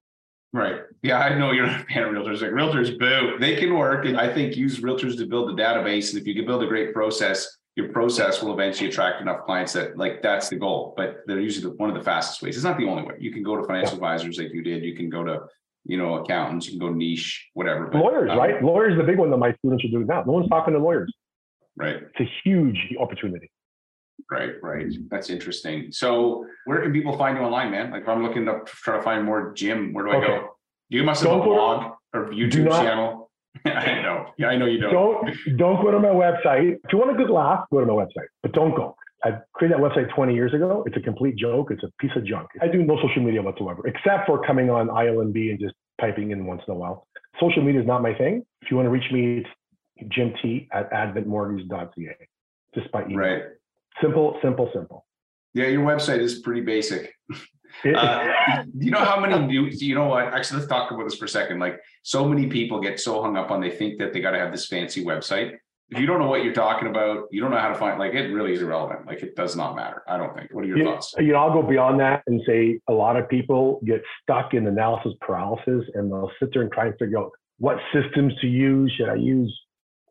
Right. 0.52 0.80
Yeah, 1.02 1.18
I 1.18 1.38
know 1.38 1.52
you're 1.52 1.66
not 1.68 1.82
a 1.82 1.84
fan 1.84 2.02
of 2.02 2.10
realtors. 2.10 2.42
Like 2.42 2.50
realtors, 2.50 2.98
boo. 2.98 3.38
They 3.38 3.56
can 3.56 3.76
work. 3.76 4.04
And 4.06 4.18
I 4.18 4.32
think 4.32 4.56
use 4.56 4.80
realtors 4.80 5.16
to 5.18 5.26
build 5.26 5.48
the 5.48 5.62
database. 5.62 6.10
And 6.10 6.20
if 6.20 6.26
you 6.26 6.34
can 6.34 6.46
build 6.46 6.62
a 6.62 6.66
great 6.66 6.92
process, 6.92 7.58
your 7.80 7.92
process 7.92 8.42
will 8.42 8.52
eventually 8.52 8.88
attract 8.88 9.20
enough 9.20 9.44
clients 9.44 9.72
that 9.72 9.96
like 9.96 10.22
that's 10.22 10.48
the 10.48 10.56
goal. 10.56 10.94
But 10.96 11.22
they're 11.26 11.40
usually 11.40 11.70
the, 11.70 11.76
one 11.76 11.88
of 11.88 11.96
the 11.96 12.02
fastest 12.02 12.42
ways. 12.42 12.56
It's 12.56 12.64
not 12.64 12.78
the 12.78 12.86
only 12.86 13.02
way. 13.02 13.14
You 13.18 13.32
can 13.32 13.42
go 13.42 13.56
to 13.56 13.64
financial 13.64 13.92
yeah. 13.92 13.96
advisors 13.96 14.38
like 14.38 14.52
you 14.52 14.62
did. 14.62 14.84
You 14.84 14.94
can 14.94 15.08
go 15.08 15.24
to, 15.24 15.40
you 15.84 15.96
know, 15.96 16.16
accountants, 16.16 16.66
you 16.66 16.72
can 16.78 16.88
go 16.88 16.92
niche, 16.92 17.48
whatever. 17.54 17.86
But, 17.86 17.98
lawyers, 17.98 18.30
um, 18.30 18.38
right? 18.38 18.62
Lawyers 18.62 18.96
the 18.96 19.04
big 19.04 19.18
one 19.18 19.30
that 19.30 19.38
my 19.38 19.52
students 19.58 19.84
are 19.84 19.88
doing 19.88 20.06
now. 20.06 20.22
No 20.26 20.32
one's 20.32 20.48
talking 20.48 20.74
to 20.74 20.80
lawyers. 20.80 21.12
Right. 21.76 21.96
It's 21.96 22.20
a 22.20 22.30
huge 22.44 22.78
opportunity. 23.00 23.50
Right, 24.30 24.52
right. 24.62 24.92
That's 25.10 25.30
interesting. 25.30 25.90
So 25.90 26.46
where 26.66 26.82
can 26.82 26.92
people 26.92 27.16
find 27.16 27.36
you 27.36 27.42
online, 27.42 27.70
man? 27.70 27.90
Like 27.90 28.02
if 28.02 28.08
I'm 28.08 28.22
looking 28.22 28.44
to 28.44 28.60
try 28.66 28.96
to 28.96 29.02
find 29.02 29.24
more 29.24 29.52
Jim, 29.54 29.92
where 29.92 30.04
do 30.04 30.10
I 30.10 30.16
okay. 30.16 30.26
go? 30.26 30.48
You 30.88 31.02
must 31.02 31.22
have 31.22 31.30
don't 31.30 31.40
a 31.40 31.44
blog 31.44 31.92
or 32.12 32.26
YouTube 32.30 32.64
not, 32.64 32.82
channel. 32.82 33.19
I 33.66 34.00
know. 34.02 34.26
Yeah, 34.38 34.48
I 34.48 34.56
know 34.56 34.66
you 34.66 34.80
don't. 34.80 34.92
Don't 34.92 35.56
don't 35.56 35.82
go 35.82 35.90
to 35.90 35.98
my 35.98 36.08
website. 36.08 36.76
If 36.84 36.92
you 36.92 36.98
want 36.98 37.10
a 37.10 37.14
good 37.14 37.30
laugh, 37.30 37.64
go 37.72 37.80
to 37.80 37.86
my 37.86 37.92
website. 37.92 38.28
But 38.42 38.52
don't 38.52 38.74
go. 38.74 38.96
I 39.22 39.32
created 39.52 39.78
that 39.78 39.82
website 39.82 40.14
20 40.14 40.34
years 40.34 40.54
ago. 40.54 40.82
It's 40.86 40.96
a 40.96 41.00
complete 41.00 41.36
joke. 41.36 41.70
It's 41.70 41.82
a 41.82 41.90
piece 42.00 42.12
of 42.16 42.24
junk. 42.24 42.48
I 42.62 42.68
do 42.68 42.82
no 42.82 42.96
social 43.02 43.22
media 43.22 43.42
whatsoever, 43.42 43.86
except 43.86 44.26
for 44.26 44.44
coming 44.46 44.70
on 44.70 44.88
ILMB 44.88 45.50
and 45.50 45.60
just 45.60 45.74
typing 46.00 46.30
in 46.30 46.46
once 46.46 46.62
in 46.66 46.72
a 46.72 46.76
while. 46.76 47.06
Social 47.38 47.62
media 47.62 47.82
is 47.82 47.86
not 47.86 48.02
my 48.02 48.14
thing. 48.14 48.42
If 48.62 48.70
you 48.70 48.76
want 48.76 48.86
to 48.86 48.90
reach 48.90 49.10
me, 49.12 49.38
it's 49.38 50.10
Jim 50.10 50.32
T 50.40 50.68
at 50.72 50.90
adventmortgage.ca. 50.90 52.16
Just 52.74 52.90
by 52.92 53.04
email. 53.04 53.18
Right. 53.18 53.42
Simple, 54.00 54.38
simple, 54.42 54.70
simple. 54.72 55.04
Yeah, 55.52 55.66
your 55.66 55.84
website 55.84 56.20
is 56.20 56.38
pretty 56.38 56.62
basic. 56.62 57.12
uh, 57.85 58.64
you 58.78 58.90
know 58.90 59.04
how 59.04 59.20
many 59.20 59.38
new 59.46 59.66
you 59.66 59.94
know 59.94 60.06
what? 60.06 60.24
Actually 60.35 60.59
let's 60.59 60.68
talk 60.68 60.90
about 60.90 61.04
this 61.04 61.16
for 61.16 61.24
a 61.24 61.28
second. 61.28 61.59
Like 61.59 61.80
so 62.02 62.26
many 62.26 62.46
people 62.46 62.80
get 62.80 63.00
so 63.00 63.22
hung 63.22 63.37
up 63.37 63.50
on 63.50 63.61
they 63.61 63.70
think 63.70 63.98
that 63.98 64.12
they 64.12 64.20
got 64.20 64.33
to 64.33 64.38
have 64.38 64.52
this 64.52 64.66
fancy 64.66 65.04
website. 65.04 65.56
If 65.90 65.98
you 65.98 66.06
don't 66.06 66.20
know 66.20 66.28
what 66.28 66.44
you're 66.44 66.54
talking 66.54 66.88
about 66.88 67.24
you 67.33 67.40
don't 67.40 67.50
know 67.50 67.59
how 67.59 67.68
to 67.68 67.74
find 67.74 67.98
like 67.98 68.14
it 68.14 68.33
really 68.33 68.52
is 68.52 68.62
irrelevant. 68.62 69.06
Like 69.06 69.22
it 69.22 69.35
does 69.35 69.56
not 69.56 69.74
matter 69.74 70.02
i 70.09 70.16
don't 70.16 70.35
think. 70.37 70.52
What 70.52 70.64
are 70.64 70.68
your 70.68 70.78
you, 70.78 70.85
thoughts? 70.85 71.14
you 71.18 71.33
know 71.33 71.38
i'll 71.38 71.52
go 71.52 71.62
beyond 71.62 71.98
that 72.00 72.22
and 72.26 72.40
say 72.46 72.78
a 72.88 72.92
lot 72.92 73.16
of 73.16 73.28
people 73.28 73.80
get 73.85 74.02
stuck 74.22 74.54
in 74.54 74.66
analysis 74.66 75.14
paralysis 75.20 75.85
and 75.94 76.11
they'll 76.12 76.30
sit 76.38 76.50
there 76.52 76.62
and 76.62 76.72
try 76.72 76.87
and 76.87 76.94
figure 76.98 77.18
out 77.18 77.30
what 77.59 77.78
systems 77.92 78.33
to 78.40 78.46
use. 78.46 78.92
Should 78.96 79.09
i 79.09 79.16
use 79.16 79.52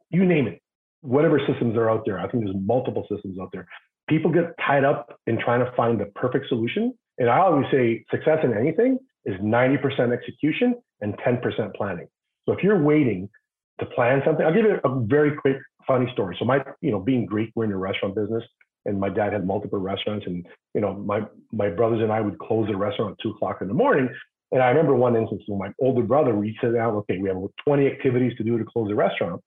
you 0.09 0.25
name 0.25 0.47
it 0.47 0.61
whatever 1.01 1.39
systems 1.47 1.75
are 1.77 1.89
out 1.89 2.03
there. 2.05 2.19
I 2.19 2.27
think 2.29 2.43
there's 2.43 2.55
multiple 2.59 3.05
systems 3.09 3.39
out 3.39 3.49
there. 3.51 3.67
People 4.09 4.31
get 4.31 4.55
tied 4.65 4.83
up 4.83 5.17
in 5.27 5.39
trying 5.39 5.63
to 5.63 5.71
find 5.73 5.99
the 5.99 6.05
perfect 6.15 6.47
solution 6.49 6.93
and 7.19 7.29
I 7.29 7.39
always 7.39 7.67
say 7.71 8.03
success 8.09 8.39
in 8.43 8.57
anything 8.57 8.97
is 9.25 9.35
90% 9.41 10.13
execution 10.13 10.75
and 11.01 11.15
10% 11.17 11.75
planning. 11.75 12.07
So 12.45 12.53
if 12.53 12.63
you're 12.63 12.81
waiting 12.81 13.29
to 13.79 13.85
plan 13.85 14.21
something, 14.25 14.45
I'll 14.45 14.53
give 14.53 14.65
you 14.65 14.79
a 14.83 14.99
very 15.05 15.35
quick 15.35 15.57
funny 15.85 16.09
story. 16.13 16.35
So 16.39 16.45
my, 16.45 16.63
you 16.81 16.91
know, 16.91 16.99
being 16.99 17.25
Greek, 17.25 17.51
we're 17.55 17.65
in 17.65 17.71
the 17.71 17.77
restaurant 17.77 18.15
business 18.15 18.43
and 18.85 18.99
my 18.99 19.09
dad 19.09 19.33
had 19.33 19.45
multiple 19.45 19.79
restaurants 19.79 20.25
and, 20.25 20.45
you 20.73 20.81
know, 20.81 20.93
my, 20.93 21.21
my 21.51 21.69
brothers 21.69 22.01
and 22.01 22.11
I 22.11 22.21
would 22.21 22.39
close 22.39 22.67
the 22.67 22.77
restaurant 22.77 23.11
at 23.11 23.17
two 23.21 23.31
o'clock 23.31 23.57
in 23.61 23.67
the 23.67 23.73
morning. 23.73 24.09
And 24.51 24.63
I 24.63 24.69
remember 24.69 24.95
one 24.95 25.15
instance 25.15 25.43
when 25.47 25.59
my 25.59 25.71
older 25.81 26.01
brother, 26.01 26.33
we 26.33 26.57
sit 26.61 26.73
down, 26.73 26.95
okay, 26.95 27.17
we 27.17 27.29
have 27.29 27.37
20 27.65 27.85
activities 27.85 28.35
to 28.37 28.43
do 28.43 28.57
to 28.57 28.65
close 28.65 28.87
the 28.87 28.95
restaurant. 28.95 29.41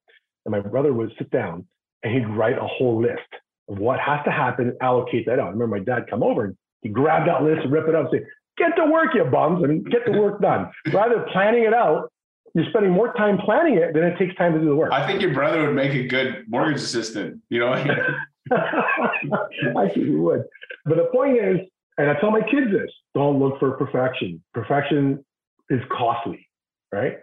And 0.45 0.53
my 0.53 0.61
brother 0.61 0.93
would 0.93 1.13
sit 1.19 1.31
down 1.31 1.67
and 2.03 2.13
he'd 2.13 2.29
write 2.29 2.59
a 2.59 2.67
whole 2.67 3.01
list 3.01 3.21
of 3.69 3.79
what 3.79 3.99
has 4.01 4.21
to 4.25 4.31
happen, 4.31 4.77
allocate 4.81 5.27
that 5.27 5.39
out. 5.39 5.49
I 5.49 5.51
remember 5.51 5.79
my 5.79 5.85
dad 5.85 6.07
come 6.11 6.23
over 6.23 6.45
and 6.45 6.57
you 6.83 6.91
grab 6.93 7.27
that 7.27 7.43
list, 7.43 7.67
rip 7.69 7.89
it 7.89 7.95
up, 7.95 8.11
say, 8.13 8.21
get 8.59 8.77
to 8.77 8.87
work, 8.87 9.15
you 9.15 9.25
bums, 9.25 9.65
and 9.65 9.85
get 9.91 10.05
the 10.05 10.13
work 10.13 10.41
done. 10.41 10.71
Rather 10.93 11.17
than 11.17 11.25
planning 11.33 11.65
it 11.65 11.75
out, 11.75 12.13
you're 12.55 12.69
spending 12.69 12.93
more 12.93 13.13
time 13.15 13.39
planning 13.39 13.77
it 13.77 13.95
than 13.95 14.05
it 14.05 14.19
takes 14.19 14.35
time 14.35 14.53
to 14.53 14.59
do 14.59 14.67
the 14.67 14.77
work. 14.77 14.93
I 14.93 15.07
think 15.07 15.23
your 15.23 15.33
brother 15.33 15.67
would 15.67 15.75
make 15.75 15.93
a 15.93 16.07
good 16.07 16.45
mortgage 16.49 16.83
assistant, 16.83 17.41
you 17.49 17.61
know? 17.61 17.73
I 18.53 19.89
think 19.89 20.07
he 20.07 20.11
would. 20.11 20.43
But 20.85 20.97
the 20.97 21.09
point 21.13 21.39
is, 21.39 21.61
and 21.99 22.11
I 22.11 22.15
tell 22.21 22.31
my 22.31 22.41
kids 22.41 22.71
this 22.71 22.91
don't 23.15 23.39
look 23.39 23.59
for 23.59 23.73
perfection. 23.73 24.43
Perfection 24.53 25.25
is 25.71 25.81
costly, 25.91 26.49
right? 26.93 27.19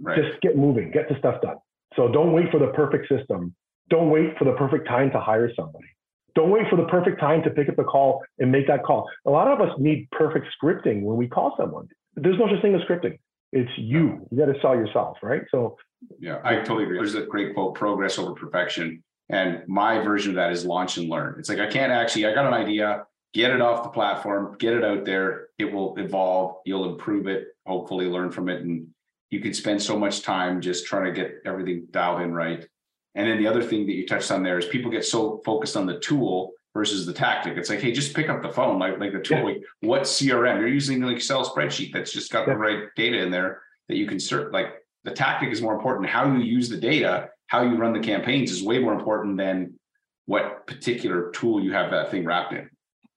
right? 0.00 0.22
Just 0.22 0.40
get 0.42 0.56
moving, 0.56 0.90
get 0.90 1.08
the 1.08 1.16
stuff 1.18 1.40
done. 1.40 1.56
So 1.96 2.08
don't 2.08 2.32
wait 2.32 2.50
for 2.50 2.58
the 2.58 2.68
perfect 2.68 3.08
system. 3.08 3.54
Don't 3.88 4.10
wait 4.10 4.36
for 4.38 4.44
the 4.44 4.52
perfect 4.52 4.88
time 4.88 5.10
to 5.12 5.20
hire 5.20 5.50
somebody. 5.54 5.86
Don't 6.34 6.50
wait 6.50 6.64
for 6.68 6.76
the 6.76 6.84
perfect 6.84 7.20
time 7.20 7.42
to 7.44 7.50
pick 7.50 7.68
up 7.68 7.76
the 7.76 7.84
call 7.84 8.22
and 8.38 8.50
make 8.50 8.66
that 8.66 8.84
call. 8.84 9.08
A 9.26 9.30
lot 9.30 9.48
of 9.48 9.60
us 9.60 9.74
need 9.78 10.08
perfect 10.10 10.46
scripting 10.60 11.02
when 11.02 11.16
we 11.16 11.28
call 11.28 11.54
someone. 11.56 11.88
There's 12.16 12.38
no 12.38 12.48
such 12.48 12.60
thing 12.60 12.74
as 12.74 12.80
scripting. 12.82 13.18
It's 13.52 13.70
you. 13.76 14.26
You 14.30 14.38
got 14.38 14.52
to 14.52 14.60
sell 14.60 14.74
yourself, 14.74 15.16
right? 15.22 15.42
So, 15.50 15.76
yeah, 16.18 16.40
I 16.42 16.56
totally 16.56 16.84
agree. 16.84 16.98
There's 16.98 17.14
a 17.14 17.22
great 17.22 17.54
quote: 17.54 17.74
"Progress 17.74 18.18
over 18.18 18.32
perfection." 18.32 19.02
And 19.30 19.62
my 19.68 20.00
version 20.00 20.30
of 20.30 20.36
that 20.36 20.52
is 20.52 20.66
launch 20.66 20.98
and 20.98 21.08
learn. 21.08 21.36
It's 21.38 21.48
like 21.48 21.60
I 21.60 21.68
can't 21.68 21.92
actually. 21.92 22.26
I 22.26 22.34
got 22.34 22.46
an 22.46 22.54
idea. 22.54 23.06
Get 23.32 23.50
it 23.50 23.60
off 23.60 23.84
the 23.84 23.88
platform. 23.90 24.56
Get 24.58 24.74
it 24.74 24.84
out 24.84 25.04
there. 25.04 25.48
It 25.58 25.72
will 25.72 25.96
evolve. 25.98 26.56
You'll 26.66 26.90
improve 26.90 27.26
it. 27.26 27.46
Hopefully, 27.64 28.06
learn 28.06 28.30
from 28.30 28.48
it, 28.48 28.62
and 28.62 28.88
you 29.30 29.40
can 29.40 29.54
spend 29.54 29.80
so 29.80 29.98
much 29.98 30.22
time 30.22 30.60
just 30.60 30.86
trying 30.86 31.04
to 31.06 31.12
get 31.12 31.36
everything 31.44 31.86
dialed 31.90 32.22
in 32.22 32.34
right 32.34 32.66
and 33.14 33.28
then 33.28 33.38
the 33.38 33.46
other 33.46 33.62
thing 33.62 33.86
that 33.86 33.92
you 33.94 34.06
touched 34.06 34.30
on 34.30 34.42
there 34.42 34.58
is 34.58 34.66
people 34.66 34.90
get 34.90 35.04
so 35.04 35.40
focused 35.44 35.76
on 35.76 35.86
the 35.86 35.98
tool 36.00 36.52
versus 36.74 37.06
the 37.06 37.12
tactic. 37.12 37.56
It's 37.56 37.70
like, 37.70 37.80
hey, 37.80 37.92
just 37.92 38.14
pick 38.14 38.28
up 38.28 38.42
the 38.42 38.50
phone, 38.50 38.78
like 38.78 38.98
like 38.98 39.12
the 39.12 39.20
tool. 39.20 39.38
Yeah. 39.38 39.44
Like 39.44 39.62
what 39.80 40.02
CRM? 40.02 40.58
You're 40.58 40.68
using 40.68 41.02
an 41.02 41.08
Excel 41.08 41.48
spreadsheet 41.48 41.92
that's 41.92 42.12
just 42.12 42.32
got 42.32 42.46
yeah. 42.46 42.54
the 42.54 42.58
right 42.58 42.84
data 42.96 43.18
in 43.18 43.30
there 43.30 43.62
that 43.88 43.96
you 43.96 44.06
can 44.06 44.18
search. 44.18 44.52
Like 44.52 44.84
the 45.04 45.12
tactic 45.12 45.52
is 45.52 45.62
more 45.62 45.74
important. 45.74 46.08
How 46.08 46.26
you 46.32 46.42
use 46.42 46.68
the 46.68 46.76
data, 46.76 47.28
how 47.46 47.62
you 47.62 47.76
run 47.76 47.92
the 47.92 48.00
campaigns 48.00 48.50
is 48.50 48.62
way 48.62 48.78
more 48.78 48.94
important 48.94 49.36
than 49.36 49.78
what 50.26 50.66
particular 50.66 51.30
tool 51.30 51.62
you 51.62 51.72
have 51.72 51.90
that 51.90 52.10
thing 52.10 52.24
wrapped 52.24 52.52
in. 52.52 52.68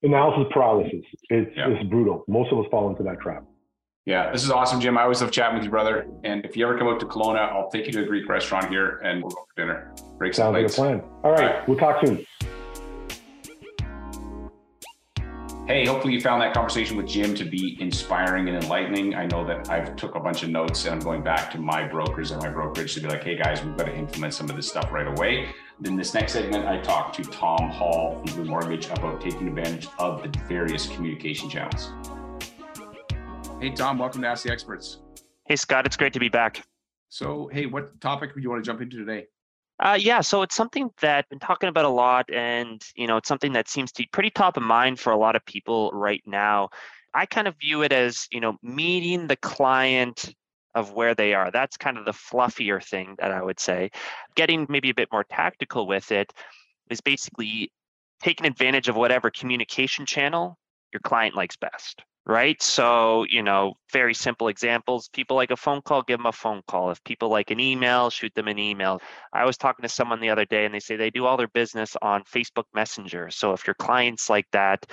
Analysis 0.03 0.51
paralysis. 0.53 1.01
It's, 1.29 1.51
yeah. 1.55 1.69
it's 1.69 1.89
brutal. 1.89 2.23
Most 2.27 2.51
of 2.51 2.59
us 2.59 2.65
fall 2.69 2.89
into 2.89 3.03
that 3.03 3.19
trap. 3.19 3.43
Yeah, 4.07 4.31
this 4.31 4.45
is 4.45 4.51
awesome, 4.51 4.79
Jim. 4.79 4.97
I 4.97 5.01
always 5.01 5.21
love 5.21 5.31
chatting 5.31 5.55
with 5.55 5.65
you, 5.65 5.69
brother. 5.69 6.07
And 6.23 6.45
if 6.45 6.55
you 6.55 6.65
ever 6.65 6.77
come 6.77 6.87
out 6.87 6.97
to 7.01 7.05
Kelowna, 7.05 7.51
I'll 7.51 7.69
take 7.69 7.87
you 7.87 7.91
to 7.91 8.03
a 8.03 8.05
Greek 8.05 8.29
restaurant 8.29 8.69
here 8.69 8.99
and 9.03 9.21
we'll 9.21 9.31
go 9.31 9.45
for 9.53 9.61
dinner. 9.61 9.93
Break 10.17 10.33
Sounds 10.33 10.53
like 10.53 10.65
a 10.65 10.69
plan. 10.69 11.01
All 11.25 11.31
right, 11.31 11.41
All 11.41 11.47
right, 11.49 11.67
we'll 11.67 11.77
talk 11.77 12.05
soon. 12.05 12.25
Hey, 15.67 15.85
hopefully 15.85 16.13
you 16.13 16.21
found 16.21 16.41
that 16.41 16.53
conversation 16.53 16.95
with 16.95 17.05
Jim 17.05 17.35
to 17.35 17.43
be 17.43 17.75
inspiring 17.81 18.47
and 18.47 18.63
enlightening. 18.63 19.13
I 19.13 19.25
know 19.25 19.45
that 19.45 19.69
I've 19.69 19.97
took 19.97 20.15
a 20.15 20.21
bunch 20.21 20.41
of 20.41 20.51
notes 20.51 20.85
and 20.85 20.93
I'm 20.93 21.01
going 21.01 21.21
back 21.21 21.51
to 21.51 21.57
my 21.57 21.85
brokers 21.85 22.31
and 22.31 22.41
my 22.41 22.47
brokerage 22.47 22.93
to 22.93 23.01
be 23.01 23.09
like, 23.09 23.25
hey 23.25 23.35
guys, 23.35 23.61
we've 23.61 23.75
got 23.75 23.87
to 23.87 23.93
implement 23.93 24.33
some 24.33 24.49
of 24.49 24.55
this 24.55 24.69
stuff 24.69 24.89
right 24.89 25.07
away. 25.07 25.49
In 25.83 25.97
this 25.97 26.13
next 26.13 26.31
segment, 26.31 26.65
I 26.65 26.79
talk 26.79 27.11
to 27.11 27.23
Tom 27.23 27.69
Hall 27.71 28.23
from 28.25 28.35
Blue 28.37 28.49
Mortgage 28.49 28.85
about 28.85 29.19
taking 29.19 29.49
advantage 29.49 29.89
of 29.99 30.23
the 30.23 30.39
various 30.47 30.87
communication 30.87 31.49
channels. 31.49 31.91
Hey, 33.59 33.71
Tom, 33.71 33.97
welcome 33.97 34.21
to 34.21 34.27
Ask 34.27 34.43
the 34.43 34.51
Experts. 34.51 34.99
Hey, 35.45 35.55
Scott, 35.55 35.87
it's 35.87 35.97
great 35.97 36.13
to 36.13 36.19
be 36.19 36.29
back. 36.29 36.63
So, 37.09 37.49
hey, 37.51 37.65
what 37.65 37.99
topic 37.99 38.35
do 38.35 38.39
you 38.39 38.51
want 38.51 38.63
to 38.63 38.65
jump 38.67 38.81
into 38.81 38.97
today? 38.97 39.25
Uh, 39.79 39.97
yeah, 39.99 40.21
so 40.21 40.43
it's 40.43 40.53
something 40.53 40.91
that 41.01 41.17
I've 41.17 41.29
been 41.29 41.39
talking 41.39 41.67
about 41.67 41.85
a 41.85 41.89
lot, 41.89 42.31
and 42.31 42.79
you 42.95 43.07
know, 43.07 43.17
it's 43.17 43.27
something 43.27 43.53
that 43.53 43.67
seems 43.67 43.91
to 43.93 44.03
be 44.03 44.09
pretty 44.13 44.29
top 44.29 44.57
of 44.57 44.63
mind 44.63 44.99
for 44.99 45.11
a 45.11 45.17
lot 45.17 45.35
of 45.35 45.43
people 45.45 45.89
right 45.91 46.21
now. 46.27 46.69
I 47.15 47.25
kind 47.25 47.47
of 47.47 47.55
view 47.59 47.81
it 47.81 47.91
as 47.91 48.27
you 48.31 48.39
know, 48.39 48.57
meeting 48.61 49.25
the 49.25 49.35
client 49.37 50.35
of 50.75 50.93
where 50.93 51.15
they 51.15 51.33
are. 51.33 51.49
That's 51.49 51.77
kind 51.77 51.97
of 51.97 52.05
the 52.05 52.11
fluffier 52.11 52.83
thing 52.83 53.15
that 53.17 53.31
I 53.31 53.41
would 53.41 53.59
say. 53.59 53.89
Getting 54.35 54.67
maybe 54.69 54.91
a 54.91 54.95
bit 54.95 55.09
more 55.11 55.23
tactical 55.23 55.87
with 55.87 56.11
it 56.11 56.31
is 56.91 57.01
basically 57.01 57.71
taking 58.21 58.45
advantage 58.45 58.87
of 58.87 58.95
whatever 58.95 59.31
communication 59.31 60.05
channel 60.05 60.59
your 60.93 61.01
client 61.01 61.35
likes 61.35 61.57
best. 61.57 62.03
Right. 62.29 62.61
So, 62.61 63.23
you 63.29 63.41
know, 63.41 63.75
very 63.93 64.13
simple 64.13 64.49
examples. 64.49 65.07
People 65.07 65.37
like 65.37 65.49
a 65.49 65.55
phone 65.55 65.81
call, 65.81 66.01
give 66.01 66.19
them 66.19 66.25
a 66.25 66.33
phone 66.33 66.61
call. 66.67 66.91
If 66.91 67.01
people 67.05 67.29
like 67.29 67.51
an 67.51 67.59
email, 67.61 68.09
shoot 68.09 68.33
them 68.35 68.49
an 68.49 68.59
email. 68.59 69.01
I 69.31 69.45
was 69.45 69.57
talking 69.57 69.83
to 69.83 69.89
someone 69.89 70.19
the 70.19 70.29
other 70.29 70.43
day 70.43 70.65
and 70.65 70.73
they 70.73 70.81
say 70.81 70.97
they 70.97 71.09
do 71.09 71.25
all 71.25 71.37
their 71.37 71.47
business 71.47 71.95
on 72.01 72.23
Facebook 72.23 72.65
Messenger. 72.73 73.29
So 73.31 73.53
if 73.53 73.65
your 73.65 73.75
clients 73.75 74.29
like 74.29 74.47
that, 74.51 74.85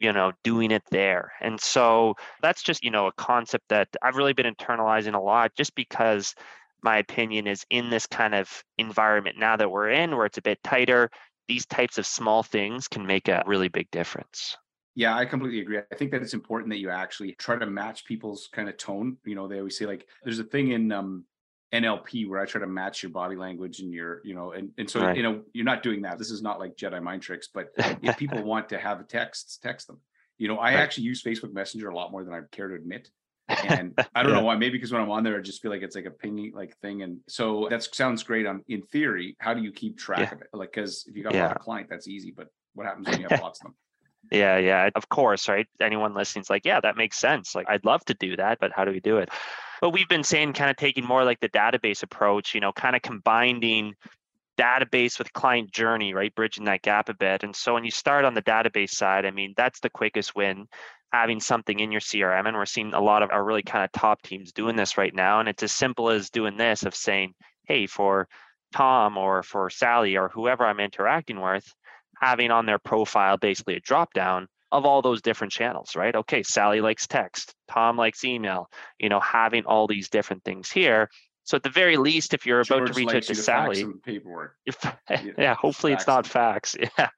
you 0.00 0.12
know 0.12 0.32
doing 0.42 0.72
it 0.72 0.82
there 0.90 1.32
and 1.40 1.60
so 1.60 2.14
that's 2.42 2.62
just 2.62 2.82
you 2.84 2.90
know 2.90 3.06
a 3.06 3.12
concept 3.12 3.64
that 3.68 3.88
i've 4.02 4.16
really 4.16 4.32
been 4.32 4.52
internalizing 4.52 5.14
a 5.14 5.20
lot 5.20 5.52
just 5.56 5.74
because 5.76 6.34
my 6.82 6.98
opinion 6.98 7.46
is 7.46 7.64
in 7.70 7.90
this 7.90 8.06
kind 8.06 8.34
of 8.34 8.64
environment 8.76 9.38
now 9.38 9.56
that 9.56 9.70
we're 9.70 9.88
in 9.90 10.16
where 10.16 10.26
it's 10.26 10.36
a 10.36 10.42
bit 10.42 10.58
tighter 10.64 11.08
these 11.48 11.64
types 11.66 11.96
of 11.96 12.06
small 12.06 12.42
things 12.42 12.88
can 12.88 13.06
make 13.06 13.28
a 13.28 13.42
really 13.46 13.68
big 13.68 13.88
difference 13.92 14.56
yeah, 14.94 15.16
I 15.16 15.24
completely 15.24 15.60
agree. 15.60 15.78
I 15.78 15.94
think 15.94 16.10
that 16.12 16.22
it's 16.22 16.34
important 16.34 16.70
that 16.70 16.78
you 16.78 16.90
actually 16.90 17.32
try 17.32 17.56
to 17.56 17.66
match 17.66 18.04
people's 18.04 18.48
kind 18.52 18.68
of 18.68 18.76
tone. 18.76 19.16
You 19.24 19.34
know, 19.34 19.48
they 19.48 19.58
always 19.58 19.76
say 19.76 19.86
like 19.86 20.06
there's 20.22 20.38
a 20.38 20.44
thing 20.44 20.72
in 20.72 20.92
um 20.92 21.24
NLP 21.74 22.28
where 22.28 22.40
I 22.40 22.46
try 22.46 22.60
to 22.60 22.66
match 22.68 23.02
your 23.02 23.10
body 23.10 23.34
language 23.34 23.80
and 23.80 23.92
your, 23.92 24.20
you 24.24 24.34
know, 24.34 24.52
and, 24.52 24.70
and 24.78 24.88
so, 24.88 25.00
right. 25.00 25.16
you 25.16 25.24
know, 25.24 25.42
you're 25.52 25.64
not 25.64 25.82
doing 25.82 26.02
that. 26.02 26.18
This 26.18 26.30
is 26.30 26.40
not 26.40 26.60
like 26.60 26.76
Jedi 26.76 27.02
mind 27.02 27.22
tricks, 27.22 27.48
but 27.52 27.70
if 27.76 28.16
people 28.16 28.42
want 28.44 28.68
to 28.68 28.78
have 28.78 29.06
texts, 29.08 29.58
text 29.58 29.88
them. 29.88 30.00
You 30.38 30.46
know, 30.46 30.58
I 30.58 30.74
right. 30.74 30.76
actually 30.76 31.04
use 31.04 31.22
Facebook 31.22 31.52
Messenger 31.52 31.88
a 31.88 31.96
lot 31.96 32.12
more 32.12 32.22
than 32.22 32.32
I 32.32 32.40
care 32.52 32.68
to 32.68 32.76
admit. 32.76 33.08
And 33.48 33.92
I 34.14 34.22
don't 34.22 34.32
yeah. 34.32 34.38
know 34.38 34.44
why, 34.46 34.56
maybe 34.56 34.78
because 34.78 34.92
when 34.92 35.02
I'm 35.02 35.10
on 35.10 35.24
there, 35.24 35.36
I 35.36 35.40
just 35.40 35.62
feel 35.62 35.72
like 35.72 35.82
it's 35.82 35.96
like 35.96 36.06
a 36.06 36.10
pingy 36.10 36.54
like 36.54 36.76
thing. 36.78 37.02
And 37.02 37.18
so 37.28 37.66
that 37.70 37.82
sounds 37.82 38.22
great 38.22 38.46
on 38.46 38.62
in 38.68 38.82
theory. 38.82 39.36
How 39.40 39.52
do 39.52 39.60
you 39.60 39.72
keep 39.72 39.98
track 39.98 40.20
yeah. 40.20 40.32
of 40.32 40.42
it? 40.42 40.48
Like, 40.52 40.72
cause 40.72 41.04
if 41.08 41.16
you 41.16 41.24
got 41.24 41.34
yeah. 41.34 41.50
a 41.50 41.58
client, 41.58 41.88
that's 41.90 42.06
easy, 42.06 42.32
but 42.36 42.48
what 42.74 42.86
happens 42.86 43.08
when 43.08 43.20
you 43.20 43.26
have 43.28 43.40
lots 43.42 43.60
of 43.60 43.64
them? 43.64 43.74
Yeah, 44.30 44.56
yeah, 44.58 44.90
of 44.94 45.08
course, 45.08 45.48
right? 45.48 45.66
Anyone 45.80 46.14
listening's 46.14 46.50
like, 46.50 46.64
yeah, 46.64 46.80
that 46.80 46.96
makes 46.96 47.18
sense. 47.18 47.54
Like, 47.54 47.68
I'd 47.68 47.84
love 47.84 48.04
to 48.06 48.14
do 48.14 48.36
that, 48.36 48.58
but 48.58 48.72
how 48.72 48.84
do 48.84 48.90
we 48.90 49.00
do 49.00 49.18
it? 49.18 49.30
But 49.80 49.90
we've 49.90 50.08
been 50.08 50.24
saying 50.24 50.54
kind 50.54 50.70
of 50.70 50.76
taking 50.76 51.04
more 51.04 51.24
like 51.24 51.40
the 51.40 51.48
database 51.48 52.02
approach, 52.02 52.54
you 52.54 52.60
know, 52.60 52.72
kind 52.72 52.96
of 52.96 53.02
combining 53.02 53.94
database 54.58 55.18
with 55.18 55.32
client 55.32 55.70
journey, 55.72 56.14
right? 56.14 56.34
Bridging 56.34 56.64
that 56.64 56.82
gap 56.82 57.08
a 57.08 57.14
bit. 57.14 57.42
And 57.42 57.54
so 57.54 57.74
when 57.74 57.84
you 57.84 57.90
start 57.90 58.24
on 58.24 58.34
the 58.34 58.42
database 58.42 58.90
side, 58.90 59.26
I 59.26 59.30
mean, 59.30 59.54
that's 59.56 59.80
the 59.80 59.90
quickest 59.90 60.34
win 60.34 60.66
having 61.12 61.40
something 61.40 61.78
in 61.78 61.92
your 61.92 62.00
CRM. 62.00 62.46
And 62.46 62.56
we're 62.56 62.66
seeing 62.66 62.94
a 62.94 63.00
lot 63.00 63.22
of 63.22 63.30
our 63.30 63.44
really 63.44 63.62
kind 63.62 63.84
of 63.84 63.92
top 63.92 64.22
teams 64.22 64.52
doing 64.52 64.76
this 64.76 64.98
right 64.98 65.14
now. 65.14 65.40
And 65.40 65.48
it's 65.48 65.62
as 65.62 65.72
simple 65.72 66.10
as 66.10 66.30
doing 66.30 66.56
this 66.56 66.84
of 66.84 66.94
saying, 66.94 67.34
hey, 67.66 67.86
for 67.86 68.28
Tom 68.72 69.16
or 69.16 69.42
for 69.42 69.70
Sally 69.70 70.16
or 70.16 70.28
whoever 70.28 70.64
I'm 70.64 70.80
interacting 70.80 71.40
with, 71.40 71.72
having 72.20 72.50
on 72.50 72.66
their 72.66 72.78
profile 72.78 73.36
basically 73.36 73.76
a 73.76 73.80
drop 73.80 74.12
down 74.12 74.48
of 74.72 74.84
all 74.84 75.02
those 75.02 75.22
different 75.22 75.52
channels, 75.52 75.94
right? 75.94 76.16
Okay, 76.16 76.42
Sally 76.42 76.80
likes 76.80 77.06
text, 77.06 77.54
Tom 77.68 77.96
likes 77.96 78.24
email, 78.24 78.68
you 78.98 79.08
know, 79.08 79.20
having 79.20 79.64
all 79.66 79.86
these 79.86 80.08
different 80.08 80.42
things 80.44 80.70
here. 80.70 81.08
So 81.44 81.56
at 81.56 81.62
the 81.62 81.70
very 81.70 81.96
least, 81.96 82.34
if 82.34 82.46
you're 82.46 82.60
about 82.60 82.86
to 82.86 82.92
reach 82.94 83.08
out 83.08 83.22
to, 83.22 83.34
to 83.34 83.34
Sally, 83.34 83.84
paperwork. 84.02 84.56
If, 84.66 84.76
yeah, 85.38 85.54
hopefully 85.54 85.92
it's 85.92 86.06
not 86.06 86.26
fax. 86.26 86.76
Yeah. 86.98 87.08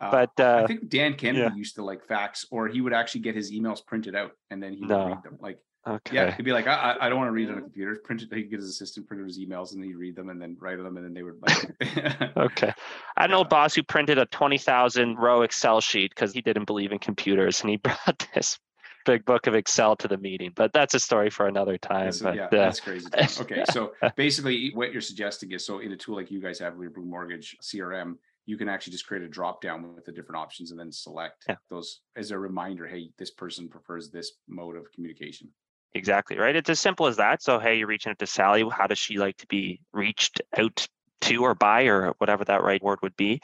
Uh, 0.00 0.10
but 0.10 0.42
uh, 0.42 0.62
I 0.64 0.66
think 0.66 0.88
Dan 0.88 1.12
Kennedy 1.12 1.42
yeah. 1.42 1.54
used 1.54 1.74
to 1.74 1.84
like 1.84 2.02
fax, 2.06 2.46
or 2.50 2.68
he 2.68 2.80
would 2.80 2.94
actually 2.94 3.20
get 3.20 3.34
his 3.34 3.52
emails 3.52 3.84
printed 3.84 4.16
out 4.16 4.32
and 4.48 4.62
then 4.62 4.72
he 4.72 4.80
would 4.80 4.88
no. 4.88 5.08
read 5.08 5.22
them. 5.22 5.36
Like 5.38 5.58
Okay. 5.86 6.14
Yeah, 6.14 6.34
he'd 6.34 6.42
be 6.42 6.52
like, 6.52 6.66
I, 6.66 6.96
I 7.00 7.08
don't 7.08 7.18
want 7.18 7.28
to 7.28 7.32
read 7.32 7.48
on 7.48 7.56
a 7.56 7.62
computer. 7.62 7.96
Print 8.04 8.22
it. 8.22 8.32
He'd 8.32 8.50
get 8.50 8.60
his 8.60 8.68
assistant 8.68 9.06
print 9.08 9.24
his 9.24 9.38
emails, 9.38 9.72
and 9.72 9.82
then 9.82 9.88
he'd 9.88 9.96
read 9.96 10.14
them, 10.14 10.28
and 10.28 10.40
then 10.40 10.56
write 10.60 10.76
them, 10.76 10.96
and 10.98 11.06
then 11.06 11.14
they 11.14 11.22
would 11.22 11.40
like. 11.40 12.36
okay, 12.36 12.72
I 13.16 13.22
had 13.22 13.30
an 13.30 13.34
old 13.34 13.48
boss 13.48 13.74
who 13.74 13.82
printed 13.82 14.18
a 14.18 14.26
twenty 14.26 14.58
thousand 14.58 15.16
row 15.16 15.40
Excel 15.40 15.80
sheet 15.80 16.10
because 16.10 16.34
he 16.34 16.42
didn't 16.42 16.66
believe 16.66 16.92
in 16.92 16.98
computers, 16.98 17.62
and 17.62 17.70
he 17.70 17.76
brought 17.78 18.26
this 18.34 18.58
big 19.06 19.24
book 19.24 19.46
of 19.46 19.54
Excel 19.54 19.96
to 19.96 20.08
the 20.08 20.18
meeting. 20.18 20.52
But 20.54 20.74
that's 20.74 20.92
a 20.92 21.00
story 21.00 21.30
for 21.30 21.46
another 21.46 21.78
time. 21.78 22.12
but, 22.22 22.34
yeah, 22.34 22.44
uh, 22.44 22.48
that's 22.50 22.80
crazy. 22.80 23.06
Okay, 23.40 23.64
so 23.72 23.92
basically, 24.16 24.72
what 24.74 24.92
you're 24.92 25.00
suggesting 25.00 25.52
is, 25.52 25.64
so 25.64 25.78
in 25.78 25.92
a 25.92 25.96
tool 25.96 26.16
like 26.16 26.30
you 26.30 26.42
guys 26.42 26.58
have, 26.58 26.74
with 26.74 26.82
your 26.82 26.90
Blu 26.90 27.06
Mortgage 27.06 27.56
CRM, 27.62 28.16
you 28.44 28.56
can 28.56 28.68
actually 28.68 28.92
just 28.92 29.06
create 29.06 29.22
a 29.22 29.28
drop 29.28 29.62
down 29.62 29.94
with 29.94 30.04
the 30.04 30.12
different 30.12 30.40
options 30.40 30.72
and 30.72 30.80
then 30.80 30.92
select 30.92 31.44
yeah. 31.48 31.56
those 31.70 32.00
as 32.16 32.32
a 32.32 32.38
reminder. 32.38 32.86
Hey, 32.86 33.10
this 33.18 33.30
person 33.30 33.68
prefers 33.68 34.10
this 34.10 34.32
mode 34.48 34.76
of 34.76 34.90
communication. 34.92 35.48
Exactly, 35.94 36.38
right? 36.38 36.54
It's 36.54 36.70
as 36.70 36.78
simple 36.78 37.06
as 37.06 37.16
that. 37.16 37.42
So, 37.42 37.58
hey, 37.58 37.76
you're 37.76 37.88
reaching 37.88 38.10
out 38.10 38.18
to 38.20 38.26
Sally. 38.26 38.64
How 38.70 38.86
does 38.86 38.98
she 38.98 39.18
like 39.18 39.36
to 39.38 39.46
be 39.46 39.80
reached 39.92 40.40
out 40.56 40.86
to 41.20 41.44
or 41.44 41.54
by 41.54 41.82
or 41.82 42.14
whatever 42.18 42.44
that 42.44 42.62
right 42.62 42.82
word 42.82 42.98
would 43.02 43.16
be. 43.16 43.40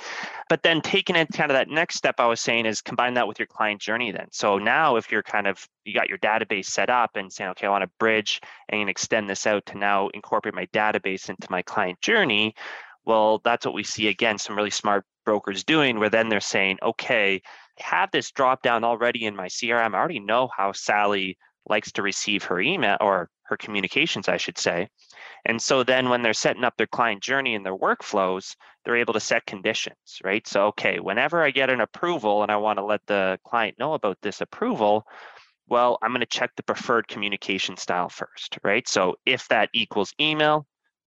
But 0.48 0.62
then 0.62 0.80
taking 0.80 1.16
it 1.16 1.28
kind 1.32 1.50
of 1.50 1.56
that 1.56 1.68
next 1.68 1.96
step 1.96 2.16
I 2.18 2.26
was 2.26 2.40
saying 2.40 2.66
is 2.66 2.80
combine 2.80 3.14
that 3.14 3.28
with 3.28 3.38
your 3.38 3.46
client 3.46 3.80
journey 3.80 4.10
then. 4.12 4.28
So 4.32 4.58
now 4.58 4.96
if 4.96 5.10
you're 5.10 5.22
kind 5.22 5.46
of 5.46 5.66
you 5.84 5.94
got 5.94 6.08
your 6.08 6.18
database 6.18 6.66
set 6.66 6.90
up 6.90 7.16
and 7.16 7.32
saying, 7.32 7.50
okay, 7.50 7.66
I 7.66 7.70
want 7.70 7.82
to 7.82 7.90
bridge 7.98 8.40
and 8.68 8.88
extend 8.88 9.28
this 9.28 9.46
out 9.46 9.66
to 9.66 9.78
now 9.78 10.08
incorporate 10.08 10.54
my 10.54 10.66
database 10.66 11.28
into 11.28 11.46
my 11.50 11.62
client 11.62 12.00
journey, 12.00 12.54
well, 13.04 13.40
that's 13.44 13.64
what 13.64 13.74
we 13.74 13.84
see 13.84 14.08
again, 14.08 14.38
some 14.38 14.56
really 14.56 14.70
smart 14.70 15.04
brokers 15.24 15.64
doing 15.64 15.98
where 15.98 16.10
then 16.10 16.28
they're 16.28 16.40
saying, 16.40 16.78
okay, 16.82 17.42
I 17.78 17.82
have 17.82 18.10
this 18.10 18.30
drop 18.30 18.62
down 18.62 18.84
already 18.84 19.26
in 19.26 19.36
my 19.36 19.46
CRM. 19.46 19.94
I 19.94 19.98
already 19.98 20.20
know 20.20 20.48
how 20.56 20.72
Sally 20.72 21.36
likes 21.68 21.92
to 21.92 22.02
receive 22.02 22.44
her 22.44 22.60
email 22.60 22.96
or 23.00 23.28
her 23.44 23.56
communications, 23.56 24.28
I 24.28 24.36
should 24.36 24.58
say. 24.58 24.88
And 25.44 25.60
so 25.60 25.84
then 25.84 26.08
when 26.08 26.22
they're 26.22 26.32
setting 26.34 26.64
up 26.64 26.76
their 26.76 26.86
client 26.86 27.22
journey 27.22 27.54
and 27.54 27.64
their 27.64 27.76
workflows, 27.76 28.56
they're 28.84 28.96
able 28.96 29.14
to 29.14 29.20
set 29.20 29.46
conditions, 29.46 30.20
right? 30.24 30.46
So, 30.46 30.66
okay, 30.68 30.98
whenever 30.98 31.42
I 31.42 31.50
get 31.50 31.70
an 31.70 31.80
approval 31.80 32.42
and 32.42 32.50
I 32.50 32.56
want 32.56 32.78
to 32.78 32.84
let 32.84 33.00
the 33.06 33.38
client 33.44 33.78
know 33.78 33.94
about 33.94 34.18
this 34.22 34.40
approval, 34.40 35.06
well, 35.68 35.98
I'm 36.02 36.10
going 36.10 36.20
to 36.20 36.26
check 36.26 36.50
the 36.56 36.62
preferred 36.62 37.08
communication 37.08 37.76
style 37.76 38.08
first, 38.08 38.58
right? 38.62 38.86
So 38.88 39.16
if 39.24 39.48
that 39.48 39.70
equals 39.72 40.12
email, 40.20 40.66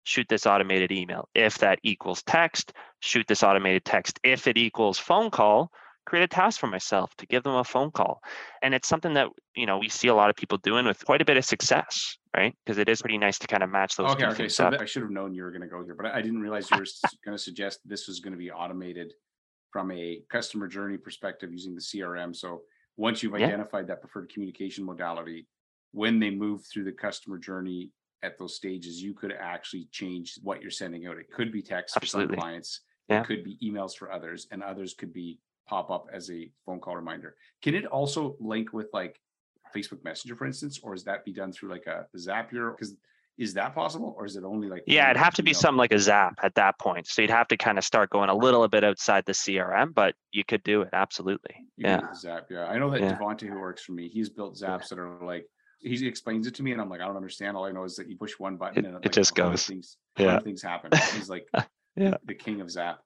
shoot 0.04 0.26
this 0.28 0.46
automated 0.46 0.92
email. 0.92 1.28
If 1.34 1.58
that 1.58 1.78
equals 1.82 2.22
text, 2.22 2.72
shoot 3.00 3.26
this 3.26 3.42
automated 3.42 3.84
text. 3.84 4.20
If 4.22 4.46
it 4.46 4.56
equals 4.56 4.98
phone 4.98 5.30
call, 5.30 5.70
create 6.06 6.22
a 6.22 6.28
task 6.28 6.60
for 6.60 6.66
myself 6.66 7.14
to 7.16 7.26
give 7.26 7.42
them 7.42 7.54
a 7.54 7.64
phone 7.64 7.90
call. 7.90 8.20
And 8.62 8.74
it's 8.74 8.88
something 8.88 9.14
that, 9.14 9.28
you 9.56 9.66
know, 9.66 9.78
we 9.78 9.88
see 9.88 10.08
a 10.08 10.14
lot 10.14 10.30
of 10.30 10.36
people 10.36 10.58
doing 10.58 10.86
with 10.86 11.04
quite 11.04 11.22
a 11.22 11.24
bit 11.24 11.36
of 11.36 11.44
success, 11.44 12.18
right? 12.36 12.54
Because 12.64 12.78
it 12.78 12.88
is 12.88 13.00
pretty 13.00 13.18
nice 13.18 13.38
to 13.38 13.46
kind 13.46 13.62
of 13.62 13.70
match 13.70 13.96
those. 13.96 14.10
Okay, 14.12 14.26
okay. 14.26 14.48
So 14.48 14.70
I 14.78 14.84
should 14.84 15.02
have 15.02 15.10
known 15.10 15.34
you 15.34 15.42
were 15.42 15.50
going 15.50 15.62
to 15.62 15.68
go 15.68 15.82
here, 15.84 15.94
but 15.94 16.06
I 16.06 16.20
didn't 16.20 16.40
realize 16.40 16.70
you 16.70 16.78
were 16.78 16.86
going 17.24 17.36
to 17.36 17.42
suggest 17.42 17.80
this 17.84 18.06
was 18.06 18.20
going 18.20 18.32
to 18.32 18.38
be 18.38 18.50
automated 18.50 19.12
from 19.72 19.90
a 19.90 20.22
customer 20.30 20.68
journey 20.68 20.96
perspective 20.96 21.50
using 21.50 21.74
the 21.74 21.80
CRM. 21.80 22.34
So 22.34 22.62
once 22.96 23.22
you've 23.22 23.38
yeah. 23.38 23.46
identified 23.46 23.88
that 23.88 24.00
preferred 24.00 24.30
communication 24.32 24.84
modality, 24.84 25.48
when 25.92 26.18
they 26.18 26.30
move 26.30 26.64
through 26.66 26.84
the 26.84 26.92
customer 26.92 27.38
journey 27.38 27.90
at 28.22 28.38
those 28.38 28.56
stages, 28.56 29.02
you 29.02 29.14
could 29.14 29.32
actually 29.32 29.88
change 29.92 30.34
what 30.42 30.62
you're 30.62 30.70
sending 30.70 31.06
out. 31.06 31.18
It 31.18 31.30
could 31.30 31.52
be 31.52 31.62
text 31.62 31.96
Absolutely. 31.96 32.34
for 32.34 32.40
some 32.40 32.40
clients, 32.40 32.80
yeah. 33.08 33.20
it 33.20 33.26
could 33.26 33.44
be 33.44 33.58
emails 33.62 33.96
for 33.96 34.10
others, 34.10 34.46
and 34.50 34.62
others 34.62 34.94
could 34.94 35.12
be 35.12 35.38
pop 35.66 35.90
up 35.90 36.08
as 36.12 36.30
a 36.30 36.50
phone 36.66 36.80
call 36.80 36.96
reminder. 36.96 37.36
Can 37.62 37.74
it 37.74 37.86
also 37.86 38.36
link 38.40 38.72
with 38.72 38.88
like 38.92 39.20
Facebook 39.74 40.04
Messenger, 40.04 40.36
for 40.36 40.46
instance, 40.46 40.80
or 40.82 40.94
is 40.94 41.04
that 41.04 41.24
be 41.24 41.32
done 41.32 41.52
through 41.52 41.70
like 41.70 41.86
a 41.86 42.06
Zapier? 42.16 42.76
Because 42.76 42.94
is 43.36 43.54
that 43.54 43.74
possible, 43.74 44.14
or 44.16 44.26
is 44.26 44.36
it 44.36 44.44
only 44.44 44.68
like? 44.68 44.84
Yeah, 44.86 45.10
it'd 45.10 45.20
have 45.20 45.34
to 45.34 45.42
be 45.42 45.52
something 45.52 45.78
like 45.78 45.92
a 45.92 45.98
Zap 45.98 46.38
at 46.42 46.54
that 46.54 46.78
point. 46.78 47.08
So 47.08 47.22
you'd 47.22 47.32
have 47.32 47.48
to 47.48 47.56
kind 47.56 47.78
of 47.78 47.84
start 47.84 48.10
going 48.10 48.30
a 48.30 48.34
little 48.34 48.66
bit 48.68 48.84
outside 48.84 49.24
the 49.26 49.32
CRM, 49.32 49.92
but 49.92 50.14
you 50.30 50.44
could 50.44 50.62
do 50.62 50.82
it 50.82 50.90
absolutely. 50.92 51.56
You 51.76 51.88
yeah, 51.88 52.14
Zap. 52.14 52.46
Yeah, 52.48 52.66
I 52.66 52.78
know 52.78 52.90
that 52.90 53.00
yeah. 53.00 53.18
Devonte, 53.18 53.48
who 53.48 53.58
works 53.58 53.82
for 53.82 53.92
me, 53.92 54.08
he's 54.08 54.28
built 54.28 54.54
Zaps 54.54 54.62
yeah. 54.62 54.78
that 54.90 54.98
are 55.00 55.24
like 55.24 55.46
he 55.80 56.06
explains 56.06 56.46
it 56.46 56.54
to 56.54 56.62
me, 56.62 56.72
and 56.72 56.80
I'm 56.80 56.88
like, 56.88 57.00
I 57.00 57.06
don't 57.06 57.16
understand. 57.16 57.56
All 57.56 57.64
I 57.64 57.72
know 57.72 57.84
is 57.84 57.96
that 57.96 58.08
you 58.08 58.16
push 58.16 58.32
one 58.38 58.56
button 58.56 58.84
it, 58.84 58.88
and 58.88 58.96
it, 58.96 59.02
like, 59.04 59.12
just 59.12 59.34
goes. 59.34 59.66
Things, 59.66 59.96
yeah, 60.16 60.38
things 60.38 60.62
happen. 60.62 60.90
He's 61.14 61.28
like, 61.28 61.46
yeah, 61.96 62.14
the 62.24 62.34
king 62.34 62.60
of 62.60 62.70
Zap. 62.70 63.00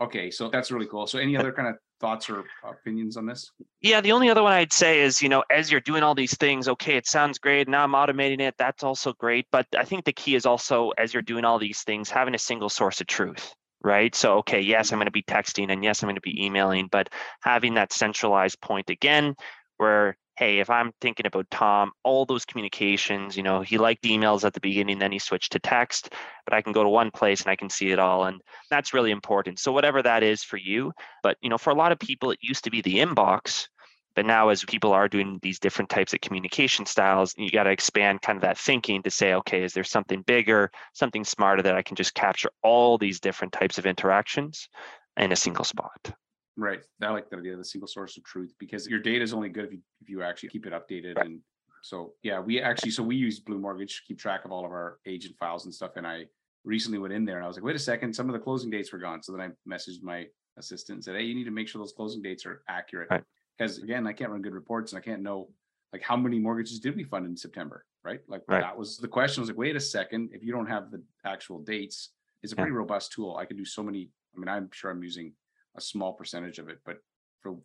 Okay, 0.00 0.30
so 0.30 0.48
that's 0.48 0.70
really 0.70 0.86
cool. 0.86 1.06
So, 1.06 1.18
any 1.18 1.36
other 1.36 1.52
kind 1.52 1.68
of 1.68 1.76
thoughts 2.00 2.30
or 2.30 2.44
opinions 2.64 3.16
on 3.16 3.26
this? 3.26 3.50
Yeah, 3.82 4.00
the 4.00 4.12
only 4.12 4.30
other 4.30 4.42
one 4.42 4.52
I'd 4.52 4.72
say 4.72 5.00
is, 5.00 5.20
you 5.20 5.28
know, 5.28 5.44
as 5.50 5.70
you're 5.70 5.82
doing 5.82 6.02
all 6.02 6.14
these 6.14 6.36
things, 6.36 6.68
okay, 6.68 6.96
it 6.96 7.06
sounds 7.06 7.38
great. 7.38 7.68
Now 7.68 7.84
I'm 7.84 7.92
automating 7.92 8.40
it. 8.40 8.54
That's 8.58 8.82
also 8.82 9.12
great. 9.12 9.46
But 9.52 9.66
I 9.76 9.84
think 9.84 10.04
the 10.04 10.12
key 10.12 10.34
is 10.34 10.46
also, 10.46 10.90
as 10.96 11.12
you're 11.12 11.22
doing 11.22 11.44
all 11.44 11.58
these 11.58 11.82
things, 11.82 12.08
having 12.08 12.34
a 12.34 12.38
single 12.38 12.70
source 12.70 13.02
of 13.02 13.08
truth, 13.08 13.52
right? 13.82 14.14
So, 14.14 14.38
okay, 14.38 14.60
yes, 14.60 14.90
I'm 14.90 14.94
mm-hmm. 14.94 15.00
going 15.00 15.06
to 15.06 15.10
be 15.10 15.22
texting 15.22 15.70
and 15.70 15.84
yes, 15.84 16.02
I'm 16.02 16.06
going 16.06 16.14
to 16.16 16.22
be 16.22 16.44
emailing, 16.44 16.88
but 16.90 17.10
having 17.42 17.74
that 17.74 17.92
centralized 17.92 18.60
point 18.60 18.88
again 18.88 19.34
where 19.76 20.16
hey, 20.40 20.58
if 20.58 20.70
I'm 20.70 20.90
thinking 21.02 21.26
about 21.26 21.50
Tom, 21.50 21.92
all 22.02 22.24
those 22.24 22.46
communications, 22.46 23.36
you 23.36 23.42
know, 23.42 23.60
he 23.60 23.76
liked 23.76 24.04
emails 24.04 24.42
at 24.42 24.54
the 24.54 24.60
beginning, 24.60 24.98
then 24.98 25.12
he 25.12 25.18
switched 25.18 25.52
to 25.52 25.58
text, 25.58 26.14
but 26.46 26.54
I 26.54 26.62
can 26.62 26.72
go 26.72 26.82
to 26.82 26.88
one 26.88 27.10
place 27.10 27.42
and 27.42 27.50
I 27.50 27.56
can 27.56 27.68
see 27.68 27.90
it 27.90 27.98
all. 27.98 28.24
And 28.24 28.40
that's 28.70 28.94
really 28.94 29.10
important. 29.10 29.58
So, 29.58 29.70
whatever 29.70 30.02
that 30.02 30.22
is 30.22 30.42
for 30.42 30.56
you, 30.56 30.92
but, 31.22 31.36
you 31.42 31.50
know, 31.50 31.58
for 31.58 31.68
a 31.68 31.74
lot 31.74 31.92
of 31.92 31.98
people, 31.98 32.30
it 32.30 32.38
used 32.40 32.64
to 32.64 32.70
be 32.70 32.80
the 32.80 33.00
inbox. 33.00 33.68
But 34.16 34.24
now, 34.24 34.48
as 34.48 34.64
people 34.64 34.94
are 34.94 35.08
doing 35.08 35.38
these 35.42 35.58
different 35.58 35.90
types 35.90 36.14
of 36.14 36.22
communication 36.22 36.86
styles, 36.86 37.34
you 37.36 37.50
got 37.50 37.64
to 37.64 37.70
expand 37.70 38.22
kind 38.22 38.38
of 38.38 38.42
that 38.42 38.56
thinking 38.56 39.02
to 39.02 39.10
say, 39.10 39.34
okay, 39.34 39.62
is 39.62 39.74
there 39.74 39.84
something 39.84 40.22
bigger, 40.22 40.70
something 40.94 41.22
smarter 41.22 41.62
that 41.64 41.76
I 41.76 41.82
can 41.82 41.96
just 41.96 42.14
capture 42.14 42.50
all 42.62 42.96
these 42.96 43.20
different 43.20 43.52
types 43.52 43.76
of 43.76 43.84
interactions 43.84 44.70
in 45.18 45.32
a 45.32 45.36
single 45.36 45.64
spot? 45.64 46.14
Right. 46.56 46.80
I 47.00 47.10
like 47.10 47.30
the 47.30 47.36
idea 47.36 47.52
of 47.52 47.58
the 47.58 47.64
single 47.64 47.88
source 47.88 48.16
of 48.16 48.24
truth 48.24 48.54
because 48.58 48.86
your 48.86 49.00
data 49.00 49.22
is 49.22 49.32
only 49.32 49.48
good 49.48 49.66
if 49.66 49.72
you 49.72 49.78
if 50.00 50.08
you 50.08 50.22
actually 50.22 50.50
keep 50.50 50.66
it 50.66 50.72
updated. 50.72 51.16
Right. 51.16 51.26
And 51.26 51.40
so 51.82 52.12
yeah, 52.22 52.40
we 52.40 52.60
actually 52.60 52.90
so 52.90 53.02
we 53.02 53.16
use 53.16 53.40
Blu 53.40 53.58
Mortgage 53.58 53.96
to 53.96 54.02
keep 54.06 54.18
track 54.18 54.44
of 54.44 54.52
all 54.52 54.64
of 54.64 54.72
our 54.72 54.98
agent 55.06 55.36
files 55.38 55.64
and 55.64 55.74
stuff. 55.74 55.92
And 55.96 56.06
I 56.06 56.24
recently 56.64 56.98
went 56.98 57.14
in 57.14 57.24
there 57.24 57.36
and 57.36 57.44
I 57.44 57.48
was 57.48 57.56
like, 57.56 57.64
wait 57.64 57.76
a 57.76 57.80
second, 57.80 58.14
some 58.14 58.28
of 58.28 58.32
the 58.32 58.38
closing 58.38 58.70
dates 58.70 58.92
were 58.92 58.98
gone. 58.98 59.22
So 59.22 59.32
then 59.32 59.40
I 59.40 59.74
messaged 59.74 60.02
my 60.02 60.26
assistant 60.58 60.96
and 60.96 61.04
said, 61.04 61.16
Hey, 61.16 61.22
you 61.22 61.34
need 61.34 61.44
to 61.44 61.50
make 61.50 61.68
sure 61.68 61.80
those 61.80 61.92
closing 61.92 62.22
dates 62.22 62.44
are 62.46 62.62
accurate. 62.68 63.08
Right. 63.10 63.24
Because 63.56 63.78
again, 63.78 64.06
I 64.06 64.12
can't 64.12 64.30
run 64.30 64.42
good 64.42 64.54
reports 64.54 64.92
and 64.92 64.98
I 64.98 65.02
can't 65.02 65.22
know 65.22 65.48
like 65.92 66.02
how 66.02 66.16
many 66.16 66.38
mortgages 66.38 66.78
did 66.78 66.96
we 66.96 67.04
fund 67.04 67.26
in 67.26 67.36
September? 67.36 67.84
Right. 68.04 68.20
Like 68.28 68.42
right. 68.48 68.60
that 68.60 68.76
was 68.76 68.98
the 68.98 69.08
question. 69.08 69.40
I 69.40 69.42
was 69.42 69.50
like, 69.50 69.58
wait 69.58 69.76
a 69.76 69.80
second, 69.80 70.30
if 70.32 70.42
you 70.42 70.52
don't 70.52 70.66
have 70.66 70.90
the 70.90 71.02
actual 71.24 71.60
dates, 71.60 72.10
it's 72.42 72.52
a 72.52 72.56
pretty 72.56 72.70
yeah. 72.70 72.78
robust 72.78 73.12
tool. 73.12 73.36
I 73.36 73.44
can 73.44 73.56
do 73.56 73.64
so 73.64 73.82
many. 73.82 74.10
I 74.34 74.38
mean, 74.38 74.48
I'm 74.48 74.70
sure 74.72 74.90
I'm 74.90 75.02
using 75.02 75.32
a 75.76 75.80
small 75.80 76.12
percentage 76.12 76.58
of 76.58 76.68
it, 76.68 76.78
but 76.84 76.98
for 77.40 77.56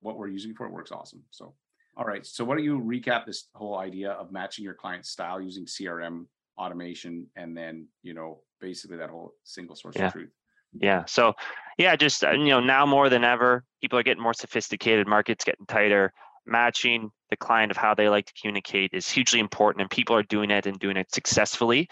what 0.00 0.16
we're 0.16 0.28
using 0.28 0.54
for 0.54 0.66
it 0.66 0.72
works 0.72 0.92
awesome. 0.92 1.22
So, 1.30 1.54
all 1.96 2.04
right. 2.04 2.24
So, 2.24 2.44
why 2.44 2.56
don't 2.56 2.64
you 2.64 2.80
recap 2.80 3.26
this 3.26 3.48
whole 3.54 3.78
idea 3.78 4.12
of 4.12 4.32
matching 4.32 4.64
your 4.64 4.74
client 4.74 5.06
style 5.06 5.40
using 5.40 5.66
CRM 5.66 6.26
automation, 6.58 7.26
and 7.36 7.56
then 7.56 7.88
you 8.02 8.14
know 8.14 8.40
basically 8.60 8.96
that 8.98 9.10
whole 9.10 9.34
single 9.44 9.76
source 9.76 9.96
yeah. 9.96 10.06
of 10.06 10.12
truth. 10.12 10.30
Yeah. 10.80 11.04
So, 11.06 11.34
yeah, 11.78 11.96
just 11.96 12.24
uh, 12.24 12.32
you 12.32 12.48
know 12.48 12.60
now 12.60 12.86
more 12.86 13.08
than 13.08 13.24
ever, 13.24 13.64
people 13.80 13.98
are 13.98 14.02
getting 14.02 14.22
more 14.22 14.34
sophisticated. 14.34 15.06
Markets 15.06 15.44
getting 15.44 15.66
tighter. 15.66 16.12
Matching 16.46 17.10
the 17.30 17.38
client 17.38 17.70
of 17.70 17.78
how 17.78 17.94
they 17.94 18.10
like 18.10 18.26
to 18.26 18.32
communicate 18.38 18.90
is 18.92 19.08
hugely 19.08 19.40
important, 19.40 19.80
and 19.80 19.90
people 19.90 20.14
are 20.14 20.22
doing 20.22 20.50
it 20.50 20.66
and 20.66 20.78
doing 20.78 20.98
it 20.98 21.14
successfully. 21.14 21.88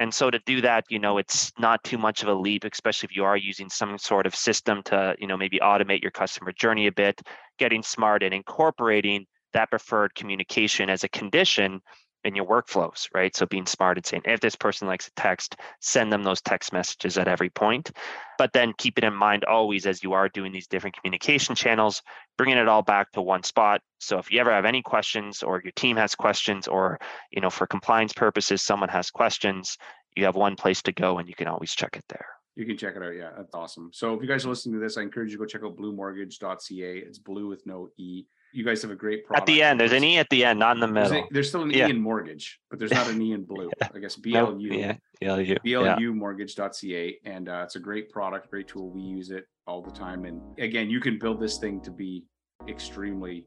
And 0.00 0.12
so 0.14 0.30
to 0.30 0.38
do 0.46 0.62
that, 0.62 0.86
you 0.88 0.98
know, 0.98 1.18
it's 1.18 1.52
not 1.58 1.84
too 1.84 1.98
much 1.98 2.22
of 2.22 2.28
a 2.28 2.34
leap, 2.34 2.64
especially 2.64 3.08
if 3.10 3.14
you 3.14 3.22
are 3.24 3.36
using 3.36 3.68
some 3.68 3.98
sort 3.98 4.26
of 4.26 4.34
system 4.34 4.82
to, 4.84 5.14
you 5.18 5.26
know, 5.26 5.36
maybe 5.36 5.58
automate 5.58 6.00
your 6.00 6.10
customer 6.10 6.52
journey 6.52 6.86
a 6.86 6.92
bit, 6.92 7.20
getting 7.58 7.82
smart 7.82 8.22
and 8.22 8.32
incorporating 8.32 9.26
that 9.52 9.68
preferred 9.68 10.14
communication 10.14 10.88
as 10.88 11.04
a 11.04 11.08
condition 11.10 11.82
in 12.24 12.34
your 12.34 12.46
workflows, 12.46 13.08
right? 13.14 13.34
So 13.34 13.46
being 13.46 13.66
smart 13.66 13.96
and 13.96 14.04
saying, 14.04 14.22
if 14.26 14.40
this 14.40 14.56
person 14.56 14.86
likes 14.86 15.08
a 15.08 15.10
text, 15.12 15.56
send 15.80 16.12
them 16.12 16.22
those 16.22 16.40
text 16.40 16.72
messages 16.72 17.16
at 17.16 17.28
every 17.28 17.50
point. 17.50 17.90
But 18.38 18.52
then 18.52 18.74
keep 18.78 18.98
it 18.98 19.04
in 19.04 19.14
mind 19.14 19.44
always 19.44 19.86
as 19.86 20.02
you 20.02 20.12
are 20.12 20.28
doing 20.28 20.52
these 20.52 20.66
different 20.66 20.96
communication 20.96 21.54
channels, 21.54 22.02
bringing 22.36 22.58
it 22.58 22.68
all 22.68 22.82
back 22.82 23.12
to 23.12 23.22
one 23.22 23.42
spot. 23.42 23.80
So 23.98 24.18
if 24.18 24.30
you 24.30 24.40
ever 24.40 24.52
have 24.52 24.64
any 24.64 24.82
questions 24.82 25.42
or 25.42 25.60
your 25.62 25.72
team 25.72 25.96
has 25.96 26.14
questions 26.14 26.68
or, 26.68 26.98
you 27.30 27.40
know, 27.40 27.50
for 27.50 27.66
compliance 27.66 28.12
purposes, 28.12 28.62
someone 28.62 28.88
has 28.90 29.10
questions, 29.10 29.78
you 30.16 30.24
have 30.24 30.36
one 30.36 30.56
place 30.56 30.82
to 30.82 30.92
go 30.92 31.18
and 31.18 31.28
you 31.28 31.34
can 31.34 31.48
always 31.48 31.72
check 31.72 31.96
it 31.96 32.04
there. 32.08 32.26
You 32.56 32.66
can 32.66 32.76
check 32.76 32.96
it 32.96 33.02
out. 33.02 33.14
Yeah, 33.14 33.30
that's 33.36 33.54
awesome. 33.54 33.90
So 33.92 34.14
if 34.14 34.22
you 34.22 34.28
guys 34.28 34.44
are 34.44 34.48
listening 34.48 34.74
to 34.74 34.80
this, 34.80 34.98
I 34.98 35.02
encourage 35.02 35.30
you 35.30 35.38
to 35.38 35.44
go 35.44 35.46
check 35.46 35.62
out 35.64 35.76
blumortgage.ca. 35.76 36.98
It's 36.98 37.18
blue 37.18 37.48
with 37.48 37.64
no 37.64 37.88
E 37.96 38.24
you 38.52 38.64
guys 38.64 38.82
have 38.82 38.90
a 38.90 38.96
great 38.96 39.24
product. 39.24 39.48
At 39.48 39.52
the 39.52 39.62
end, 39.62 39.80
there's 39.80 39.92
an 39.92 40.04
E 40.04 40.18
at 40.18 40.28
the 40.30 40.44
end, 40.44 40.58
not 40.58 40.76
in 40.76 40.80
the 40.80 40.88
middle. 40.88 41.10
There's, 41.10 41.24
a, 41.24 41.28
there's 41.30 41.48
still 41.48 41.62
an 41.62 41.70
yeah. 41.70 41.86
E 41.86 41.90
in 41.90 42.00
mortgage, 42.00 42.60
but 42.68 42.78
there's 42.78 42.92
not 42.92 43.08
an 43.08 43.20
E 43.20 43.32
in 43.32 43.44
blue. 43.44 43.70
yeah. 43.80 43.88
I 43.94 43.98
guess 43.98 44.16
BLU. 44.16 44.58
Yeah, 44.60 44.96
BLU. 45.20 45.56
BLU 45.64 46.14
mortgage.ca. 46.14 47.18
And 47.24 47.48
uh, 47.48 47.62
it's 47.64 47.76
a 47.76 47.80
great 47.80 48.10
product, 48.10 48.50
great 48.50 48.68
tool. 48.68 48.90
We 48.90 49.02
use 49.02 49.30
it 49.30 49.46
all 49.66 49.82
the 49.82 49.90
time. 49.90 50.24
And 50.24 50.40
again, 50.58 50.90
you 50.90 51.00
can 51.00 51.18
build 51.18 51.40
this 51.40 51.58
thing 51.58 51.80
to 51.82 51.90
be 51.90 52.24
extremely 52.68 53.46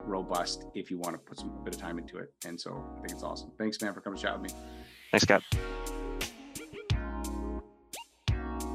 robust 0.00 0.64
if 0.74 0.90
you 0.90 0.98
want 0.98 1.14
to 1.14 1.18
put 1.18 1.38
some 1.38 1.52
bit 1.64 1.74
of 1.74 1.80
time 1.80 1.98
into 1.98 2.18
it. 2.18 2.32
And 2.46 2.60
so 2.60 2.84
I 2.96 3.00
think 3.00 3.12
it's 3.12 3.22
awesome. 3.22 3.52
Thanks, 3.58 3.80
man, 3.80 3.94
for 3.94 4.00
coming 4.00 4.18
to 4.18 4.22
chat 4.22 4.40
with 4.40 4.52
me. 4.52 4.58
Thanks, 5.10 5.24
Scott. 5.24 5.42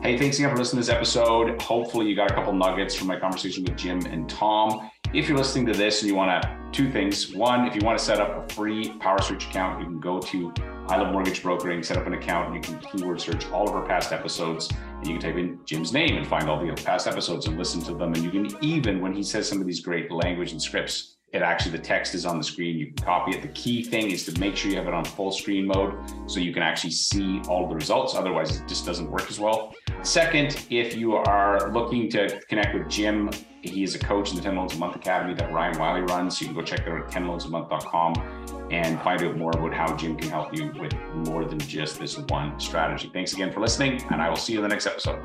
Hey, 0.03 0.17
thanks 0.17 0.38
again 0.38 0.51
for 0.51 0.57
listening 0.57 0.84
to 0.84 0.88
this 0.88 0.95
episode. 0.95 1.61
Hopefully, 1.61 2.07
you 2.07 2.15
got 2.15 2.32
a 2.32 2.34
couple 2.34 2.53
nuggets 2.53 2.95
from 2.95 3.07
my 3.07 3.19
conversation 3.19 3.63
with 3.63 3.75
Jim 3.75 4.05
and 4.05 4.30
Tom. 4.30 4.89
If 5.14 5.30
you're 5.30 5.38
listening 5.38 5.66
to 5.68 5.74
this 5.74 6.01
and 6.01 6.10
you 6.10 6.16
want 6.16 6.43
to, 6.43 6.58
two 6.74 6.91
things. 6.91 7.34
One, 7.34 7.66
if 7.66 7.74
you 7.74 7.82
want 7.82 7.97
to 7.97 8.03
set 8.03 8.20
up 8.20 8.49
a 8.49 8.53
free 8.53 8.89
Power 8.99 9.22
Search 9.22 9.47
account, 9.47 9.80
you 9.80 9.86
can 9.86 9.99
go 10.01 10.20
to 10.20 10.53
I 10.88 10.97
Love 10.97 11.14
Mortgage 11.14 11.41
Brokering, 11.41 11.82
set 11.82 11.97
up 11.97 12.08
an 12.08 12.14
account, 12.14 12.47
and 12.47 12.55
you 12.55 12.62
can 12.62 12.78
keyword 12.80 13.22
search 13.22 13.49
all 13.49 13.70
of 13.70 13.74
our 13.76 13.86
past 13.86 14.12
episodes. 14.12 14.70
And 14.97 15.08
you 15.08 15.14
can 15.14 15.22
type 15.22 15.38
in 15.38 15.60
Jim's 15.66 15.93
name 15.93 16.18
and 16.18 16.28
find 16.28 16.49
all 16.49 16.60
the 16.60 16.74
past 16.84 17.08
episodes 17.08 17.47
and 17.47 17.58
listen 17.58 17.82
to 17.84 17.93
them. 17.93 18.14
And 18.14 18.24
you 18.24 18.32
can 18.32 18.64
even, 18.64 18.99
when 18.99 19.14
he 19.14 19.24
says 19.24 19.47
some 19.47 19.62
of 19.62 19.66
these 19.68 19.80
great 19.80 20.12
language 20.12 20.51
and 20.51 20.62
scripts, 20.62 21.16
it 21.34 21.41
actually 21.41 21.71
the 21.71 21.84
text 21.84 22.15
is 22.15 22.25
on 22.25 22.38
the 22.38 22.43
screen 22.43 22.78
you 22.78 22.86
can 22.88 23.05
copy 23.05 23.32
it. 23.32 23.41
The 23.41 23.49
key 23.49 23.84
thing 23.84 24.11
is 24.11 24.25
to 24.25 24.39
make 24.39 24.55
sure 24.55 24.71
you 24.71 24.78
have 24.78 24.88
it 24.88 24.93
on 24.93 25.03
full 25.03 25.32
screen 25.32 25.67
mode 25.67 25.93
so 26.25 26.39
you 26.39 26.53
can 26.53 26.63
actually 26.63 26.91
see 26.91 27.41
all 27.49 27.67
the 27.67 27.75
results. 27.75 28.15
Otherwise 28.15 28.59
it 28.59 28.67
just 28.67 28.86
doesn't 28.86 29.11
work 29.11 29.30
as 29.30 29.39
well. 29.39 29.75
Second 30.03 30.65
if 30.69 30.95
you 30.95 31.15
are 31.15 31.71
looking 31.73 32.09
to 32.11 32.39
connect 32.47 32.73
with 32.73 32.88
jim 32.89 33.30
he 33.61 33.84
is 33.84 33.93
a 33.95 33.99
coach 33.99 34.30
in 34.30 34.38
the 34.38 34.41
10 34.41 34.55
loans 34.55 34.75
a 34.75 34.78
month 34.78 34.95
academy 34.95 35.34
that 35.34 35.51
ryan 35.51 35.78
wiley 35.78 36.01
runs. 36.01 36.38
So 36.38 36.43
you 36.43 36.47
can 36.47 36.55
go 36.55 36.63
check 36.63 36.86
that 36.86 36.91
out 36.91 37.01
at 37.01 37.11
10loansamonth.com 37.11 38.69
and 38.71 39.01
find 39.01 39.21
out 39.21 39.38
more 39.38 39.51
about 39.51 39.73
how 39.73 39.97
jim 39.97 40.15
can 40.15 40.30
help 40.30 40.55
you 40.55 40.71
with 40.80 40.93
more 41.28 41.43
than 41.43 41.59
just 41.59 41.99
this 41.99 42.17
one 42.17 42.57
strategy. 42.57 43.09
Thanks 43.11 43.34
again 43.34 43.51
for 43.51 43.59
listening 43.59 44.01
and 44.11 44.21
i 44.21 44.30
will 44.30 44.38
see 44.38 44.53
you 44.53 44.59
in 44.59 44.63
the 44.63 44.69
next 44.69 44.88
episode. 44.88 45.21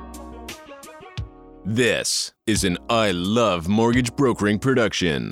This 1.64 2.32
is 2.48 2.64
an 2.64 2.76
i 2.90 3.12
love 3.12 3.68
mortgage 3.68 4.16
brokering 4.16 4.58
production 4.58 5.30